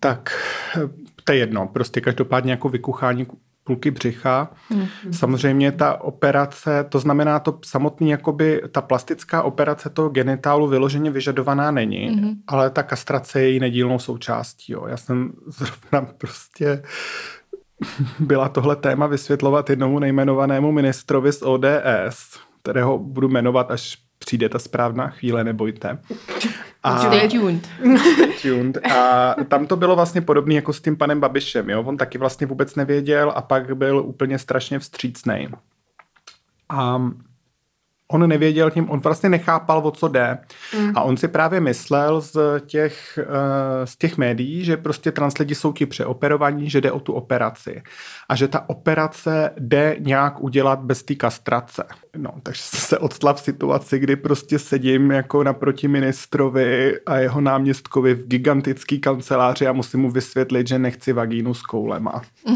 Tak 0.00 0.30
to 1.24 1.32
je 1.32 1.38
jedno. 1.38 1.66
Prostě 1.66 2.00
každopádně 2.00 2.50
jako 2.50 2.68
vykuchání 2.68 3.26
půlky 3.64 3.90
břicha. 3.90 4.50
Mm-hmm. 4.70 5.10
Samozřejmě 5.10 5.72
ta 5.72 6.00
operace, 6.00 6.84
to 6.88 6.98
znamená 6.98 7.38
to 7.40 7.58
samotný, 7.64 8.10
jakoby 8.10 8.62
ta 8.72 8.80
plastická 8.80 9.42
operace 9.42 9.90
toho 9.90 10.08
genitálu 10.08 10.68
vyloženě 10.68 11.10
vyžadovaná 11.10 11.70
není, 11.70 12.10
mm-hmm. 12.10 12.34
ale 12.46 12.70
ta 12.70 12.82
kastrace 12.82 13.40
je 13.40 13.50
její 13.50 13.60
nedílnou 13.60 13.98
součástí. 13.98 14.72
Jo. 14.72 14.86
Já 14.86 14.96
jsem 14.96 15.32
zrovna 15.46 16.12
prostě 16.18 16.82
byla 18.18 18.48
tohle 18.48 18.76
téma 18.76 19.06
vysvětlovat 19.06 19.70
jednomu 19.70 19.98
nejmenovanému 19.98 20.72
ministrovi 20.72 21.32
z 21.32 21.42
ODS, 21.42 22.40
kterého 22.62 22.98
budu 22.98 23.28
jmenovat 23.28 23.70
až 23.70 24.07
přijde 24.18 24.48
ta 24.48 24.58
správná 24.58 25.08
chvíle, 25.08 25.44
nebojte. 25.44 25.98
A, 26.82 26.98
Stay 26.98 27.28
tuned. 27.28 27.68
tuned. 28.42 28.86
A 28.86 29.34
tam 29.48 29.66
to 29.66 29.76
bylo 29.76 29.96
vlastně 29.96 30.20
podobné 30.20 30.54
jako 30.54 30.72
s 30.72 30.80
tím 30.80 30.96
panem 30.96 31.20
Babišem. 31.20 31.70
Jo? 31.70 31.82
On 31.82 31.96
taky 31.96 32.18
vlastně 32.18 32.46
vůbec 32.46 32.74
nevěděl 32.74 33.32
a 33.36 33.42
pak 33.42 33.76
byl 33.76 33.98
úplně 33.98 34.38
strašně 34.38 34.78
vstřícný. 34.78 35.48
A 36.68 37.02
on 38.08 38.28
nevěděl 38.28 38.70
tím, 38.70 38.90
on 38.90 39.00
vlastně 39.00 39.28
nechápal, 39.28 39.80
o 39.84 39.90
co 39.90 40.08
jde. 40.08 40.38
Mm. 40.78 40.92
A 40.94 41.02
on 41.02 41.16
si 41.16 41.28
právě 41.28 41.60
myslel 41.60 42.20
z 42.20 42.38
těch, 42.66 43.18
uh, 43.22 43.34
z 43.84 43.96
těch 43.96 44.18
médií, 44.18 44.64
že 44.64 44.76
prostě 44.76 45.12
translidi 45.12 45.54
jsou 45.54 45.72
ti 45.72 45.86
přeoperovaní, 45.86 46.70
že 46.70 46.80
jde 46.80 46.92
o 46.92 47.00
tu 47.00 47.12
operaci. 47.12 47.82
A 48.28 48.36
že 48.36 48.48
ta 48.48 48.68
operace 48.68 49.50
jde 49.58 49.96
nějak 49.98 50.40
udělat 50.40 50.78
bez 50.78 51.02
té 51.02 51.14
kastrace. 51.14 51.84
No, 52.16 52.30
takže 52.42 52.62
se 52.62 52.98
odstla 52.98 53.32
v 53.32 53.40
situaci, 53.40 53.98
kdy 53.98 54.16
prostě 54.16 54.58
sedím 54.58 55.10
jako 55.10 55.44
naproti 55.44 55.88
ministrovi 55.88 56.98
a 57.06 57.16
jeho 57.16 57.40
náměstkovi 57.40 58.14
v 58.14 58.26
gigantický 58.26 58.98
kanceláři 58.98 59.66
a 59.66 59.72
musím 59.72 60.00
mu 60.00 60.10
vysvětlit, 60.10 60.68
že 60.68 60.78
nechci 60.78 61.12
vagínu 61.12 61.54
s 61.54 61.62
koulema. 61.62 62.22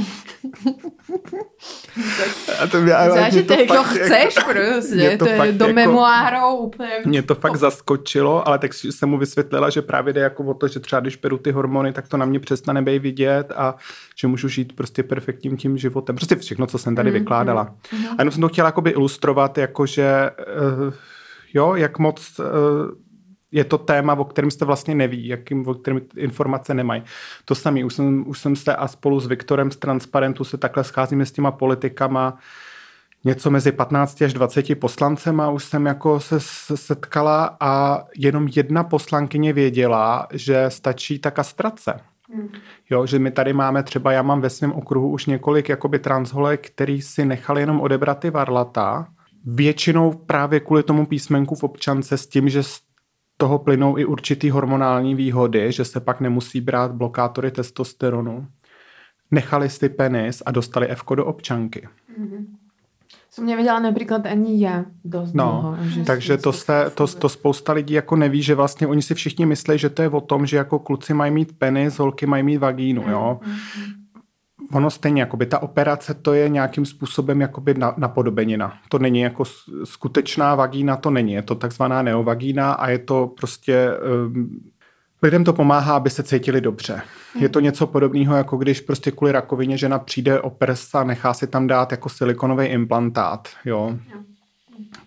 a 2.62 2.66
to 2.66 2.80
mě, 2.80 2.92
Zážitek, 2.92 3.68
to, 3.68 3.74
fakt, 3.74 3.86
chceš 3.86 4.36
jako, 4.36 4.52
prostě, 4.52 5.16
to, 5.18 5.24
to 5.24 5.30
je 5.30 5.41
do 5.46 5.64
jako, 5.64 5.74
memoárou 5.74 6.56
úplně. 6.56 6.90
Mě 7.04 7.22
to 7.22 7.34
fakt 7.34 7.56
zaskočilo, 7.56 8.48
ale 8.48 8.58
tak 8.58 8.74
jsem 8.74 9.08
mu 9.08 9.18
vysvětlila, 9.18 9.70
že 9.70 9.82
právě 9.82 10.12
jde 10.12 10.20
jako 10.20 10.44
o 10.44 10.54
to, 10.54 10.68
že 10.68 10.80
třeba 10.80 11.00
když 11.00 11.16
beru 11.16 11.38
ty 11.38 11.50
hormony, 11.50 11.92
tak 11.92 12.08
to 12.08 12.16
na 12.16 12.26
mě 12.26 12.40
přestane 12.40 12.82
být 12.82 12.98
vidět 12.98 13.52
a 13.56 13.74
že 14.16 14.26
můžu 14.26 14.48
žít 14.48 14.76
prostě 14.76 15.02
perfektním 15.02 15.56
tím 15.56 15.78
životem. 15.78 16.16
Prostě 16.16 16.36
všechno, 16.36 16.66
co 16.66 16.78
jsem 16.78 16.96
tady 16.96 17.10
mm, 17.10 17.14
vykládala. 17.14 17.74
Mm, 17.92 18.06
a 18.06 18.14
jenom 18.18 18.32
jsem 18.32 18.40
to 18.40 18.48
chtěla 18.48 18.68
jakoby 18.68 18.90
ilustrovat, 18.90 19.58
jakože 19.58 20.30
uh, 20.86 20.94
jo, 21.54 21.74
jak 21.74 21.98
moc 21.98 22.38
uh, 22.38 22.46
je 23.52 23.64
to 23.64 23.78
téma, 23.78 24.14
o 24.14 24.24
kterém 24.24 24.50
jste 24.50 24.64
vlastně 24.64 24.94
neví, 24.94 25.26
jakým, 25.26 25.68
o 25.68 25.74
kterém 25.74 26.00
informace 26.16 26.74
nemají. 26.74 27.02
To 27.44 27.54
samé, 27.54 27.84
už 27.84 27.94
jsem, 27.94 28.24
už 28.26 28.38
jsem 28.38 28.56
se 28.56 28.76
a 28.76 28.88
spolu 28.88 29.20
s 29.20 29.26
Viktorem 29.26 29.70
z 29.70 29.76
Transparentu 29.76 30.44
se 30.44 30.58
takhle 30.58 30.84
scházíme 30.84 31.26
s 31.26 31.32
těma 31.32 31.50
politikama, 31.50 32.38
něco 33.24 33.50
mezi 33.50 33.72
15 33.72 34.22
až 34.22 34.32
20 34.32 34.78
poslancema 34.78 35.50
už 35.50 35.64
jsem 35.64 35.86
jako 35.86 36.20
se 36.20 36.40
setkala 36.74 37.56
a 37.60 38.04
jenom 38.16 38.48
jedna 38.56 38.84
poslankyně 38.84 39.52
věděla, 39.52 40.26
že 40.32 40.64
stačí 40.68 41.18
ta 41.18 41.30
kastrace. 41.30 42.00
Hmm. 42.34 42.48
Jo, 42.90 43.06
že 43.06 43.18
my 43.18 43.30
tady 43.30 43.52
máme 43.52 43.82
třeba, 43.82 44.12
já 44.12 44.22
mám 44.22 44.40
ve 44.40 44.50
svém 44.50 44.72
okruhu 44.72 45.10
už 45.10 45.26
několik 45.26 45.68
jakoby 45.68 45.98
transholek, 45.98 46.70
který 46.70 47.02
si 47.02 47.24
nechali 47.24 47.60
jenom 47.60 47.80
odebrat 47.80 48.18
ty 48.18 48.30
varlata, 48.30 49.08
většinou 49.44 50.12
právě 50.12 50.60
kvůli 50.60 50.82
tomu 50.82 51.06
písmenku 51.06 51.54
v 51.54 51.62
občance 51.62 52.18
s 52.18 52.26
tím, 52.26 52.48
že 52.48 52.62
z 52.62 52.80
toho 53.36 53.58
plynou 53.58 53.98
i 53.98 54.04
určitý 54.04 54.50
hormonální 54.50 55.14
výhody, 55.14 55.72
že 55.72 55.84
se 55.84 56.00
pak 56.00 56.20
nemusí 56.20 56.60
brát 56.60 56.92
blokátory 56.92 57.50
testosteronu. 57.50 58.46
Nechali 59.30 59.70
si 59.70 59.88
penis 59.88 60.42
a 60.46 60.50
dostali 60.50 60.88
F 60.88 61.02
do 61.14 61.26
občanky. 61.26 61.88
Mm-hmm. 62.20 62.46
Som 63.34 63.46
nevěděla 63.46 63.80
například 63.80 64.26
ani 64.26 64.64
já 64.64 64.84
dost 65.04 65.34
no, 65.34 65.44
dlouho. 65.44 65.76
Že 65.82 66.04
takže 66.04 66.36
to, 66.36 66.52
se, 66.52 66.90
to, 66.94 67.06
to 67.06 67.28
spousta 67.28 67.72
lidí 67.72 67.94
jako 67.94 68.16
neví, 68.16 68.42
že 68.42 68.54
vlastně 68.54 68.86
oni 68.86 69.02
si 69.02 69.14
všichni 69.14 69.46
myslí, 69.46 69.78
že 69.78 69.90
to 69.90 70.02
je 70.02 70.08
o 70.08 70.20
tom, 70.20 70.46
že 70.46 70.56
jako 70.56 70.78
kluci 70.78 71.14
mají 71.14 71.32
mít 71.32 71.58
penis, 71.58 71.98
holky 71.98 72.26
mají 72.26 72.42
mít 72.42 72.58
vagínu, 72.58 73.04
jo. 73.10 73.40
Mm, 73.44 73.52
mm, 73.52 73.58
mm. 73.86 74.02
Ono 74.72 74.90
stejně, 74.90 75.22
jakoby 75.22 75.46
ta 75.46 75.62
operace 75.62 76.14
to 76.14 76.32
je 76.32 76.48
nějakým 76.48 76.86
způsobem 76.86 77.40
jakoby 77.40 77.74
na, 77.74 77.94
napodobenina. 77.96 78.78
To 78.88 78.98
není 78.98 79.20
jako 79.20 79.44
skutečná 79.84 80.54
vagína, 80.54 80.96
to 80.96 81.10
není. 81.10 81.32
Je 81.32 81.42
to 81.42 81.54
takzvaná 81.54 82.02
neovagína 82.02 82.72
a 82.72 82.88
je 82.88 82.98
to 82.98 83.32
prostě 83.36 83.90
um, 84.26 84.60
Lidem 85.22 85.44
to 85.44 85.52
pomáhá, 85.52 85.96
aby 85.96 86.10
se 86.10 86.22
cítili 86.22 86.60
dobře. 86.60 87.02
Je 87.40 87.48
to 87.48 87.60
něco 87.60 87.86
podobného, 87.86 88.36
jako 88.36 88.56
když 88.56 88.80
prostě 88.80 89.10
kvůli 89.10 89.32
rakovině 89.32 89.76
žena 89.76 89.98
přijde 89.98 90.40
o 90.40 90.50
prs 90.50 90.94
a 90.94 91.04
nechá 91.04 91.34
si 91.34 91.46
tam 91.46 91.66
dát 91.66 91.90
jako 91.90 92.08
silikonový 92.08 92.66
implantát. 92.66 93.48
Jo? 93.64 93.98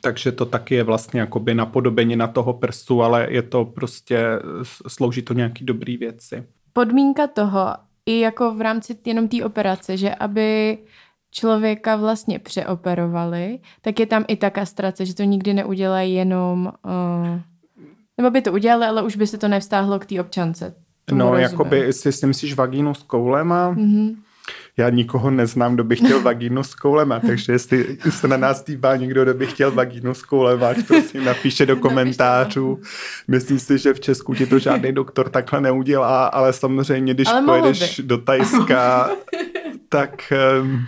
Takže 0.01 0.31
to 0.31 0.45
taky 0.45 0.75
je 0.75 0.83
vlastně 0.83 1.19
jakoby 1.19 1.55
napodobení 1.55 2.15
na 2.15 2.27
toho 2.27 2.53
prstu, 2.53 3.03
ale 3.03 3.27
je 3.29 3.41
to 3.41 3.65
prostě, 3.65 4.27
slouží 4.87 5.21
to 5.21 5.33
nějaký 5.33 5.65
dobrý 5.65 5.97
věci. 5.97 6.43
Podmínka 6.73 7.27
toho, 7.27 7.73
i 8.05 8.19
jako 8.19 8.55
v 8.55 8.61
rámci 8.61 8.97
jenom 9.05 9.27
té 9.27 9.45
operace, 9.45 9.97
že 9.97 10.15
aby 10.15 10.77
člověka 11.31 11.95
vlastně 11.95 12.39
přeoperovali, 12.39 13.59
tak 13.81 13.99
je 13.99 14.05
tam 14.05 14.25
i 14.27 14.35
ta 14.35 14.49
kastrace, 14.49 15.05
že 15.05 15.15
to 15.15 15.23
nikdy 15.23 15.53
neudělají 15.53 16.13
jenom... 16.13 16.73
Uh 16.85 17.39
nebo 18.17 18.29
by 18.29 18.41
to 18.41 18.51
udělali, 18.51 18.85
ale 18.85 19.03
už 19.03 19.15
by 19.15 19.27
se 19.27 19.37
to 19.37 19.47
nevstáhlo 19.47 19.99
k 19.99 20.05
té 20.05 20.21
občance. 20.21 20.73
No, 21.11 21.35
jakoby, 21.35 21.79
jestli 21.79 22.11
si 22.11 22.27
myslíš 22.27 22.55
vagínu 22.55 22.93
s 22.93 23.03
koulema, 23.03 23.73
mm-hmm. 23.73 24.15
já 24.77 24.89
nikoho 24.89 25.31
neznám, 25.31 25.73
kdo 25.73 25.83
by 25.83 25.95
chtěl 25.95 26.21
vagínu 26.21 26.63
s 26.63 26.75
koulema, 26.75 27.19
takže 27.19 27.51
jestli 27.51 27.97
se 28.09 28.27
na 28.27 28.37
nás 28.37 28.63
dívá 28.63 28.95
někdo, 28.95 29.23
kdo 29.23 29.33
by 29.33 29.45
chtěl 29.47 29.71
vagínu 29.71 30.13
s 30.13 30.23
koulema, 30.23 30.67
prosím 30.87 31.25
napíše 31.25 31.65
do 31.65 31.75
komentářů. 31.75 32.79
Myslím 33.27 33.59
si, 33.59 33.77
že 33.77 33.93
v 33.93 33.99
Česku 33.99 34.33
ti 34.33 34.45
to 34.45 34.59
žádný 34.59 34.91
doktor 34.91 35.29
takhle 35.29 35.61
neudělá, 35.61 36.25
ale 36.25 36.53
samozřejmě, 36.53 37.13
když 37.13 37.27
ale 37.27 37.41
pojedeš 37.41 38.01
do 38.03 38.17
Tajska, 38.17 39.09
tak 39.89 40.33
um, 40.61 40.85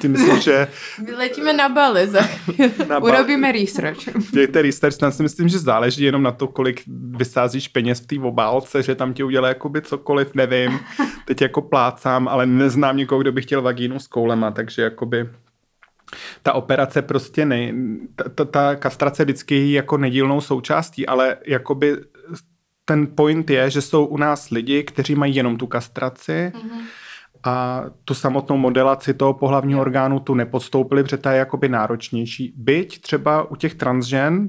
ty 0.00 0.08
myslím, 0.08 0.40
že... 0.40 0.68
Vyletíme 1.04 1.52
na 1.52 1.68
Bali 1.68 2.06
za 2.06 2.20
na 2.88 3.00
Bali. 3.00 3.12
Urobíme 3.12 3.52
research. 3.52 3.98
Dějte 4.32 4.62
research, 4.62 4.96
tam 4.96 5.12
si 5.12 5.22
myslím, 5.22 5.48
že 5.48 5.58
záleží 5.58 6.04
jenom 6.04 6.22
na 6.22 6.32
to, 6.32 6.48
kolik 6.48 6.82
vysázíš 7.16 7.68
peněz 7.68 8.00
v 8.00 8.06
té 8.06 8.18
obálce, 8.18 8.82
že 8.82 8.94
tam 8.94 9.14
ti 9.14 9.22
udělá 9.22 9.48
jakoby 9.48 9.82
cokoliv, 9.82 10.34
nevím. 10.34 10.80
Teď 11.24 11.40
jako 11.40 11.62
plácám, 11.62 12.28
ale 12.28 12.46
neznám 12.46 12.96
nikoho, 12.96 13.20
kdo 13.20 13.32
by 13.32 13.42
chtěl 13.42 13.62
vagínu 13.62 13.98
s 13.98 14.06
koulema, 14.06 14.50
takže 14.50 14.82
jakoby 14.82 15.28
ta 16.42 16.52
operace 16.52 17.02
prostě 17.02 17.44
ne, 17.44 17.72
ta, 18.16 18.24
ta, 18.28 18.44
ta 18.44 18.76
kastrace 18.76 19.24
vždycky 19.24 19.54
je 19.54 19.72
jako 19.72 19.96
nedílnou 19.96 20.40
součástí, 20.40 21.06
ale 21.06 21.36
jakoby 21.46 21.96
ten 22.84 23.06
point 23.14 23.50
je, 23.50 23.70
že 23.70 23.82
jsou 23.82 24.04
u 24.04 24.16
nás 24.16 24.50
lidi, 24.50 24.82
kteří 24.82 25.14
mají 25.14 25.34
jenom 25.34 25.56
tu 25.56 25.66
kastraci, 25.66 26.52
mm-hmm 26.54 26.80
a 27.44 27.84
tu 28.04 28.14
samotnou 28.14 28.56
modelaci 28.56 29.14
toho 29.14 29.34
pohlavního 29.34 29.80
orgánu 29.80 30.20
tu 30.20 30.34
nepodstoupili, 30.34 31.02
protože 31.02 31.16
ta 31.16 31.32
je 31.32 31.38
jakoby 31.38 31.68
náročnější. 31.68 32.54
Byť 32.56 33.00
třeba 33.00 33.50
u 33.50 33.56
těch 33.56 33.74
transžen 33.74 34.48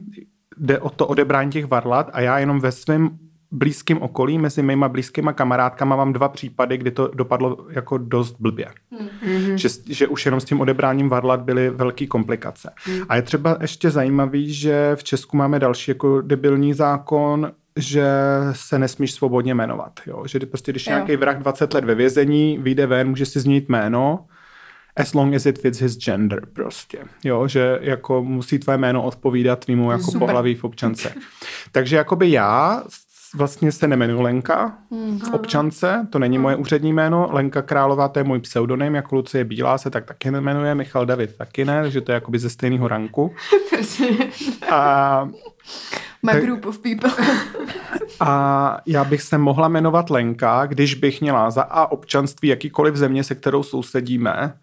jde 0.57 0.79
o 0.79 0.89
to 0.89 1.07
odebrání 1.07 1.51
těch 1.51 1.65
varlat 1.65 2.09
a 2.13 2.21
já 2.21 2.39
jenom 2.39 2.59
ve 2.59 2.71
svém 2.71 3.17
blízkém 3.51 4.01
okolí, 4.01 4.37
mezi 4.37 4.63
mýma 4.63 4.89
blízkýma 4.89 5.33
kamarádkama 5.33 5.95
mám 5.95 6.13
dva 6.13 6.29
případy, 6.29 6.77
kdy 6.77 6.91
to 6.91 7.07
dopadlo 7.07 7.57
jako 7.69 7.97
dost 7.97 8.35
blbě. 8.39 8.67
Mm-hmm. 8.91 9.53
Že, 9.55 9.69
že 9.89 10.07
už 10.07 10.25
jenom 10.25 10.39
s 10.39 10.45
tím 10.45 10.61
odebráním 10.61 11.09
varlat 11.09 11.41
byly 11.41 11.69
velké 11.69 12.07
komplikace. 12.07 12.73
Mm. 12.87 13.01
A 13.09 13.15
je 13.15 13.21
třeba 13.21 13.57
ještě 13.61 13.89
zajímavý, 13.89 14.53
že 14.53 14.91
v 14.95 15.03
Česku 15.03 15.37
máme 15.37 15.59
další 15.59 15.91
jako 15.91 16.21
debilní 16.21 16.73
zákon, 16.73 17.51
že 17.75 18.05
se 18.51 18.79
nesmíš 18.79 19.11
svobodně 19.11 19.53
jmenovat. 19.53 19.99
Jo? 20.07 20.23
Že 20.27 20.39
prostě, 20.39 20.71
když 20.71 20.87
jo. 20.87 20.93
nějaký 20.93 21.15
vrah 21.15 21.37
20 21.37 21.73
let 21.73 21.83
ve 21.83 21.95
vězení, 21.95 22.57
vyjde 22.57 22.87
ven, 22.87 23.09
může 23.09 23.25
si 23.25 23.39
změnit 23.39 23.69
jméno, 23.69 24.25
as 24.95 25.13
long 25.13 25.35
as 25.35 25.45
it 25.45 25.59
fits 25.59 25.79
his 25.79 25.97
gender 25.97 26.45
prostě. 26.53 26.99
Jo, 27.23 27.47
že 27.47 27.79
jako 27.81 28.23
musí 28.23 28.59
tvoje 28.59 28.77
jméno 28.77 29.03
odpovídat 29.03 29.65
tvýmu 29.65 29.91
jako 29.91 30.03
Super. 30.03 30.19
pohlaví 30.19 30.55
v 30.55 30.63
občance. 30.63 31.13
Takže 31.71 31.95
jakoby 31.95 32.31
já 32.31 32.83
vlastně 33.35 33.71
se 33.71 33.87
nemenuji 33.87 34.21
Lenka 34.21 34.77
hmm. 34.91 35.19
v 35.19 35.33
občance, 35.33 36.07
to 36.09 36.19
není 36.19 36.37
moje 36.37 36.55
úřední 36.55 36.93
jméno. 36.93 37.29
Lenka 37.31 37.61
Králová, 37.61 38.07
to 38.07 38.19
je 38.19 38.23
můj 38.23 38.39
pseudonym, 38.39 38.95
jako 38.95 39.15
Lucie 39.15 39.43
Bílá 39.43 39.77
se 39.77 39.89
tak 39.89 40.05
taky 40.05 40.31
nemenuje, 40.31 40.75
Michal 40.75 41.05
David 41.05 41.37
taky 41.37 41.65
ne, 41.65 41.81
takže 41.81 42.01
to 42.01 42.11
je 42.11 42.13
jakoby 42.13 42.39
ze 42.39 42.49
stejného 42.49 42.87
ranku. 42.87 43.35
A 44.71 45.29
My 46.25 46.31
tak, 46.31 46.43
group 46.43 46.65
of 46.65 46.79
people. 46.79 47.11
a 48.19 48.77
já 48.85 49.03
bych 49.03 49.21
se 49.21 49.37
mohla 49.37 49.67
jmenovat 49.67 50.09
Lenka, 50.09 50.65
když 50.65 50.95
bych 50.95 51.21
měla 51.21 51.51
za 51.51 51.61
A 51.61 51.91
občanství 51.91 52.49
jakýkoliv 52.49 52.95
země, 52.95 53.23
se 53.23 53.35
kterou 53.35 53.63
sousedíme, 53.63 54.53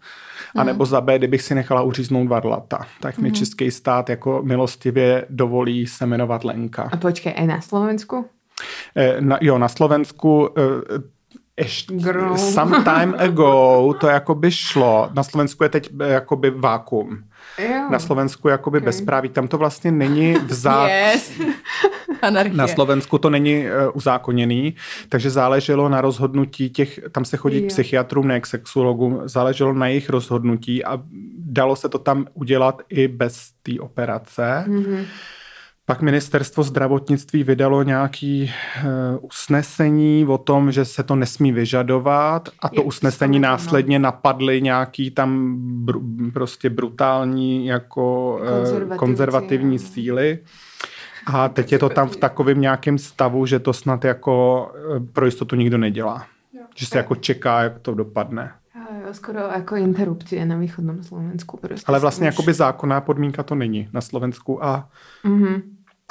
a 0.55 0.63
nebo 0.63 0.85
za 0.85 1.01
B, 1.01 1.17
kdybych 1.17 1.41
si 1.41 1.55
nechala 1.55 1.81
uříznout 1.81 2.27
varlata. 2.27 2.85
Tak 2.99 3.17
mi 3.17 3.29
mm. 3.29 3.35
český 3.35 3.71
stát 3.71 4.09
jako 4.09 4.41
milostivě 4.43 5.25
dovolí 5.29 5.87
se 5.87 6.05
jmenovat 6.05 6.43
Lenka. 6.43 6.89
A 6.91 6.97
počkej, 6.97 7.33
i 7.37 7.47
na 7.47 7.61
Slovensku? 7.61 8.25
E, 8.95 9.21
na, 9.21 9.37
jo, 9.41 9.57
na 9.57 9.67
Slovensku 9.67 10.49
e, 10.57 11.19
ještě 11.59 11.93
some 12.37 12.83
time 12.83 13.15
ago 13.17 13.93
to 13.99 14.07
jako 14.07 14.35
by 14.35 14.51
šlo. 14.51 15.09
Na 15.13 15.23
Slovensku 15.23 15.63
je 15.63 15.69
teď 15.69 15.89
eh, 16.01 16.07
jakoby 16.09 16.49
vákum. 16.49 17.17
Jo. 17.59 17.89
Na 17.89 17.99
Slovensku 17.99 18.47
jakoby 18.47 18.77
okay. 18.77 18.85
bezpráví. 18.85 19.29
Tam 19.29 19.47
to 19.47 19.57
vlastně 19.57 19.91
není 19.91 20.33
vzát. 20.33 20.89
Yes. 20.99 21.31
Na 22.51 22.67
Slovensku 22.67 23.17
to 23.17 23.29
není 23.29 23.65
uh, 23.65 23.71
uzákoněný, 23.93 24.75
takže 25.09 25.29
záleželo 25.29 25.89
na 25.89 26.01
rozhodnutí 26.01 26.69
těch, 26.69 26.99
tam 27.11 27.25
se 27.25 27.37
chodí 27.37 27.57
jo. 27.57 27.63
k 27.63 27.67
psychiatrům, 27.67 28.27
ne 28.27 28.39
k 28.39 28.45
sexuologům, 28.45 29.21
záleželo 29.25 29.73
na 29.73 29.87
jejich 29.87 30.09
rozhodnutí 30.09 30.85
a 30.85 31.01
dalo 31.37 31.75
se 31.75 31.89
to 31.89 31.99
tam 31.99 32.27
udělat 32.33 32.81
i 32.89 33.07
bez 33.07 33.51
té 33.63 33.79
operace. 33.79 34.65
Mm-hmm 34.67 35.05
Pak 35.89 36.01
ministerstvo 36.01 36.63
zdravotnictví 36.63 37.43
vydalo 37.43 37.83
nějaký 37.83 38.51
uh, 38.77 39.25
usnesení 39.25 40.25
o 40.25 40.37
tom, 40.37 40.71
že 40.71 40.85
se 40.85 41.03
to 41.03 41.15
nesmí 41.15 41.51
vyžadovat 41.51 42.49
a 42.61 42.69
to 42.69 42.81
Je, 42.81 42.85
usnesení 42.85 43.39
následně 43.39 43.99
napadly 43.99 44.61
nějaký 44.61 45.11
tam 45.11 45.57
br- 45.85 46.31
prostě 46.31 46.69
brutální 46.69 47.65
jako 47.65 48.37
uh, 48.87 48.95
konzervativní 48.95 49.79
síly. 49.79 50.39
A 51.25 51.49
teď 51.49 51.71
je 51.71 51.79
to 51.79 51.89
tam 51.89 52.09
v 52.09 52.15
takovém 52.15 52.61
nějakém 52.61 52.97
stavu, 52.97 53.45
že 53.45 53.59
to 53.59 53.73
snad 53.73 54.05
jako 54.05 54.71
pro 55.13 55.25
jistotu 55.25 55.55
nikdo 55.55 55.77
nedělá. 55.77 56.25
Že 56.75 56.85
se 56.85 56.97
jako 56.97 57.15
čeká, 57.15 57.63
jak 57.63 57.79
to 57.79 57.93
dopadne. 57.93 58.51
Jo, 59.05 59.13
skoro 59.13 59.39
jako 59.39 59.75
interrupcie 59.75 60.45
na 60.45 60.57
východnom 60.57 61.03
Slovensku. 61.03 61.57
Prostě 61.57 61.85
Ale 61.87 61.99
vlastně 61.99 62.29
už... 62.29 62.33
jakoby 62.33 62.53
zákonná 62.53 63.01
podmínka 63.01 63.43
to 63.43 63.55
není 63.55 63.89
na 63.93 64.01
Slovensku 64.01 64.65
a 64.65 64.89
mm-hmm. 65.25 65.61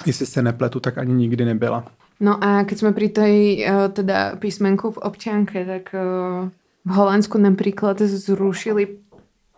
Jestli 0.07 0.27
se 0.27 0.43
nepletu, 0.43 0.81
tak 0.81 0.99
ani 0.99 1.15
nikdy 1.15 1.45
nebyla. 1.45 1.85
No 2.21 2.45
a 2.45 2.65
keď 2.65 2.79
jsme 2.79 2.93
pri 2.93 3.09
tej 3.09 3.35
uh, 3.63 3.89
teda 3.95 4.37
písmenku 4.37 4.91
v 4.91 4.99
občanke, 4.99 5.63
tak 5.65 5.95
uh, 5.95 6.49
v 6.85 6.91
Holandsku 6.91 7.39
napríklad 7.39 8.03
zrušili 8.03 8.99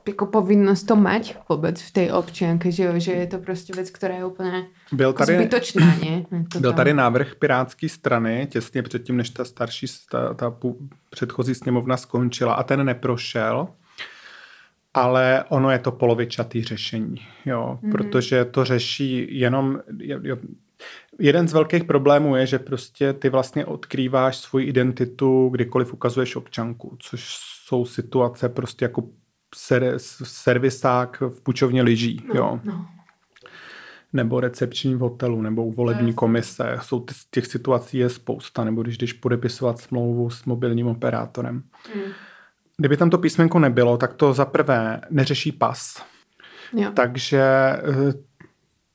jako 0.08 0.26
povinnost 0.26 0.82
to 0.82 0.96
mať 0.96 1.36
vůbec 1.48 1.82
v 1.82 1.90
té 1.90 2.12
občianke, 2.12 2.72
že, 2.72 3.00
že 3.00 3.12
je 3.12 3.26
to 3.26 3.38
prostě 3.38 3.72
věc, 3.72 3.90
která 3.90 4.14
je 4.14 4.24
úplně 4.24 4.66
byl 4.92 5.12
tady, 5.12 5.34
zbytočná, 5.34 5.86
ne? 6.04 6.24
byl 6.60 6.72
tady 6.72 6.94
návrh 6.94 7.34
Pirátské 7.34 7.88
strany 7.88 8.48
těsně 8.50 8.82
předtím, 8.82 9.16
než 9.16 9.30
ta 9.30 9.44
starší, 9.44 9.86
ta, 10.10 10.34
ta 10.34 10.56
předchozí 11.10 11.54
sněmovna 11.54 11.96
skončila 11.96 12.54
a 12.54 12.62
ten 12.62 12.84
neprošel, 12.84 13.68
ale 14.94 15.44
ono 15.48 15.70
je 15.70 15.78
to 15.78 15.92
polovičatý 15.92 16.64
řešení, 16.64 17.16
jo, 17.46 17.78
mm-hmm. 17.82 17.92
protože 17.92 18.44
to 18.44 18.64
řeší 18.64 19.38
jenom, 19.38 19.80
jo, 19.98 20.36
jeden 21.18 21.48
z 21.48 21.52
velkých 21.52 21.84
problémů 21.84 22.36
je, 22.36 22.46
že 22.46 22.58
prostě 22.58 23.12
ty 23.12 23.28
vlastně 23.28 23.66
odkrýváš 23.66 24.36
svoji 24.36 24.66
identitu, 24.66 25.48
kdykoliv 25.48 25.92
ukazuješ 25.92 26.36
občanku, 26.36 26.96
což 26.98 27.36
jsou 27.64 27.84
situace 27.84 28.48
prostě 28.48 28.84
jako 28.84 29.02
ser, 29.54 29.94
servisák 30.22 31.20
v 31.20 31.40
pučovně 31.40 31.82
lyží, 31.82 32.22
no, 32.28 32.34
jo. 32.34 32.60
No. 32.64 32.86
Nebo 34.12 34.40
recepční 34.40 34.94
v 34.94 34.98
hotelu, 34.98 35.42
nebo 35.42 35.64
u 35.64 35.72
volební 35.72 36.14
komise. 36.14 36.78
Jsou 36.82 37.06
těch 37.30 37.46
situací 37.46 37.98
je 37.98 38.08
spousta, 38.08 38.64
nebo 38.64 38.82
když 38.82 38.98
jdeš 38.98 39.12
podepisovat 39.12 39.78
smlouvu 39.78 40.30
s 40.30 40.44
mobilním 40.44 40.86
operátorem. 40.86 41.54
Mm. 41.94 42.02
Kdyby 42.80 42.96
tam 42.96 43.10
to 43.10 43.18
písmenko 43.18 43.58
nebylo, 43.58 43.96
tak 43.96 44.14
to 44.14 44.32
za 44.32 44.44
prvé 44.44 45.00
neřeší 45.10 45.52
pas. 45.52 46.02
Jo. 46.76 46.90
Takže 46.94 47.42
eh, 47.42 48.12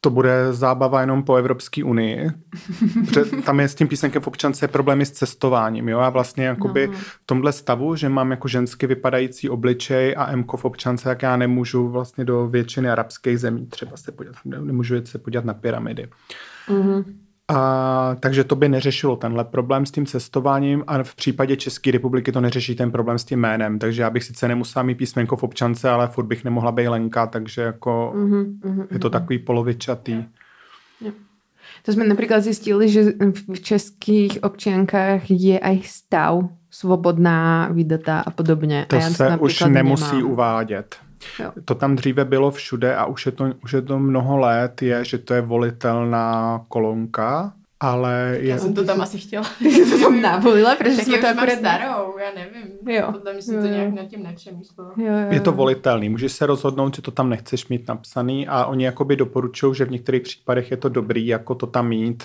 to 0.02 0.10
bude 0.10 0.54
zábava 0.54 1.02
jenom 1.02 1.24
po 1.24 1.36
Evropské 1.36 1.84
unii. 1.84 2.30
tam 3.46 3.60
je 3.60 3.68
s 3.68 3.76
tím 3.76 3.88
písmenkem 3.88 4.22
v 4.22 4.28
občance 4.28 4.68
problémy 4.68 5.06
s 5.06 5.12
cestováním. 5.12 5.90
Jo? 5.90 6.00
A 6.00 6.10
vlastně 6.10 6.46
jakoby 6.46 6.88
no. 6.88 6.94
v 6.94 7.20
tomhle 7.26 7.52
stavu, 7.52 7.96
že 7.96 8.10
mám 8.10 8.32
jako 8.32 8.48
žensky 8.48 8.88
vypadající 8.88 9.50
obličej 9.50 10.16
a 10.18 10.36
MK 10.36 10.54
v 10.54 10.66
občance, 10.66 11.10
jak 11.10 11.22
já 11.22 11.38
nemůžu 11.38 11.90
vlastně 11.90 12.26
do 12.26 12.48
většiny 12.48 12.90
arabských 12.90 13.40
zemí 13.40 13.66
třeba 13.66 13.98
se 13.98 14.12
podívat, 14.12 14.36
nemůžu 14.46 15.06
se 15.06 15.18
podívat 15.18 15.46
na 15.46 15.54
pyramidy. 15.54 16.10
Mm-hmm. 16.70 17.04
A, 17.48 18.16
takže 18.20 18.44
to 18.44 18.56
by 18.56 18.70
neřešilo 18.70 19.16
tenhle 19.16 19.44
problém 19.44 19.86
s 19.86 19.92
tím 19.92 20.06
cestováním 20.06 20.84
a 20.88 21.04
v 21.04 21.16
případě 21.16 21.56
České 21.56 21.92
republiky 21.92 22.32
to 22.32 22.42
neřeší 22.42 22.76
ten 22.76 22.92
problém 22.92 23.18
s 23.18 23.24
tím 23.24 23.40
jménem. 23.40 23.80
Takže 23.80 24.02
já 24.02 24.10
bych 24.10 24.24
sice 24.24 24.48
nemusela 24.48 24.84
mít 24.84 24.96
písmenko 24.96 25.36
v 25.36 25.44
občance, 25.44 25.90
ale 25.90 26.08
furt 26.08 26.26
bych 26.26 26.44
nemohla 26.44 26.72
být 26.72 26.88
Lenka, 26.88 27.28
takže 27.28 27.62
jako 27.62 28.14
mm-hmm, 28.16 28.60
mm-hmm, 28.60 28.88
je 28.92 29.00
to 29.00 29.10
takový 29.10 29.40
polovičatý. 29.40 30.26
Yeah. 31.02 31.16
To 31.84 31.92
jsme 31.92 32.08
například 32.08 32.40
zjistili, 32.40 32.90
že 32.90 33.04
v 33.54 33.60
českých 33.60 34.44
občankách 34.44 35.22
je 35.30 35.60
aj 35.60 35.82
stav 35.84 36.46
svobodná, 36.70 37.70
vydata 37.72 38.20
a 38.20 38.32
podobně. 38.32 38.86
To 38.90 38.98
a 38.98 39.02
se 39.02 39.38
už 39.38 39.60
nemusí 39.60 40.16
nemám. 40.16 40.32
uvádět. 40.32 40.96
Jo. 41.40 41.52
To 41.66 41.76
tam 41.76 41.96
dříve 41.96 42.26
bylo 42.26 42.52
všude 42.52 42.96
a 42.96 43.06
už 43.06 43.26
je, 43.26 43.32
to, 43.32 43.46
už 43.64 43.74
je 43.74 43.82
to 43.82 44.00
mnoho 44.00 44.38
let, 44.38 44.82
je, 44.82 45.06
že 45.06 45.18
to 45.18 45.34
je 45.34 45.42
volitelná 45.42 46.62
kolonka, 46.68 47.54
ale 47.80 48.38
je... 48.40 48.48
Já 48.48 48.58
jsem 48.58 48.74
to 48.74 48.84
tam 48.84 49.02
asi 49.02 49.18
chtěla. 49.18 49.46
Ty 49.60 49.72
jsi 49.72 49.92
to 49.92 50.00
tam 50.00 50.22
navolila, 50.22 50.76
protože 50.76 50.92
jsme 50.92 51.18
to 51.18 51.28
akorát... 51.28 51.60
starou, 51.60 52.18
já 52.18 52.32
nevím. 52.36 52.96
Jo. 52.96 53.12
Podle 53.12 53.34
mě 53.34 53.42
jsem 53.42 53.62
to 53.62 53.68
nějak 53.68 53.94
nad 53.94 54.06
tím 54.06 54.24
nepřemýšlela. 54.24 54.92
Jo, 54.98 55.06
jo, 55.06 55.28
Je 55.32 55.40
to 55.40 55.52
volitelný, 55.52 56.10
můžeš 56.10 56.32
se 56.32 56.46
rozhodnout, 56.46 56.96
že 56.96 57.02
to 57.02 57.12
tam 57.12 57.30
nechceš 57.30 57.68
mít 57.68 57.88
napsaný 57.88 58.48
a 58.48 58.66
oni 58.66 58.86
jakoby 58.86 59.16
doporučují, 59.16 59.76
že 59.76 59.86
v 59.86 59.92
některých 59.92 60.22
případech 60.22 60.72
je 60.72 60.78
to 60.78 60.90
dobrý, 60.90 61.28
jako 61.28 61.56
to 61.56 61.68
tam 61.68 61.88
mít, 61.88 62.24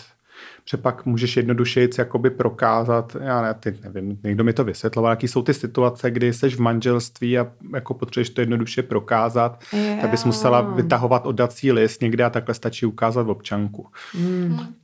že 0.65 0.77
pak 0.77 1.07
můžeš 1.07 1.37
jednoduše 1.37 1.89
jakoby 1.99 2.31
prokázat, 2.31 3.17
já 3.21 3.43
ne, 3.43 3.55
ty 3.55 3.79
nevím, 3.85 4.19
někdo 4.25 4.45
mi 4.45 4.53
to 4.53 4.65
vysvětloval, 4.65 5.13
jaký 5.13 5.29
jsou 5.29 5.43
ty 5.43 5.55
situace, 5.55 6.11
kdy 6.11 6.33
jsi 6.33 6.51
v 6.51 6.59
manželství 6.59 7.39
a 7.39 7.53
jako 7.75 7.95
potřebuješ 7.95 8.31
to 8.31 8.41
jednoduše 8.41 8.83
prokázat, 8.83 9.61
yeah. 9.73 10.01
tak 10.01 10.11
bys 10.11 10.25
musela 10.25 10.61
vytahovat 10.61 11.27
oddací 11.27 11.73
list 11.73 12.03
někde 12.03 12.25
a 12.25 12.31
takhle 12.31 12.55
stačí 12.55 12.87
ukázat 12.87 13.23
v 13.23 13.31
občanku. 13.31 13.87
Mm 14.15 14.80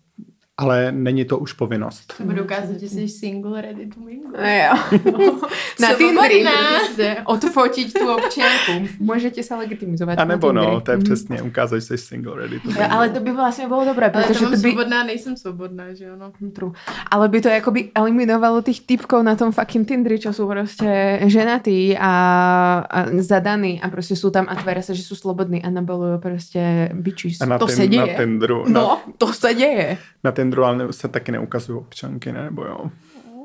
ale 0.59 0.93
není 0.93 1.25
to 1.25 1.39
už 1.39 1.53
povinnost. 1.53 2.15
To 2.19 2.25
budu 2.25 2.45
ukázat, 2.45 2.81
že 2.81 2.89
jsi 2.89 3.09
single, 3.09 3.63
ready 3.63 3.87
to 3.87 4.01
mingle. 4.01 4.31
No 4.43 4.49
jo. 4.49 5.01
No. 5.13 5.41
Na 5.81 5.95
Tinderi 5.95 6.45
můžete 6.45 7.17
odfotit 7.25 7.93
tu 7.93 8.15
občanku. 8.15 8.89
Můžete 8.99 9.43
se 9.43 9.55
legitimizovat 9.55 10.19
A 10.19 10.25
nebo 10.25 10.53
no, 10.53 10.81
to 10.81 10.91
je 10.91 10.99
přesně, 10.99 11.43
ukázat, 11.43 11.77
že 11.77 11.81
jsi 11.81 11.99
single, 11.99 12.37
ready 12.37 12.61
to 12.61 12.69
mingle. 12.69 12.87
Ale 12.87 13.09
to 13.09 13.21
by 13.21 13.33
vlastně 13.33 13.69
bylo 13.69 13.85
dobré, 13.85 14.11
protože 14.11 14.39
to, 14.39 14.45
to 14.45 14.51
by... 14.51 14.57
svobodná, 14.57 15.05
nejsem 15.05 15.37
svobodná, 15.37 15.95
že 15.95 16.05
jo, 16.05 16.17
no. 16.17 16.33
True. 16.51 16.73
Ale 17.11 17.29
by 17.29 17.41
to 17.41 17.49
jakoby 17.49 17.91
eliminovalo 17.95 18.63
těch 18.63 18.81
typkov 18.81 19.23
na 19.23 19.37
tom 19.37 19.53
fucking 19.53 19.89
Tinderi, 19.89 20.19
čo 20.19 20.33
jsou 20.33 20.49
prostě 20.49 21.21
ženatý 21.27 21.97
a, 22.01 22.87
a 22.91 23.05
zadaný 23.19 23.81
a 23.83 23.89
prostě 23.89 24.17
jsou 24.17 24.31
tam 24.31 24.47
a 24.49 24.55
tváří 24.55 24.83
se, 24.83 24.95
že 24.95 25.03
jsou 25.03 25.15
slobodní 25.15 25.63
a 25.63 25.71
nebylo 25.71 26.19
prostě 26.19 26.91
bitches. 26.93 27.41
A 27.41 27.47
na 27.47 27.59
to 27.59 27.67
ten, 27.67 27.77
se 27.77 27.87
děje. 27.87 28.07
Na 28.07 28.25
Tinderu, 28.25 28.65
no, 28.69 28.81
na... 28.81 29.13
to 29.19 29.33
se 29.33 29.55
děje. 29.55 29.99
Na 30.25 30.33
Tinderu 30.47 30.65
ale 30.65 30.93
se 30.93 31.09
taky 31.09 31.33
neukazují 31.33 31.79
občanky, 31.79 32.33
ne? 32.33 32.45
Nebo 32.45 32.65
jo? 32.65 32.91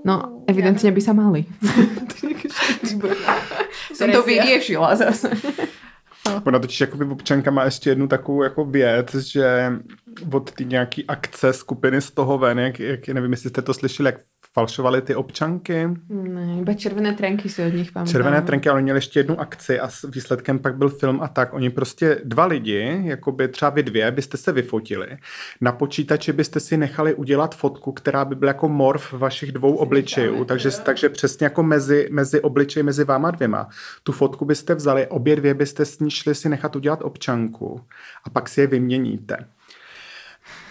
No, 0.05 0.43
evidentně 0.47 0.91
by 0.91 1.01
se 1.01 1.13
mali. 1.13 1.45
Jsem 3.93 4.11
to 4.11 4.23
vyřešila 4.23 4.95
zase. 4.95 5.31
Ona 6.45 6.59
totiž 6.59 6.81
jakoby 6.81 7.05
občanka 7.05 7.51
má 7.51 7.63
ještě 7.63 7.89
jednu 7.89 8.07
takovou 8.07 8.43
jako 8.43 8.65
věc, 8.65 9.15
že 9.15 9.73
od 10.31 10.51
ty 10.51 10.65
nějaký 10.65 11.05
akce 11.07 11.53
skupiny 11.53 12.01
z 12.01 12.11
toho 12.11 12.37
ven, 12.37 12.59
jak, 12.59 12.79
jak 12.79 13.07
nevím, 13.07 13.31
jestli 13.31 13.49
jste 13.49 13.61
to 13.61 13.73
slyšeli, 13.73 14.07
jak 14.07 14.15
falšovali 14.53 15.01
ty 15.01 15.15
občanky. 15.15 15.89
Ne, 16.09 16.57
iba 16.61 16.73
červené 16.73 17.13
trenky 17.13 17.49
si 17.49 17.65
od 17.65 17.73
nich 17.73 17.91
pamatuju. 17.91 18.11
Červené 18.11 18.41
trenky, 18.41 18.69
ale 18.69 18.77
oni 18.77 18.83
měli 18.83 18.97
ještě 18.97 19.19
jednu 19.19 19.39
akci 19.39 19.79
a 19.79 19.89
s 19.89 20.11
výsledkem 20.11 20.59
pak 20.59 20.77
byl 20.77 20.89
film 20.89 21.21
a 21.21 21.27
tak. 21.27 21.53
Oni 21.53 21.69
prostě 21.69 22.21
dva 22.23 22.45
lidi, 22.45 23.01
jako 23.03 23.31
by 23.31 23.47
třeba 23.47 23.69
vy 23.69 23.83
dvě, 23.83 24.11
byste 24.11 24.37
se 24.37 24.51
vyfotili. 24.51 25.17
Na 25.61 25.71
počítači 25.71 26.33
byste 26.33 26.59
si 26.59 26.77
nechali 26.77 27.15
udělat 27.15 27.55
fotku, 27.55 27.91
která 27.91 28.25
by 28.25 28.35
byla 28.35 28.49
jako 28.49 28.69
morf 28.69 29.13
vašich 29.13 29.51
dvou 29.51 29.75
obličejů, 29.75 30.45
takže, 30.45 30.69
takže 30.71 31.09
přesně 31.09 31.45
jako 31.45 31.63
mezi, 31.63 32.07
mezi 32.11 32.41
obličej 32.41 32.83
mezi 32.83 33.03
váma 33.03 33.31
dvěma. 33.31 33.69
Tu 34.03 34.11
fotku 34.11 34.45
byste 34.45 34.75
vzali, 34.75 35.07
obě 35.07 35.35
dvě 35.35 35.53
byste 35.53 35.85
s 35.85 35.99
ní 35.99 36.11
šli 36.11 36.35
si 36.35 36.49
nechat 36.49 36.75
udělat 36.75 36.99
občanku 37.01 37.81
a 38.23 38.29
pak 38.29 38.49
si 38.49 38.61
je 38.61 38.67
vyměníte. 38.67 39.37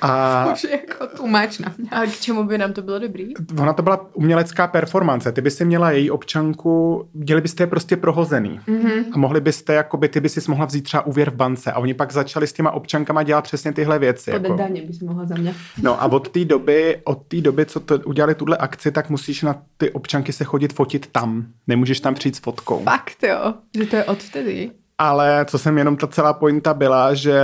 A, 0.01 0.48
Už 0.53 0.66
jako 0.70 1.07
tlumáč 1.16 1.59
na 1.59 1.74
mě. 1.78 1.90
A 1.90 2.07
k 2.07 2.20
čemu 2.20 2.44
by 2.44 2.59
nám 2.59 2.72
to 2.72 2.82
bylo 2.82 2.98
dobrý? 2.98 3.34
Ona 3.61 3.72
to 3.72 3.82
byla 3.82 4.07
umělecká 4.14 4.66
performance. 4.66 5.32
Ty 5.32 5.40
by 5.40 5.51
si 5.51 5.64
měla 5.64 5.90
její 5.90 6.11
občanku, 6.11 7.05
měli 7.14 7.40
byste 7.40 7.62
je 7.62 7.66
prostě 7.66 7.96
prohozený. 7.96 8.61
Mm-hmm. 8.68 9.05
A 9.12 9.18
mohli 9.18 9.40
byste, 9.40 9.74
jakoby, 9.74 10.09
ty 10.09 10.20
by 10.20 10.28
si 10.28 10.40
mohla 10.51 10.66
vzít 10.66 10.82
třeba 10.82 11.07
úvěr 11.07 11.30
v 11.30 11.34
bance. 11.34 11.72
A 11.72 11.78
oni 11.78 11.94
pak 11.94 12.12
začali 12.12 12.46
s 12.46 12.53
těma 12.53 12.70
občankama 12.70 13.22
dělat 13.22 13.42
přesně 13.42 13.72
tyhle 13.72 13.98
věci. 13.98 14.30
Jako. 14.30 14.55
daně 14.55 14.82
bys 14.82 15.01
mohla 15.01 15.26
za 15.26 15.34
mě. 15.34 15.55
No 15.82 16.03
a 16.03 16.07
od 16.07 16.28
té 16.28 16.44
doby, 16.44 17.01
od 17.05 17.26
té 17.28 17.40
doby, 17.40 17.66
co 17.66 17.80
to 17.80 17.98
udělali 17.98 18.34
tuhle 18.34 18.57
akci, 18.57 18.92
tak 18.92 19.11
musíš 19.11 19.42
na 19.42 19.62
ty 19.76 19.90
občanky 19.90 20.32
se 20.32 20.44
chodit 20.44 20.72
fotit 20.72 21.07
tam. 21.07 21.46
Nemůžeš 21.66 22.01
tam 22.01 22.14
přijít 22.14 22.36
s 22.36 22.40
fotkou. 22.40 22.82
Fakt 22.84 23.22
jo, 23.22 23.55
že 23.76 23.86
to 23.86 23.96
je 23.96 24.05
od 24.05 24.18
vtedy. 24.18 24.70
Ale 24.98 25.44
co 25.44 25.59
jsem 25.59 25.78
jenom 25.78 25.96
ta 25.96 26.07
celá 26.07 26.32
pointa 26.32 26.74
byla, 26.74 27.14
že 27.14 27.40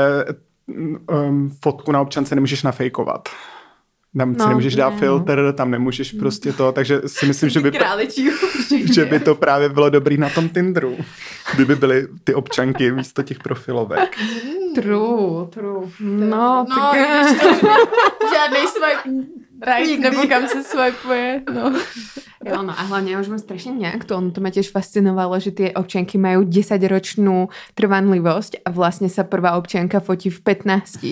um, 0.68 1.50
fotku 1.62 1.92
na 1.92 2.00
občance 2.00 2.34
nemůžeš 2.34 2.62
nafejkovat. 2.62 3.28
Tam 4.18 4.32
no, 4.32 4.44
si 4.44 4.48
nemůžeš 4.48 4.76
dát 4.76 4.90
ne, 4.90 4.98
filtr, 4.98 5.52
tam 5.52 5.70
nemůžeš 5.70 6.12
prostě 6.12 6.52
to, 6.52 6.72
takže 6.72 7.00
si 7.06 7.26
myslím, 7.26 7.50
že 7.50 7.60
by, 7.60 7.72
že 8.94 9.04
by 9.04 9.20
to 9.20 9.34
právě 9.34 9.68
bylo 9.68 9.90
dobrý 9.90 10.18
na 10.18 10.28
tom 10.28 10.48
Tinderu, 10.48 10.96
kdyby 11.54 11.76
byly 11.76 12.08
ty 12.24 12.34
občanky 12.34 12.92
místo 12.92 13.22
těch 13.22 13.38
profilovek. 13.38 14.16
True, 14.74 15.46
true. 15.50 15.88
No, 16.00 16.26
no 16.28 16.66
tak... 16.68 16.96
žádný 18.34 18.66
swipe 18.68 19.45
right, 19.62 19.86
Nikdy. 19.86 20.10
nebo 20.10 20.26
kam 20.28 20.48
se 20.48 20.62
swipeuje, 20.64 21.42
no. 21.54 21.72
Jo, 22.44 22.62
no 22.62 22.70
a 22.78 22.82
hlavně 22.82 23.20
už 23.20 23.28
ma 23.28 23.38
strašně 23.38 23.72
nějak 23.72 24.04
to, 24.04 24.16
ono 24.16 24.30
to 24.30 24.40
ma 24.40 24.50
tiež 24.50 24.70
fascinovalo, 24.70 25.40
že 25.40 25.50
ty 25.50 25.74
občanky 25.74 26.18
mají 26.18 26.46
10 26.46 26.82
ročnú 26.82 27.48
trvanlivosť 27.74 28.56
a 28.64 28.70
vlastně 28.70 29.08
se 29.08 29.24
prvá 29.24 29.56
občanka 29.56 30.00
fotí 30.00 30.30
v 30.30 30.40
15 30.40 31.04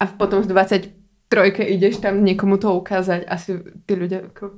A 0.00 0.06
potom 0.06 0.42
z 0.42 0.46
23 0.46 1.52
jdeš 1.58 1.96
tam 1.96 2.24
někomu 2.24 2.56
to 2.56 2.74
ukázat, 2.74 3.20
asi 3.28 3.62
ty 3.86 3.94
lidé 3.94 4.20
jako... 4.22 4.50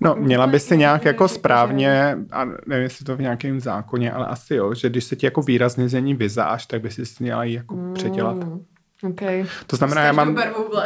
No, 0.00 0.16
měla 0.16 0.46
by 0.46 0.60
si 0.60 0.76
nějak 0.76 1.04
jako 1.04 1.28
správně, 1.28 2.16
a 2.32 2.44
nevím, 2.44 2.82
jestli 2.82 3.04
to 3.04 3.16
v 3.16 3.20
nějakém 3.20 3.60
zákoně, 3.60 4.12
ale 4.12 4.26
asi 4.26 4.54
jo, 4.54 4.74
že 4.74 4.88
když 4.88 5.04
se 5.04 5.16
ti 5.16 5.26
jako 5.26 5.42
výrazně 5.42 5.88
zení 5.88 6.14
vizáž, 6.14 6.66
tak 6.66 6.82
by 6.82 6.90
si 6.90 7.02
měla 7.20 7.44
jí 7.44 7.54
jako 7.54 7.76
předělat. 7.94 8.36
Mm. 8.36 8.64
Okay. 9.02 9.44
To 9.66 9.76
znamená, 9.76 10.02
já 10.02 10.12
mám, 10.12 10.36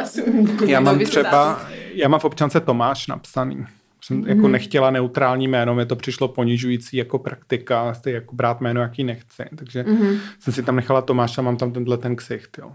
já 0.65 0.79
mám 0.79 0.99
třeba, 0.99 1.61
já 1.93 2.07
mám 2.07 2.19
v 2.19 2.25
občance 2.25 2.59
Tomáš 2.59 3.07
napsaný. 3.07 3.65
Jsem 4.01 4.21
mm-hmm. 4.21 4.27
jako 4.27 4.47
nechtěla 4.47 4.91
neutrální 4.91 5.47
jméno, 5.47 5.75
mi 5.75 5.85
to 5.85 5.95
přišlo 5.95 6.27
ponižující 6.27 6.97
jako 6.97 7.19
praktika, 7.19 7.93
ty 8.03 8.11
jako 8.11 8.35
brát 8.35 8.61
jméno, 8.61 8.81
jaký 8.81 9.03
nechci. 9.03 9.43
Takže 9.57 9.83
mm-hmm. 9.83 10.19
jsem 10.39 10.53
si 10.53 10.63
tam 10.63 10.75
nechala 10.75 11.01
Tomáša, 11.01 11.41
mám 11.41 11.57
tam 11.57 11.71
tenhle 11.71 11.97
ten 11.97 12.15
ksicht, 12.15 12.57
jo. 12.57 12.71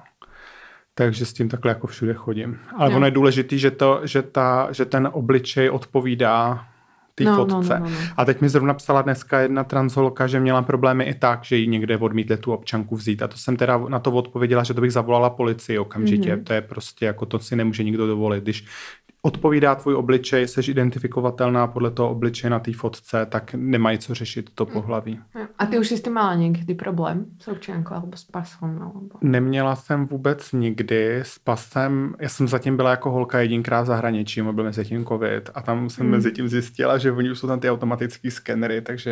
Takže 0.94 1.26
s 1.26 1.32
tím 1.32 1.48
takhle 1.48 1.70
jako 1.70 1.86
všude 1.86 2.14
chodím. 2.14 2.58
Ale 2.76 2.90
jo. 2.90 2.96
ono 2.96 3.06
je 3.06 3.10
důležitý, 3.10 3.58
že, 3.58 3.70
to, 3.70 4.00
že, 4.04 4.22
ta, 4.22 4.68
že 4.72 4.84
ten 4.84 5.08
obličej 5.12 5.70
odpovídá 5.70 6.66
té 7.24 7.30
no, 7.30 7.36
no, 7.36 7.36
fotce. 7.36 7.74
No, 7.78 7.84
no, 7.84 7.90
no, 7.90 8.00
no. 8.00 8.06
A 8.16 8.24
teď 8.24 8.40
mi 8.40 8.48
zrovna 8.48 8.74
psala 8.74 9.02
dneska 9.02 9.40
jedna 9.40 9.64
transholka, 9.64 10.26
že 10.26 10.40
měla 10.40 10.62
problémy 10.62 11.04
i 11.04 11.14
tak, 11.14 11.44
že 11.44 11.56
jí 11.56 11.66
někde 11.66 11.96
odmítli 11.96 12.36
tu 12.36 12.52
občanku 12.52 12.96
vzít. 12.96 13.22
A 13.22 13.28
to 13.28 13.36
jsem 13.36 13.56
teda 13.56 13.78
na 13.88 13.98
to 13.98 14.12
odpověděla, 14.12 14.62
že 14.62 14.74
to 14.74 14.80
bych 14.80 14.92
zavolala 14.92 15.30
policii 15.30 15.78
okamžitě. 15.78 16.36
Mm-hmm. 16.36 16.44
To 16.44 16.52
je 16.52 16.60
prostě 16.60 17.06
jako 17.06 17.26
to 17.26 17.38
si 17.38 17.56
nemůže 17.56 17.84
nikdo 17.84 18.06
dovolit. 18.06 18.44
Když 18.44 18.64
odpovídá 19.22 19.74
tvůj 19.74 19.94
obličej, 19.94 20.48
jsi 20.48 20.70
identifikovatelná 20.70 21.66
podle 21.66 21.90
toho 21.90 22.10
obličeje 22.10 22.50
na 22.50 22.58
té 22.58 22.72
fotce, 22.72 23.26
tak 23.26 23.54
nemají 23.54 23.98
co 23.98 24.14
řešit 24.14 24.50
to 24.54 24.66
pohlaví. 24.66 25.20
A 25.58 25.66
ty 25.66 25.78
už 25.78 25.88
jsi 25.88 25.96
s 25.96 26.02
tím 26.02 26.12
mala 26.12 26.34
někdy 26.34 26.74
problém 26.74 27.26
s 27.38 27.48
občankou 27.48 27.94
nebo 27.94 28.16
s 28.16 28.24
pasem? 28.24 28.74
Nebo... 28.74 29.18
Neměla 29.20 29.76
jsem 29.76 30.06
vůbec 30.06 30.52
nikdy 30.52 31.16
s 31.16 31.38
pasem. 31.38 32.14
Já 32.18 32.28
jsem 32.28 32.48
zatím 32.48 32.76
byla 32.76 32.90
jako 32.90 33.10
holka 33.10 33.40
jedinkrát 33.40 33.82
v 33.82 33.86
zahraničí, 33.86 34.42
byl 34.42 34.64
mezi 34.64 34.84
tím 34.84 35.04
covid 35.06 35.50
a 35.54 35.62
tam 35.62 35.90
jsem 35.90 36.06
hmm. 36.06 36.10
mezi 36.10 36.32
tím 36.32 36.48
zjistila, 36.48 36.98
že 36.98 37.12
oni 37.12 37.30
už 37.30 37.38
jsou 37.38 37.46
tam 37.46 37.60
ty 37.60 37.70
automatické 37.70 38.30
skenery, 38.30 38.80
takže 38.80 39.10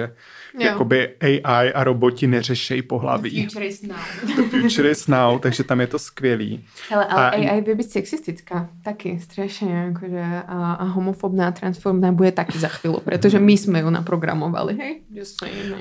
jo. 0.54 0.60
jakoby 0.60 1.14
AI 1.20 1.72
a 1.72 1.84
roboti 1.84 2.26
neřešejí 2.26 2.82
pohlaví. 2.82 3.30
The 3.30 3.42
future 3.42 3.66
is 3.66 3.82
now. 3.82 3.98
The 4.36 4.42
future 4.42 4.90
is 4.90 5.06
now, 5.06 5.38
takže 5.38 5.64
tam 5.64 5.80
je 5.80 5.86
to 5.86 5.98
skvělý. 5.98 6.64
Hele, 6.90 7.04
ale 7.04 7.30
a... 7.30 7.34
AI 7.34 7.60
by 7.60 7.74
být 7.74 7.90
sexistická 7.90 8.68
taky, 8.84 9.20
strašně 9.20 9.94
akože 9.98 10.42
a, 10.48 10.72
a 10.72 10.84
homofobná, 10.84 11.50
transformná 11.52 12.12
bude 12.12 12.32
taky 12.32 12.58
za 12.58 12.68
chvíli, 12.68 12.96
protože 13.04 13.38
my 13.38 13.52
jsme 13.52 13.80
ju 13.80 13.90
naprogramovali, 13.90 14.74
hej? 14.74 15.00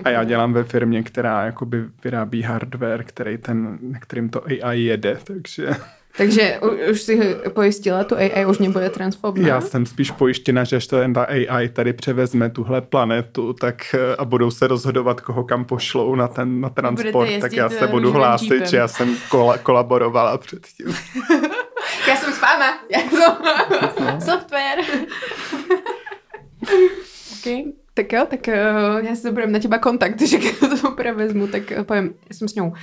A 0.04 0.10
já 0.10 0.24
dělám 0.24 0.54
ve 0.54 0.64
firmě, 0.64 1.04
která 1.04 1.46
jakoby 1.46 1.86
vyrábí 2.04 2.42
hardware, 2.42 3.04
který 3.04 3.38
ten, 3.38 3.80
kterým 4.00 4.30
to 4.30 4.46
AI 4.46 4.82
jede, 4.82 5.18
takže... 5.24 5.70
Takže 6.18 6.60
už 6.92 7.02
si 7.02 7.36
pojistila, 7.50 8.04
tu 8.04 8.16
AI 8.16 8.46
už 8.46 8.58
nebude 8.58 8.90
transfobná? 8.90 9.48
Já 9.48 9.62
jsem 9.62 9.86
spíš 9.86 10.12
pojištěna, 10.12 10.64
že 10.64 10.76
až 10.76 10.88
to 10.88 10.98
ta 11.14 11.24
AI 11.24 11.70
tady 11.70 11.94
převezme 11.94 12.50
tuhle 12.50 12.82
planetu 12.82 13.54
tak 13.54 13.96
eh, 13.96 14.16
a 14.16 14.26
budou 14.26 14.52
se 14.52 14.68
rozhodovat, 14.68 15.22
koho 15.22 15.44
kam 15.44 15.66
pošlou 15.66 16.16
na 16.16 16.28
ten 16.28 16.62
na 16.62 16.70
transport, 16.70 17.30
tak 17.42 17.54
já 17.54 17.70
se 17.70 17.88
budu 17.88 18.12
hlásit, 18.12 18.68
že 18.68 18.78
já 18.78 18.88
jsem 18.88 19.16
kol- 19.30 19.58
kolaborovala 19.64 20.38
předtím. 20.38 20.88
Já 22.08 22.16
jsem 22.16 22.34
s 22.34 22.42
váma. 22.42 22.80
Já 22.90 23.00
jsem 23.00 24.22
software. 24.22 24.80
okay. 27.40 27.64
Tak 27.94 28.14
jo, 28.14 28.26
tak 28.30 28.40
uh, 28.48 29.06
já 29.06 29.16
si 29.16 29.32
budem 29.32 29.52
na 29.52 29.60
těba 29.60 29.78
kontakt, 29.78 30.22
že 30.28 30.38
když 30.38 30.56
to 30.82 30.92
prevezmu, 30.92 31.48
tak 31.48 31.64
uh, 31.78 31.84
povím, 31.84 32.14
já 32.30 32.36
jsem 32.36 32.48
s 32.48 32.56
ňou 32.56 32.74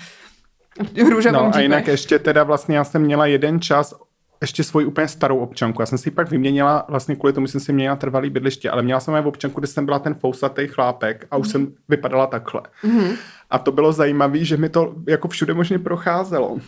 růžovou 1.10 1.32
No 1.32 1.54
a 1.54 1.60
jinak 1.60 1.86
ještě 1.86 2.18
teda 2.18 2.44
vlastně 2.44 2.76
já 2.76 2.84
jsem 2.84 3.02
měla 3.02 3.26
jeden 3.26 3.60
čas 3.60 3.94
ještě 4.40 4.64
svoji 4.64 4.86
úplně 4.86 5.08
starou 5.08 5.38
občanku. 5.38 5.82
Já 5.82 5.86
jsem 5.86 5.98
si 5.98 6.10
pak 6.10 6.30
vyměnila, 6.30 6.84
vlastně 6.88 7.16
kvůli 7.16 7.32
tomu 7.32 7.46
jsem 7.46 7.60
si 7.60 7.72
měla 7.72 7.96
trvalý 7.96 8.30
bydliště, 8.30 8.70
ale 8.70 8.82
měla 8.82 9.00
jsem 9.00 9.14
v 9.22 9.26
občanku, 9.26 9.60
kde 9.60 9.66
jsem 9.66 9.84
byla 9.84 9.98
ten 9.98 10.14
fousatý 10.14 10.66
chlápek 10.66 11.26
a 11.30 11.36
už 11.36 11.46
mm. 11.46 11.50
jsem 11.52 11.72
vypadala 11.88 12.26
takhle. 12.26 12.62
Mm. 12.82 13.10
A 13.50 13.58
to 13.58 13.72
bylo 13.72 13.92
zajímavé, 13.92 14.44
že 14.44 14.56
mi 14.56 14.68
to 14.68 14.94
jako 15.08 15.28
všude 15.28 15.54
možně 15.54 15.78
procházelo 15.78 16.58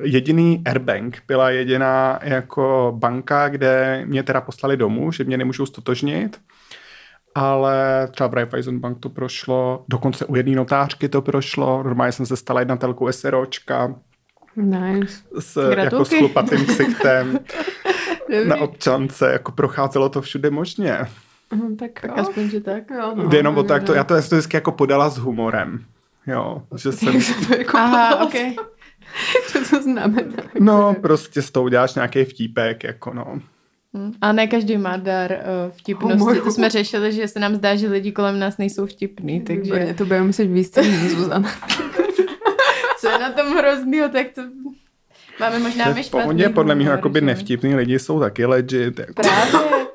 jediný 0.00 0.62
Airbank 0.66 1.22
byla 1.28 1.50
jediná 1.50 2.18
jako 2.22 2.92
banka, 2.96 3.48
kde 3.48 4.02
mě 4.06 4.22
teda 4.22 4.40
poslali 4.40 4.76
domů, 4.76 5.12
že 5.12 5.24
mě 5.24 5.38
nemůžou 5.38 5.66
stotožnit, 5.66 6.40
ale 7.34 8.08
třeba 8.10 8.28
v 8.28 8.34
Raiffeisen 8.34 8.78
Bank 8.78 8.98
to 9.00 9.08
prošlo, 9.08 9.84
dokonce 9.88 10.26
u 10.26 10.36
jedné 10.36 10.56
notářky 10.56 11.08
to 11.08 11.22
prošlo, 11.22 11.82
normálně 11.82 12.12
jsem 12.12 12.26
se 12.26 12.36
stala 12.36 12.60
jednatelkou 12.60 13.12
SROčka, 13.12 13.94
Nice. 14.56 15.22
S, 15.38 15.74
jako 15.76 16.04
s 16.04 16.08
chlupatým 16.08 16.66
ksichtem 16.66 17.38
na 18.48 18.56
občance, 18.56 19.32
jako 19.32 19.52
procházelo 19.52 20.08
to 20.08 20.22
všude 20.22 20.50
možně. 20.50 20.98
Uh, 21.52 21.76
tak, 21.76 22.00
tak 22.00 22.18
aspoň, 22.18 22.50
že 22.50 22.60
tak. 22.60 22.90
Jo, 22.90 23.12
no, 23.14 23.28
jenom 23.32 23.58
o 23.58 23.62
tak 23.62 23.82
to, 23.82 23.94
já 23.94 24.04
to, 24.04 24.14
já 24.14 24.22
to 24.22 24.34
vždycky 24.34 24.56
jako 24.56 24.72
podala 24.72 25.10
s 25.10 25.18
humorem. 25.18 25.84
Jo, 26.26 26.62
že 26.76 26.92
jsem... 26.92 27.20
to 27.48 27.54
jako 27.54 27.76
Aha, 27.76 28.24
okay. 28.24 28.54
Co 29.46 29.58
to 29.70 29.82
znamená? 29.82 30.42
No, 30.60 30.94
prostě 31.00 31.42
s 31.42 31.50
tou 31.50 31.68
děláš 31.68 31.94
nějaký 31.94 32.24
vtípek, 32.24 32.84
jako 32.84 33.14
no. 33.14 33.40
Hmm. 33.94 34.12
A 34.20 34.32
ne 34.32 34.46
každý 34.46 34.76
má 34.76 34.96
dar 34.96 35.32
uh, 35.32 35.72
vtipnosti. 35.72 36.22
Oh, 36.22 36.44
to 36.44 36.50
jsme 36.50 36.70
řešili, 36.70 37.12
že 37.12 37.28
se 37.28 37.40
nám 37.40 37.54
zdá, 37.54 37.76
že 37.76 37.88
lidi 37.88 38.12
kolem 38.12 38.38
nás 38.38 38.58
nejsou 38.58 38.86
vtipní, 38.86 39.40
takže... 39.40 39.62
Výborně, 39.62 39.94
to 39.98 40.04
budeme 40.04 40.26
muset 40.26 40.44
výstřelit, 40.44 41.10
Zuzana. 41.10 41.52
Co 42.98 43.08
je 43.08 43.18
na 43.18 43.32
tom 43.32 43.56
hroznýho, 43.56 44.08
tak 44.08 44.26
to... 44.34 44.42
Máme 45.40 45.58
možná 45.58 45.92
my 45.92 46.02
špatný 46.02 46.44
podle 46.54 46.74
mě 46.74 46.88
jakoby 46.88 47.20
nevtipný 47.20 47.74
lidi 47.74 47.98
jsou 47.98 48.20
taky 48.20 48.46
legit. 48.46 48.98
Jako. 48.98 49.12
Právě. 49.12 49.86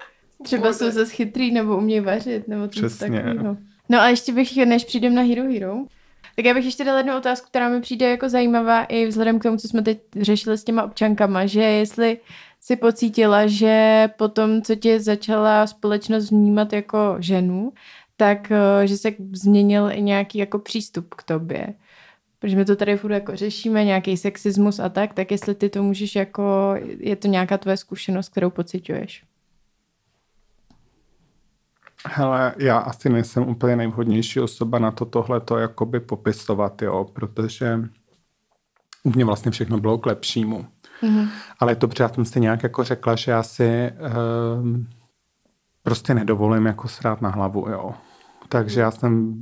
Třeba 0.44 0.74
jsou 0.74 0.92
zase 0.92 1.12
chytrý 1.12 1.52
nebo 1.52 1.78
umějí 1.78 2.00
vařit, 2.00 2.48
nebo 2.48 2.64
něco 2.64 2.98
takového. 2.98 3.58
No 3.90 4.00
a 4.00 4.08
ještě 4.08 4.34
bych, 4.34 4.66
než 4.66 4.86
přijdem 4.86 5.16
na 5.16 5.22
Hero 5.22 5.44
Hero, 5.44 5.76
tak 6.38 6.46
já 6.46 6.54
bych 6.54 6.66
ještě 6.66 6.84
dala 6.84 6.98
jednu 6.98 7.18
otázku, 7.18 7.48
která 7.48 7.70
mi 7.70 7.82
přijde 7.82 8.10
jako 8.10 8.30
zajímavá 8.30 8.84
i 8.84 9.06
vzhledem 9.06 9.40
k 9.40 9.44
tomu, 9.44 9.58
co 9.58 9.68
jsme 9.68 9.82
teď 9.82 10.00
řešili 10.22 10.58
s 10.58 10.64
těma 10.64 10.84
občankama, 10.84 11.46
že 11.46 11.62
jestli 11.62 12.20
si 12.60 12.76
pocítila, 12.76 13.48
že 13.48 14.10
potom, 14.18 14.62
co 14.62 14.76
tě 14.76 15.00
začala 15.00 15.68
společnost 15.68 16.32
vnímat 16.32 16.74
jako 16.74 17.16
ženu, 17.20 17.74
tak 18.18 18.52
eh, 18.52 18.88
že 18.88 18.98
se 18.98 19.12
změnil 19.32 19.92
i 19.92 20.02
nějaký 20.02 20.38
jako 20.38 20.60
přístup 20.60 21.14
k 21.16 21.24
tobě. 21.24 21.74
Protože 22.40 22.56
my 22.56 22.66
to 22.66 22.76
tady 22.76 22.98
furt 22.98 23.12
jako 23.14 23.36
řešíme, 23.36 23.84
nějaký 23.84 24.18
sexismus 24.18 24.80
a 24.80 24.90
tak, 24.90 25.14
tak 25.14 25.32
jestli 25.32 25.56
ty 25.56 25.70
to 25.70 25.84
můžeš 25.84 26.16
jako, 26.16 26.76
je 27.00 27.16
to 27.16 27.28
nějaká 27.28 27.58
tvoje 27.58 27.78
zkušenost, 27.78 28.30
kterou 28.30 28.50
pociťuješ? 28.50 29.27
Hele, 32.06 32.54
já 32.58 32.78
asi 32.78 33.10
nejsem 33.10 33.50
úplně 33.50 33.76
nejvhodnější 33.76 34.40
osoba 34.40 34.80
na 34.80 34.92
to 34.92 35.06
tohleto 35.06 35.58
jakoby 35.58 36.00
popisovat, 36.00 36.82
jo, 36.82 37.06
protože 37.14 37.80
u 39.04 39.10
mě 39.10 39.26
vlastně 39.26 39.52
všechno 39.52 39.80
bylo 39.80 39.98
k 39.98 40.06
lepšímu. 40.06 40.66
Mm-hmm. 41.04 41.30
Ale 41.60 41.76
to 41.76 41.88
protože 41.88 42.10
jsem 42.16 42.26
si 42.26 42.40
nějak 42.40 42.64
jako 42.64 42.84
řekla, 42.84 43.16
že 43.16 43.32
já 43.32 43.44
si 43.44 43.92
um, 44.62 44.88
prostě 45.84 46.14
nedovolím 46.14 46.66
jako 46.66 46.88
srát 46.88 47.22
na 47.22 47.30
hlavu, 47.30 47.70
jo. 47.70 47.94
Takže 48.50 48.82
já 48.82 48.92
jsem 48.92 49.36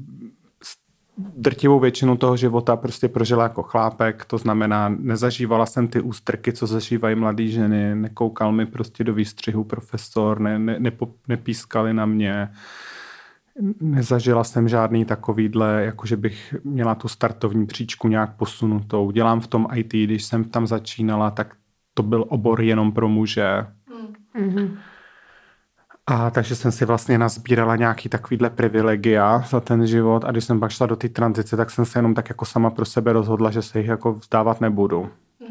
drtivou 1.18 1.80
většinu 1.80 2.18
toho 2.18 2.38
života 2.38 2.76
prostě 2.76 3.08
prožila 3.08 3.44
jako 3.44 3.64
chlápek, 3.64 4.26
to 4.26 4.38
znamená, 4.38 4.90
nezažívala 4.90 5.66
jsem 5.66 5.88
ty 5.88 6.02
ústrky, 6.02 6.54
co 6.54 6.68
zažívají 6.68 7.16
mladé 7.16 7.48
ženy, 7.48 7.96
nekoukal 7.96 8.52
mi 8.52 8.66
prostě 8.66 9.04
do 9.04 9.14
výstřihu 9.14 9.64
profesor, 9.64 10.40
ne, 10.40 10.60
ne, 10.60 10.80
nepo, 10.80 11.14
nepískali 11.28 11.94
na 11.94 12.06
mě, 12.06 12.50
nezažila 13.80 14.44
jsem 14.44 14.70
žádný 14.70 15.06
takovýhle, 15.06 15.84
jako 15.86 16.08
že 16.08 16.18
bych 16.18 16.56
měla 16.64 16.96
tu 16.96 17.08
startovní 17.08 17.66
příčku 17.66 18.08
nějak 18.08 18.36
posunutou. 18.36 19.12
Dělám 19.12 19.40
v 19.40 19.48
tom 19.48 19.68
IT, 19.76 19.94
když 19.94 20.24
jsem 20.24 20.44
tam 20.44 20.68
začínala, 20.68 21.32
tak 21.32 21.56
to 21.94 22.04
byl 22.04 22.26
obor 22.28 22.62
jenom 22.62 22.92
pro 22.92 23.10
muže. 23.10 23.66
Mm-hmm. 24.40 24.78
A 26.08 26.30
takže 26.30 26.56
jsem 26.56 26.72
si 26.72 26.86
vlastně 26.86 27.18
nazbírala 27.18 27.76
nějaký 27.76 28.10
takovýhle 28.10 28.50
privilegia 28.50 29.44
za 29.50 29.60
ten 29.60 29.88
život 29.88 30.26
a 30.26 30.32
když 30.32 30.44
jsem 30.44 30.60
pak 30.60 30.72
šla 30.72 30.88
do 30.88 30.96
té 30.96 31.10
tranzice, 31.10 31.58
tak 31.58 31.72
jsem 31.72 31.86
se 31.86 32.00
jenom 32.00 32.14
tak 32.14 32.30
jako 32.30 32.46
sama 32.46 32.70
pro 32.70 32.86
sebe 32.86 33.14
rozhodla, 33.14 33.52
že 33.52 33.62
se 33.62 33.80
jich 33.80 33.88
jako 33.88 34.14
vzdávat 34.14 34.62
nebudu. 34.62 35.10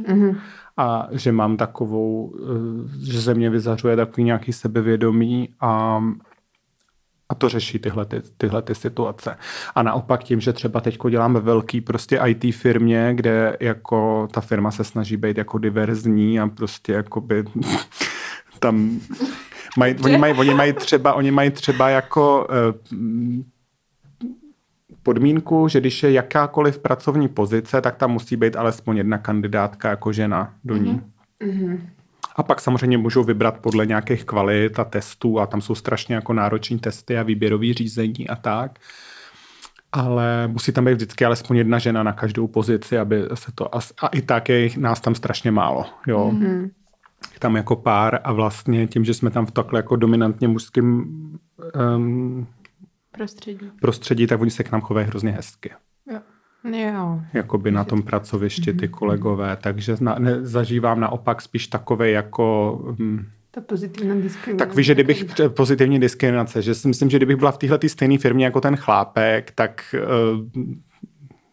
Mm-hmm. 0.09 0.37
A 0.77 1.09
že 1.13 1.33
mám 1.33 1.57
takovou, 1.57 2.35
eh, 2.39 3.13
že 3.13 3.21
ze 3.21 3.35
mě 3.35 3.51
vyzařuje 3.51 3.97
takový 3.97 4.25
nějaký 4.25 4.53
sebevědomí 4.53 5.49
a, 5.61 6.03
a 7.29 7.35
to 7.35 7.49
řeší 7.49 7.79
tyhle, 7.79 8.05
ty, 8.05 8.23
tyhle 8.37 8.63
ty 8.63 8.75
situace. 8.75 9.37
A 9.75 9.83
naopak 9.83 10.25
tím, 10.25 10.41
že 10.41 10.53
třeba 10.53 10.81
teď 10.81 10.99
děláme 11.11 11.41
velký 11.41 11.81
prostě 11.81 12.21
IT 12.27 12.55
firmě, 12.55 13.11
kde 13.15 13.57
jako 13.61 14.29
ta 14.31 14.41
firma 14.41 14.71
se 14.71 14.85
snaží 14.85 15.17
být 15.17 15.39
jako 15.39 15.59
diverzní 15.59 16.41
a 16.41 16.47
prostě 16.47 16.93
jakoby 16.93 17.45
tam 18.59 19.01
Maj, 19.79 19.97
oni, 20.05 20.19
mají, 20.19 20.35
oni 20.35 20.55
mají 20.55 20.73
třeba, 20.73 21.15
oni 21.15 21.31
mají 21.31 21.51
třeba 21.51 21.89
jako 21.89 22.49
uh, 22.93 23.43
podmínku, 25.03 25.69
že 25.69 25.81
když 25.81 26.03
je 26.03 26.13
jakákoliv 26.13 26.79
pracovní 26.79 27.29
pozice, 27.29 27.81
tak 27.81 27.97
tam 27.97 28.11
musí 28.11 28.37
být 28.37 28.57
alespoň 28.57 28.97
jedna 28.97 29.19
kandidátka 29.19 29.91
jako 29.91 30.13
žena 30.13 30.55
do 30.65 30.77
ní. 30.77 31.01
Mm-hmm. 31.45 31.81
A 32.37 32.43
pak 32.43 32.61
samozřejmě 32.61 32.99
můžou 32.99 33.25
vybrat 33.25 33.59
podle 33.59 33.87
nějakých 33.87 34.25
kvalit 34.25 34.79
a 34.79 34.85
testů 34.85 35.41
a 35.41 35.47
tam 35.47 35.61
jsou 35.61 35.75
strašně 35.75 36.15
jako 36.15 36.33
nároční 36.33 36.79
testy 36.79 37.19
a 37.19 37.23
výběrový 37.23 37.75
řízení 37.75 38.29
a 38.29 38.37
tak. 38.37 38.79
Ale 39.93 40.49
musí 40.49 40.73
tam 40.73 40.85
být 40.85 40.95
vždycky 40.95 41.25
alespoň 41.25 41.57
jedna 41.57 41.79
žena 41.79 42.03
na 42.03 42.13
každou 42.13 42.47
pozici, 42.47 42.99
aby 42.99 43.23
se 43.35 43.53
to... 43.55 43.75
A, 43.75 43.79
a 44.01 44.07
i 44.07 44.23
tak 44.23 44.49
je 44.49 44.71
nás 44.79 45.01
tam 45.01 45.15
strašně 45.15 45.51
málo, 45.51 45.87
jo. 46.07 46.31
Mm-hmm. 46.35 46.71
Tam 47.39 47.57
jako 47.57 47.77
pár 47.77 48.21
a 48.25 48.33
vlastně 48.33 48.87
tím, 48.87 49.05
že 49.05 49.15
jsme 49.15 49.31
tam 49.31 49.47
v 49.47 49.51
takhle 49.51 49.79
jako 49.79 49.97
dominantně 49.97 50.49
mužským 50.49 51.05
um, 51.97 52.47
prostředí. 53.13 53.71
prostředí, 53.81 54.27
tak 54.27 54.41
oni 54.41 54.51
se 54.51 54.65
k 54.65 54.73
nám 54.73 54.81
chovají 54.81 55.07
hrozně 55.07 55.31
hezky. 55.31 55.71
Jo. 56.11 56.19
Jo. 56.73 57.21
Jakoby 57.33 57.71
na 57.71 57.85
tom 57.85 58.03
pracovišti 58.03 58.73
ty 58.73 58.87
mhm. 58.87 58.95
kolegové, 58.95 59.57
takže 59.57 59.97
na, 60.01 60.15
ne, 60.19 60.45
zažívám 60.47 61.01
naopak 61.01 61.43
spíš 61.43 61.67
takové 61.67 62.11
jako... 62.11 62.79
Hm, 62.99 63.27
ta 63.51 63.61
pozitivní 63.61 64.23
diskriminace. 64.23 64.67
Tak 64.67 64.77
víš, 64.77 64.87
že 64.87 64.95
kdybych, 64.95 65.25
pozitivní 65.49 66.01
diskriminace, 66.01 66.63
že 66.63 66.75
si 66.75 66.89
myslím, 66.89 67.11
že 67.11 67.17
kdybych 67.17 67.37
byla 67.37 67.53
v 67.53 67.59
téhle 67.59 67.79
stejné 67.87 68.19
firmě 68.19 68.45
jako 68.45 68.61
ten 68.61 68.77
chlápek, 68.77 69.51
tak 69.55 69.95
uh, 69.95 70.63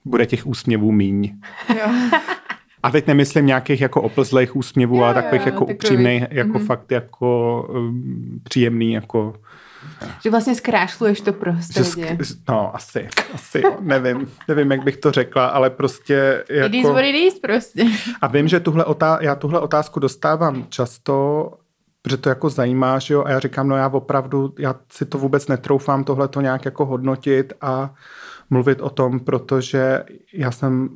bude 0.06 0.26
těch 0.26 0.48
úsměvů 0.48 0.92
míň. 0.92 1.38
Jo. 1.70 1.88
A 2.84 2.92
teď 2.92 3.08
nemyslím 3.08 3.46
nějakých 3.46 3.82
jako 3.82 4.02
oplzlých 4.02 4.56
úsměvů, 4.56 4.96
jo, 4.96 5.04
ale 5.04 5.14
takových 5.14 5.46
jo, 5.46 5.54
jako 5.54 5.66
upřímných, 5.66 6.24
jako 6.30 6.58
mm-hmm. 6.58 6.66
fakt 6.66 6.92
jako 6.92 7.62
um, 7.70 8.40
příjemný, 8.44 8.94
jako 8.94 9.34
že 10.24 10.30
vlastně 10.30 10.56
zkrášluješ 10.56 11.22
to 11.22 11.34
prostředí. 11.34 12.04
Sk- 12.04 12.36
no, 12.50 12.76
asi, 12.76 13.10
asi, 13.34 13.64
nevím, 13.80 14.32
nevím, 14.48 14.72
jak 14.72 14.84
bych 14.84 14.98
to 14.98 15.12
řekla, 15.12 15.48
ale 15.48 15.70
prostě 15.70 16.44
jako... 16.50 16.68
It 16.68 16.74
is 16.74 16.90
what 16.90 17.04
it 17.04 17.16
is 17.16 17.40
prostě. 17.40 17.86
A 18.22 18.28
vím, 18.28 18.48
že 18.48 18.60
tuhle 18.60 18.86
otá- 18.86 19.18
já 19.22 19.36
tuhle 19.36 19.60
otázku 19.60 20.00
dostávám 20.00 20.66
často, 20.70 21.48
protože 22.02 22.18
to 22.18 22.30
jako 22.30 22.50
zajímá, 22.50 23.00
že 23.00 23.14
jo, 23.14 23.24
a 23.24 23.30
já 23.30 23.40
říkám, 23.40 23.68
no 23.68 23.76
já 23.78 23.88
opravdu, 23.88 24.54
já 24.60 24.76
si 24.92 25.06
to 25.06 25.18
vůbec 25.18 25.48
netroufám 25.48 26.04
tohle 26.04 26.28
to 26.28 26.42
nějak 26.42 26.66
jako 26.66 26.86
hodnotit 26.86 27.54
a 27.62 27.94
mluvit 28.50 28.82
o 28.82 28.90
tom, 28.90 29.20
protože 29.20 30.04
já 30.34 30.52
jsem 30.52 30.90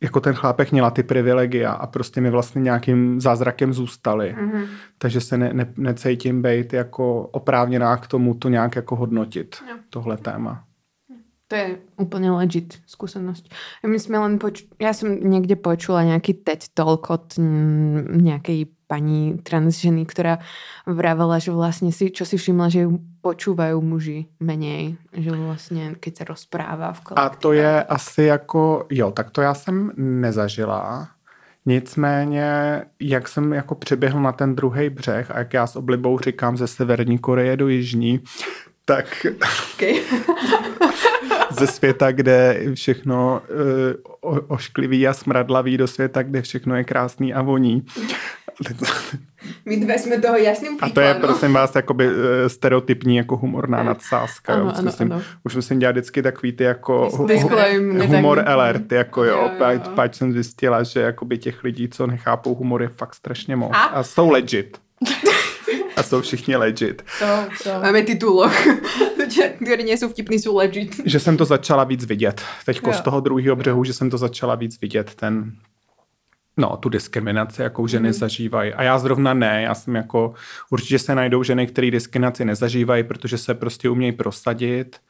jako 0.00 0.20
ten 0.20 0.34
chlápek 0.34 0.72
měla 0.72 0.90
ty 0.90 1.02
privilegia 1.02 1.72
a 1.72 1.86
prostě 1.86 2.20
mi 2.20 2.30
vlastně 2.30 2.60
nějakým 2.60 3.20
zázrakem 3.20 3.72
zůstaly. 3.72 4.36
Mm-hmm. 4.38 4.66
Takže 4.98 5.20
se 5.20 5.38
ne, 5.38 5.52
ne, 5.52 5.72
necítím 5.76 6.42
být 6.42 6.72
jako 6.72 7.22
oprávněná 7.22 7.96
k 7.96 8.06
tomu 8.06 8.34
to 8.34 8.48
nějak 8.48 8.76
jako 8.76 8.96
hodnotit, 8.96 9.56
no. 9.68 9.78
tohle 9.90 10.16
téma. 10.16 10.64
To 11.48 11.54
je 11.54 11.78
úplně 11.96 12.30
legit 12.30 12.74
skúsenosť. 12.86 13.54
My 13.86 13.98
sme 14.02 14.18
len 14.18 14.34
poč- 14.42 14.66
ja 14.82 14.90
som 14.90 15.14
niekde 15.14 15.54
počula 15.54 16.02
nejaký 16.02 16.42
TED 16.42 16.74
Talk 16.74 17.06
od 17.06 17.38
nejakej 18.10 18.66
pani 18.86 19.38
transženy, 19.42 20.06
ktorá 20.06 20.38
vravela, 20.86 21.42
že 21.42 21.50
vlastne 21.50 21.90
si, 21.90 22.10
čo 22.10 22.22
si 22.22 22.38
všimla, 22.38 22.70
že 22.70 22.86
počúvajú 23.22 23.82
muži 23.82 24.30
menej, 24.40 24.96
že 25.12 25.30
vlastně, 25.30 25.94
keď 26.00 26.16
se 26.16 26.24
rozprává 26.24 26.92
v 26.92 27.00
kolektivě. 27.00 27.26
A 27.26 27.40
to 27.40 27.52
je 27.52 27.84
asi 27.84 28.22
jako, 28.22 28.86
jo, 28.90 29.10
tak 29.10 29.30
to 29.30 29.42
já 29.42 29.54
jsem 29.54 29.92
nezažila. 29.96 31.08
Nicméně, 31.66 32.82
jak 33.00 33.28
jsem 33.28 33.52
jako 33.52 33.74
přeběhl 33.74 34.20
na 34.20 34.32
ten 34.32 34.54
druhý 34.54 34.90
břeh 34.90 35.30
a 35.30 35.38
jak 35.38 35.54
já 35.54 35.66
s 35.66 35.76
oblibou 35.76 36.18
říkám 36.18 36.56
ze 36.56 36.66
Severní 36.66 37.18
Koreje 37.18 37.56
do 37.56 37.68
Jižní, 37.68 38.20
tak 38.84 39.26
okay. 39.74 39.94
ze 41.58 41.66
světa, 41.66 42.12
kde 42.12 42.60
všechno 42.74 43.42
uh, 44.22 44.38
ošklivý 44.48 45.08
a 45.08 45.12
smradlavý 45.12 45.76
do 45.76 45.86
světa, 45.86 46.22
kde 46.22 46.42
všechno 46.42 46.76
je 46.76 46.84
krásný 46.84 47.34
a 47.34 47.42
voní. 47.42 47.86
My 49.64 49.76
dvě 49.76 49.98
jsme 49.98 50.20
toho 50.20 50.36
jasným 50.36 50.76
příkladem. 50.76 50.92
A 50.92 50.94
to 50.94 51.00
je 51.00 51.14
prosím 51.14 51.52
vás 51.52 51.74
jakoby 51.74 52.08
eh, 52.08 52.48
stereotypní 52.48 53.16
jako 53.16 53.36
humorná 53.36 53.82
nadsázka. 53.82 54.54
Ano, 54.54 54.72
ano, 54.74 54.82
myslím, 54.82 55.12
ano. 55.12 55.22
Už 55.44 55.56
musím 55.56 55.78
dělat 55.78 55.92
vždycky 55.92 56.22
takový 56.22 56.52
ty 56.52 56.64
jako 56.64 57.08
hu- 57.12 58.06
humor 58.06 58.48
alert, 58.48 58.92
jako 58.92 59.24
jo, 59.24 59.36
jo, 59.36 59.50
jo, 59.60 59.70
jo. 59.70 59.80
Páč 59.94 60.14
jsem 60.14 60.32
zjistila, 60.32 60.82
že 60.82 61.00
jakoby 61.00 61.38
těch 61.38 61.64
lidí, 61.64 61.88
co 61.88 62.06
nechápou 62.06 62.54
humor, 62.54 62.82
je 62.82 62.88
fakt 62.88 63.14
strašně 63.14 63.56
moc. 63.56 63.70
A, 63.74 63.82
a 63.82 64.02
jsou 64.02 64.30
legit. 64.30 64.78
A 65.96 66.02
jsou 66.02 66.20
všichni 66.20 66.56
legit. 66.56 67.02
So, 67.18 67.44
so. 67.62 67.82
Máme 67.82 68.02
titulok. 68.02 68.52
které 69.64 69.82
nejsou 69.84 70.08
vtipný, 70.08 70.38
jsou 70.38 70.56
legit. 70.56 71.00
Že 71.04 71.20
jsem 71.20 71.36
to 71.36 71.44
začala 71.44 71.84
víc 71.84 72.04
vidět. 72.04 72.40
Teďko 72.66 72.92
z 72.92 73.00
toho 73.00 73.20
druhého 73.20 73.56
břehu, 73.56 73.84
že 73.84 73.92
jsem 73.92 74.10
to 74.10 74.18
začala 74.18 74.54
víc 74.54 74.80
vidět, 74.80 75.14
ten, 75.14 75.52
No, 76.56 76.76
tu 76.76 76.88
diskriminaci, 76.88 77.62
jakou 77.62 77.86
ženy 77.86 78.08
mm. 78.08 78.12
zažívají. 78.12 78.74
A 78.74 78.82
já 78.82 78.98
zrovna 78.98 79.34
ne, 79.34 79.62
já 79.62 79.74
jsem 79.74 79.94
jako, 79.94 80.34
určitě 80.70 80.98
se 80.98 81.14
najdou 81.14 81.42
ženy, 81.42 81.66
které 81.66 81.90
diskriminaci 81.90 82.44
nezažívají, 82.44 83.04
protože 83.04 83.38
se 83.38 83.54
prostě 83.54 83.88
umějí 83.88 84.12
prosadit. 84.12 85.00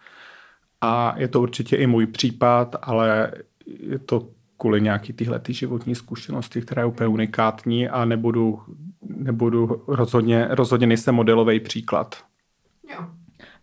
A 0.80 1.14
je 1.18 1.28
to 1.28 1.40
určitě 1.40 1.76
i 1.76 1.86
můj 1.86 2.06
případ, 2.06 2.76
ale 2.82 3.32
je 3.66 3.98
to 3.98 4.28
kvůli 4.58 4.80
nějaký 4.80 5.12
tyhle 5.12 5.38
ty 5.38 5.52
životní 5.52 5.94
zkušenosti, 5.94 6.62
která 6.62 6.82
je 6.82 6.86
úplně 6.86 7.08
unikátní 7.08 7.88
a 7.88 8.04
nebudu, 8.04 8.62
nebudu 9.02 9.84
rozhodně, 9.86 10.48
rozhodně 10.50 10.86
nejsem 10.86 11.14
modelový 11.14 11.60
příklad. 11.60 12.24
Jo. 12.92 13.06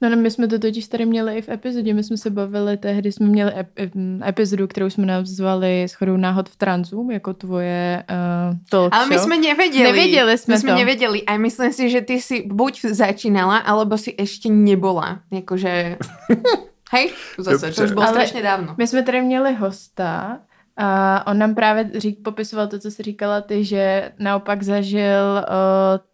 No, 0.03 0.09
no, 0.09 0.17
my 0.17 0.31
jsme 0.31 0.47
to 0.47 0.59
totiž 0.59 0.87
tady 0.87 1.05
měli 1.05 1.37
i 1.37 1.41
v 1.41 1.49
epizodě. 1.49 1.93
My 1.93 2.03
jsme 2.03 2.17
se 2.17 2.29
bavili, 2.29 2.77
tehdy 2.77 3.11
jsme 3.11 3.27
měli 3.27 3.51
ep- 3.51 4.29
epizodu, 4.29 4.67
kterou 4.67 4.89
jsme 4.89 5.05
nazvali 5.05 5.87
shodou 5.87 6.17
náhod 6.17 6.49
v 6.49 6.55
transu, 6.55 7.09
jako 7.11 7.33
tvoje 7.33 8.03
uh, 8.09 8.57
talk 8.69 8.95
Ale 8.95 9.07
my 9.07 9.19
jsme 9.19 9.37
nevěděli. 9.37 9.83
Nevěděli 9.83 10.37
jsme 10.37 10.53
My 10.53 10.59
jsme 10.59 10.71
to. 10.71 10.77
nevěděli 10.77 11.23
a 11.23 11.37
myslím 11.37 11.73
si, 11.73 11.89
že 11.89 12.01
ty 12.01 12.21
si 12.21 12.43
buď 12.47 12.81
začínala, 12.81 13.57
alebo 13.57 13.97
si 13.97 14.15
ještě 14.19 14.49
nebola. 14.49 15.19
Jakože... 15.31 15.97
Hej, 16.91 17.11
zase, 17.37 17.71
to 17.71 17.83
už 17.83 17.91
bylo 17.91 18.07
strašně 18.07 18.41
dávno. 18.41 18.75
My 18.77 18.87
jsme 18.87 19.03
tady 19.03 19.21
měli 19.21 19.53
hosta, 19.53 20.39
a 20.77 21.27
on 21.27 21.37
nám 21.37 21.55
právě 21.55 21.91
řík, 21.95 22.23
popisoval 22.23 22.67
to, 22.67 22.79
co 22.79 22.91
jsi 22.91 23.03
říkala 23.03 23.41
ty, 23.41 23.65
že 23.65 24.11
naopak 24.19 24.63
zažil 24.63 25.45
uh, 25.49 26.12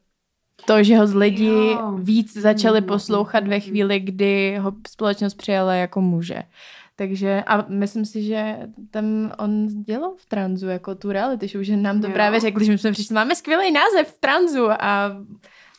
to, 0.66 0.84
že 0.84 0.98
ho 0.98 1.08
z 1.08 1.14
lidi 1.14 1.72
jo. 1.72 1.92
víc 1.98 2.38
začali 2.38 2.82
poslouchat 2.82 3.48
ve 3.48 3.60
chvíli, 3.60 4.00
kdy 4.00 4.58
ho 4.62 4.74
společnost 4.90 5.34
přijala 5.34 5.74
jako 5.74 6.02
muže. 6.02 6.44
Takže 6.96 7.44
a 7.48 7.66
myslím 7.70 8.06
si, 8.06 8.24
že 8.24 8.58
tam 8.92 9.32
on 9.38 9.68
dělal 9.68 10.12
v 10.18 10.26
tranzu 10.26 10.68
jako 10.68 10.96
tu 10.96 11.12
reality 11.12 11.48
show, 11.48 11.64
že 11.64 11.78
nám 11.78 12.02
to 12.02 12.08
jo. 12.08 12.14
právě 12.14 12.40
řekli, 12.40 12.66
že 12.66 12.72
my 12.72 12.78
jsme 12.78 12.92
přišli, 12.92 13.14
máme 13.14 13.36
skvělý 13.36 13.72
název 13.72 14.14
v 14.14 14.20
tranzu 14.20 14.68
a 14.72 15.12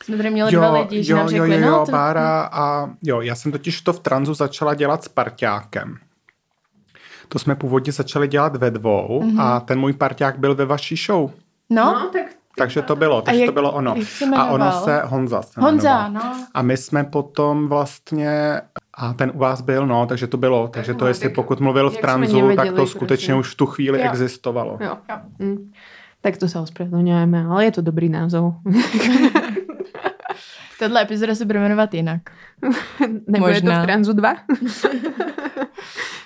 jsme 0.03 0.17
tady 0.17 0.29
měli 0.29 0.53
jo, 0.53 0.61
dva 0.61 0.71
lidi, 0.79 1.03
že 1.03 1.11
jo, 1.13 1.17
nám 1.17 1.29
řekli, 1.29 1.51
jo, 1.51 1.59
jo, 1.59 1.71
no 1.71 1.85
to... 1.85 1.91
Bára 1.91 2.49
a 2.51 2.89
jo, 3.03 3.21
já 3.21 3.35
jsem 3.35 3.51
totiž 3.51 3.81
to 3.81 3.93
v 3.93 3.99
tranzu 3.99 4.33
začala 4.33 4.73
dělat 4.73 5.03
s 5.03 5.07
parťákem. 5.07 5.97
To 7.27 7.39
jsme 7.39 7.55
původně 7.55 7.91
začali 7.91 8.27
dělat 8.27 8.55
ve 8.55 8.71
dvou 8.71 9.21
mm-hmm. 9.23 9.41
a 9.41 9.59
ten 9.59 9.79
můj 9.79 9.93
parťák 9.93 10.39
byl 10.39 10.55
ve 10.55 10.65
vaší 10.65 10.95
show. 10.95 11.31
No, 11.69 11.93
no 11.93 12.09
tak 12.09 12.30
takže 12.61 12.81
to 12.81 12.95
bylo, 12.95 13.21
takže 13.21 13.41
jak, 13.41 13.47
to 13.47 13.51
bylo 13.51 13.71
ono. 13.71 13.95
A 14.35 14.45
ono 14.45 14.71
se 14.71 15.01
Honza 15.05 15.41
se 15.41 15.61
Honza, 15.61 16.07
no. 16.07 16.21
A 16.53 16.61
my 16.61 16.77
jsme 16.77 17.03
potom 17.03 17.67
vlastně, 17.67 18.61
a 18.93 19.13
ten 19.13 19.31
u 19.33 19.37
vás 19.37 19.61
byl, 19.61 19.87
no, 19.87 20.05
takže 20.05 20.27
to 20.27 20.37
bylo, 20.37 20.67
takže 20.67 20.93
to, 20.93 21.05
no, 21.05 21.07
jestli 21.07 21.29
pokud 21.29 21.59
mluvil 21.59 21.89
v 21.89 21.97
tranzu, 21.97 22.55
tak 22.55 22.73
to 22.73 22.87
skutečně 22.87 23.35
už 23.35 23.53
v 23.53 23.57
tu 23.57 23.65
chvíli 23.65 23.99
jo. 23.99 24.05
existovalo. 24.09 24.77
Jo. 24.81 24.97
Jo. 25.09 25.15
Hm. 25.39 25.71
Tak 26.21 26.37
to 26.37 26.47
se 26.47 26.59
ospravedlňujeme, 26.59 27.45
ale 27.45 27.65
je 27.65 27.71
to 27.71 27.81
dobrý 27.81 28.09
názov. 28.09 28.53
Tohle 30.79 31.01
epizoda 31.01 31.35
se 31.35 31.45
bude 31.45 31.59
jmenovat 31.59 31.93
jinak. 31.93 32.21
Nebo 33.27 33.47
je 33.47 33.61
to 33.61 33.71
v 33.71 33.83
tranzu 33.83 34.13
2? 34.13 34.33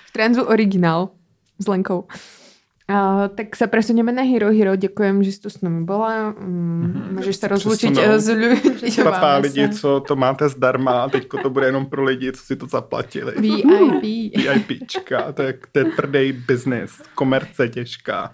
v 0.06 0.12
tranzu 0.12 0.42
originál 0.42 1.08
s 1.58 1.66
Lenkou. 1.66 2.04
Uh, 2.90 3.28
tak 3.34 3.56
se 3.56 3.66
presuneme 3.66 4.12
na 4.12 4.22
Hero 4.22 4.52
Hero. 4.52 4.76
Děkujem, 4.76 5.22
že 5.22 5.32
jsi 5.32 5.40
tu 5.40 5.50
s 5.50 5.60
námi 5.60 5.84
byla. 5.84 6.30
Mm, 6.30 7.08
můžeš 7.10 7.36
se 7.36 7.48
rozlučit 7.48 7.98
s 7.98 8.28
lidmi. 8.28 8.60
Papá 9.02 9.36
lidi, 9.36 9.68
co 9.68 10.00
to 10.00 10.16
máte 10.16 10.48
zdarma 10.48 11.08
teď 11.08 11.28
to 11.42 11.50
bude 11.50 11.66
jenom 11.66 11.86
pro 11.86 12.04
lidi, 12.04 12.32
co 12.32 12.42
si 12.42 12.56
to 12.56 12.66
zaplatili. 12.66 13.32
VIP. 13.38 14.36
VIPčka, 14.68 15.32
to 15.32 15.42
je, 15.42 15.58
to 15.72 15.78
je 15.78 15.84
tvrdý 15.84 16.32
business. 16.32 17.02
Komerce 17.14 17.68
těžká. 17.68 18.32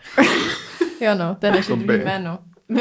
jo 1.01 1.15
no, 1.19 1.37
to 1.39 1.47
je 1.47 1.53
naše 1.53 1.77
druhé 1.77 1.99
jméno. 1.99 2.39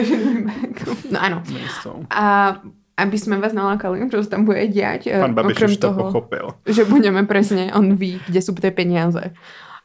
no 1.12 1.22
ano. 1.22 1.44
Nejsou. 1.54 2.06
A 2.10 2.56
aby 2.98 3.18
jsme 3.18 3.38
vás 3.38 3.54
nalákali, 3.54 4.10
co 4.10 4.24
se 4.24 4.30
tam 4.30 4.46
bude 4.46 4.68
dělat. 4.68 5.02
Pan 5.20 5.34
Babiš 5.34 5.62
už 5.62 5.78
to 5.78 5.88
toho, 5.88 6.04
pochopil. 6.04 6.50
Že 6.66 6.86
budeme 6.86 7.26
přesně, 7.26 7.74
on 7.74 7.96
ví, 7.96 8.22
kde 8.28 8.42
jsou 8.42 8.54
ty 8.54 8.72
peníze. 8.72 9.22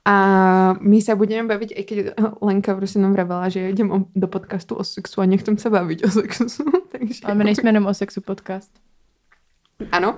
A 0.06 0.14
my 0.78 1.02
sa 1.02 1.18
budeme 1.18 1.50
baviť, 1.50 1.70
aj 1.74 1.84
keď 1.84 1.98
Lenka 2.38 2.76
prostě 2.76 2.98
nám 2.98 3.12
vravela, 3.12 3.48
že 3.48 3.70
idem 3.70 4.06
do 4.14 4.28
podcastu 4.28 4.74
o 4.74 4.84
sexu 4.84 5.20
a 5.20 5.26
nechcem 5.26 5.58
sa 5.58 5.70
baviť 5.70 6.04
o 6.04 6.10
sexu. 6.10 6.46
Takže... 6.92 7.20
Ale 7.24 7.34
my 7.34 7.44
nejsme 7.44 7.68
jenom 7.68 7.86
o 7.86 7.94
sexu 7.94 8.20
podcast. 8.20 8.70
Ano. 9.92 10.14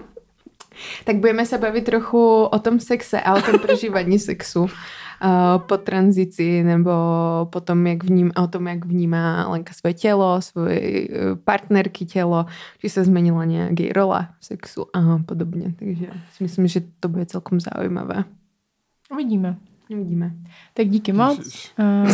Tak 1.04 1.16
budeme 1.16 1.46
se 1.46 1.58
bavit 1.58 1.84
trochu 1.84 2.44
o 2.44 2.58
tom 2.58 2.80
sexe 2.80 3.20
a 3.20 3.34
o 3.34 3.42
tom 3.42 3.58
prožívání 3.64 4.18
sexu 4.18 4.62
uh, 4.62 4.68
po 5.58 5.76
tranzici 5.76 6.62
nebo 6.62 6.92
po 7.50 7.60
tom, 7.60 7.86
jak 7.86 8.04
vním, 8.04 8.32
o 8.36 8.46
tom, 8.46 8.66
jak 8.68 8.84
vnímá 8.84 9.48
Lenka 9.48 9.72
svoje 9.72 9.94
tělo, 9.94 10.40
svoje 10.40 11.08
uh, 11.08 11.16
partnerky 11.44 12.04
tělo, 12.04 12.46
či 12.78 12.88
se 12.88 13.04
změnila 13.04 13.44
nějak 13.44 13.80
její 13.80 13.92
rola 13.92 14.28
v 14.40 14.46
sexu 14.46 14.86
a 14.96 15.18
podobně. 15.26 15.74
Takže 15.78 16.06
si 16.32 16.44
myslím, 16.44 16.66
že 16.66 16.80
to 17.00 17.08
bude 17.08 17.26
celkom 17.26 17.60
zaujímavé. 17.60 18.24
Uvidíme. 19.12 19.56
Uvidíme. 19.90 20.30
Tak 20.74 20.88
díky 20.88 21.12
moc. 21.12 21.70
Uh... 21.78 22.10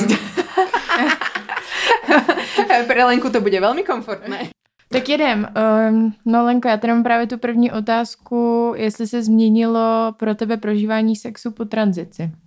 Pro 2.86 3.06
Lenku 3.06 3.30
to 3.30 3.40
bude 3.40 3.60
velmi 3.60 3.82
komfortné. 3.82 4.48
Tak 4.88 5.08
jedem. 5.08 5.48
Um, 5.90 6.14
no 6.24 6.44
Lenko, 6.44 6.68
já 6.68 6.76
tady 6.76 6.92
mám 6.92 7.02
právě 7.02 7.26
tu 7.26 7.38
první 7.38 7.72
otázku, 7.72 8.72
jestli 8.76 9.06
se 9.06 9.22
změnilo 9.22 10.14
pro 10.16 10.34
tebe 10.34 10.56
prožívání 10.56 11.16
sexu 11.16 11.50
po 11.50 11.64
tranzici. 11.64 12.30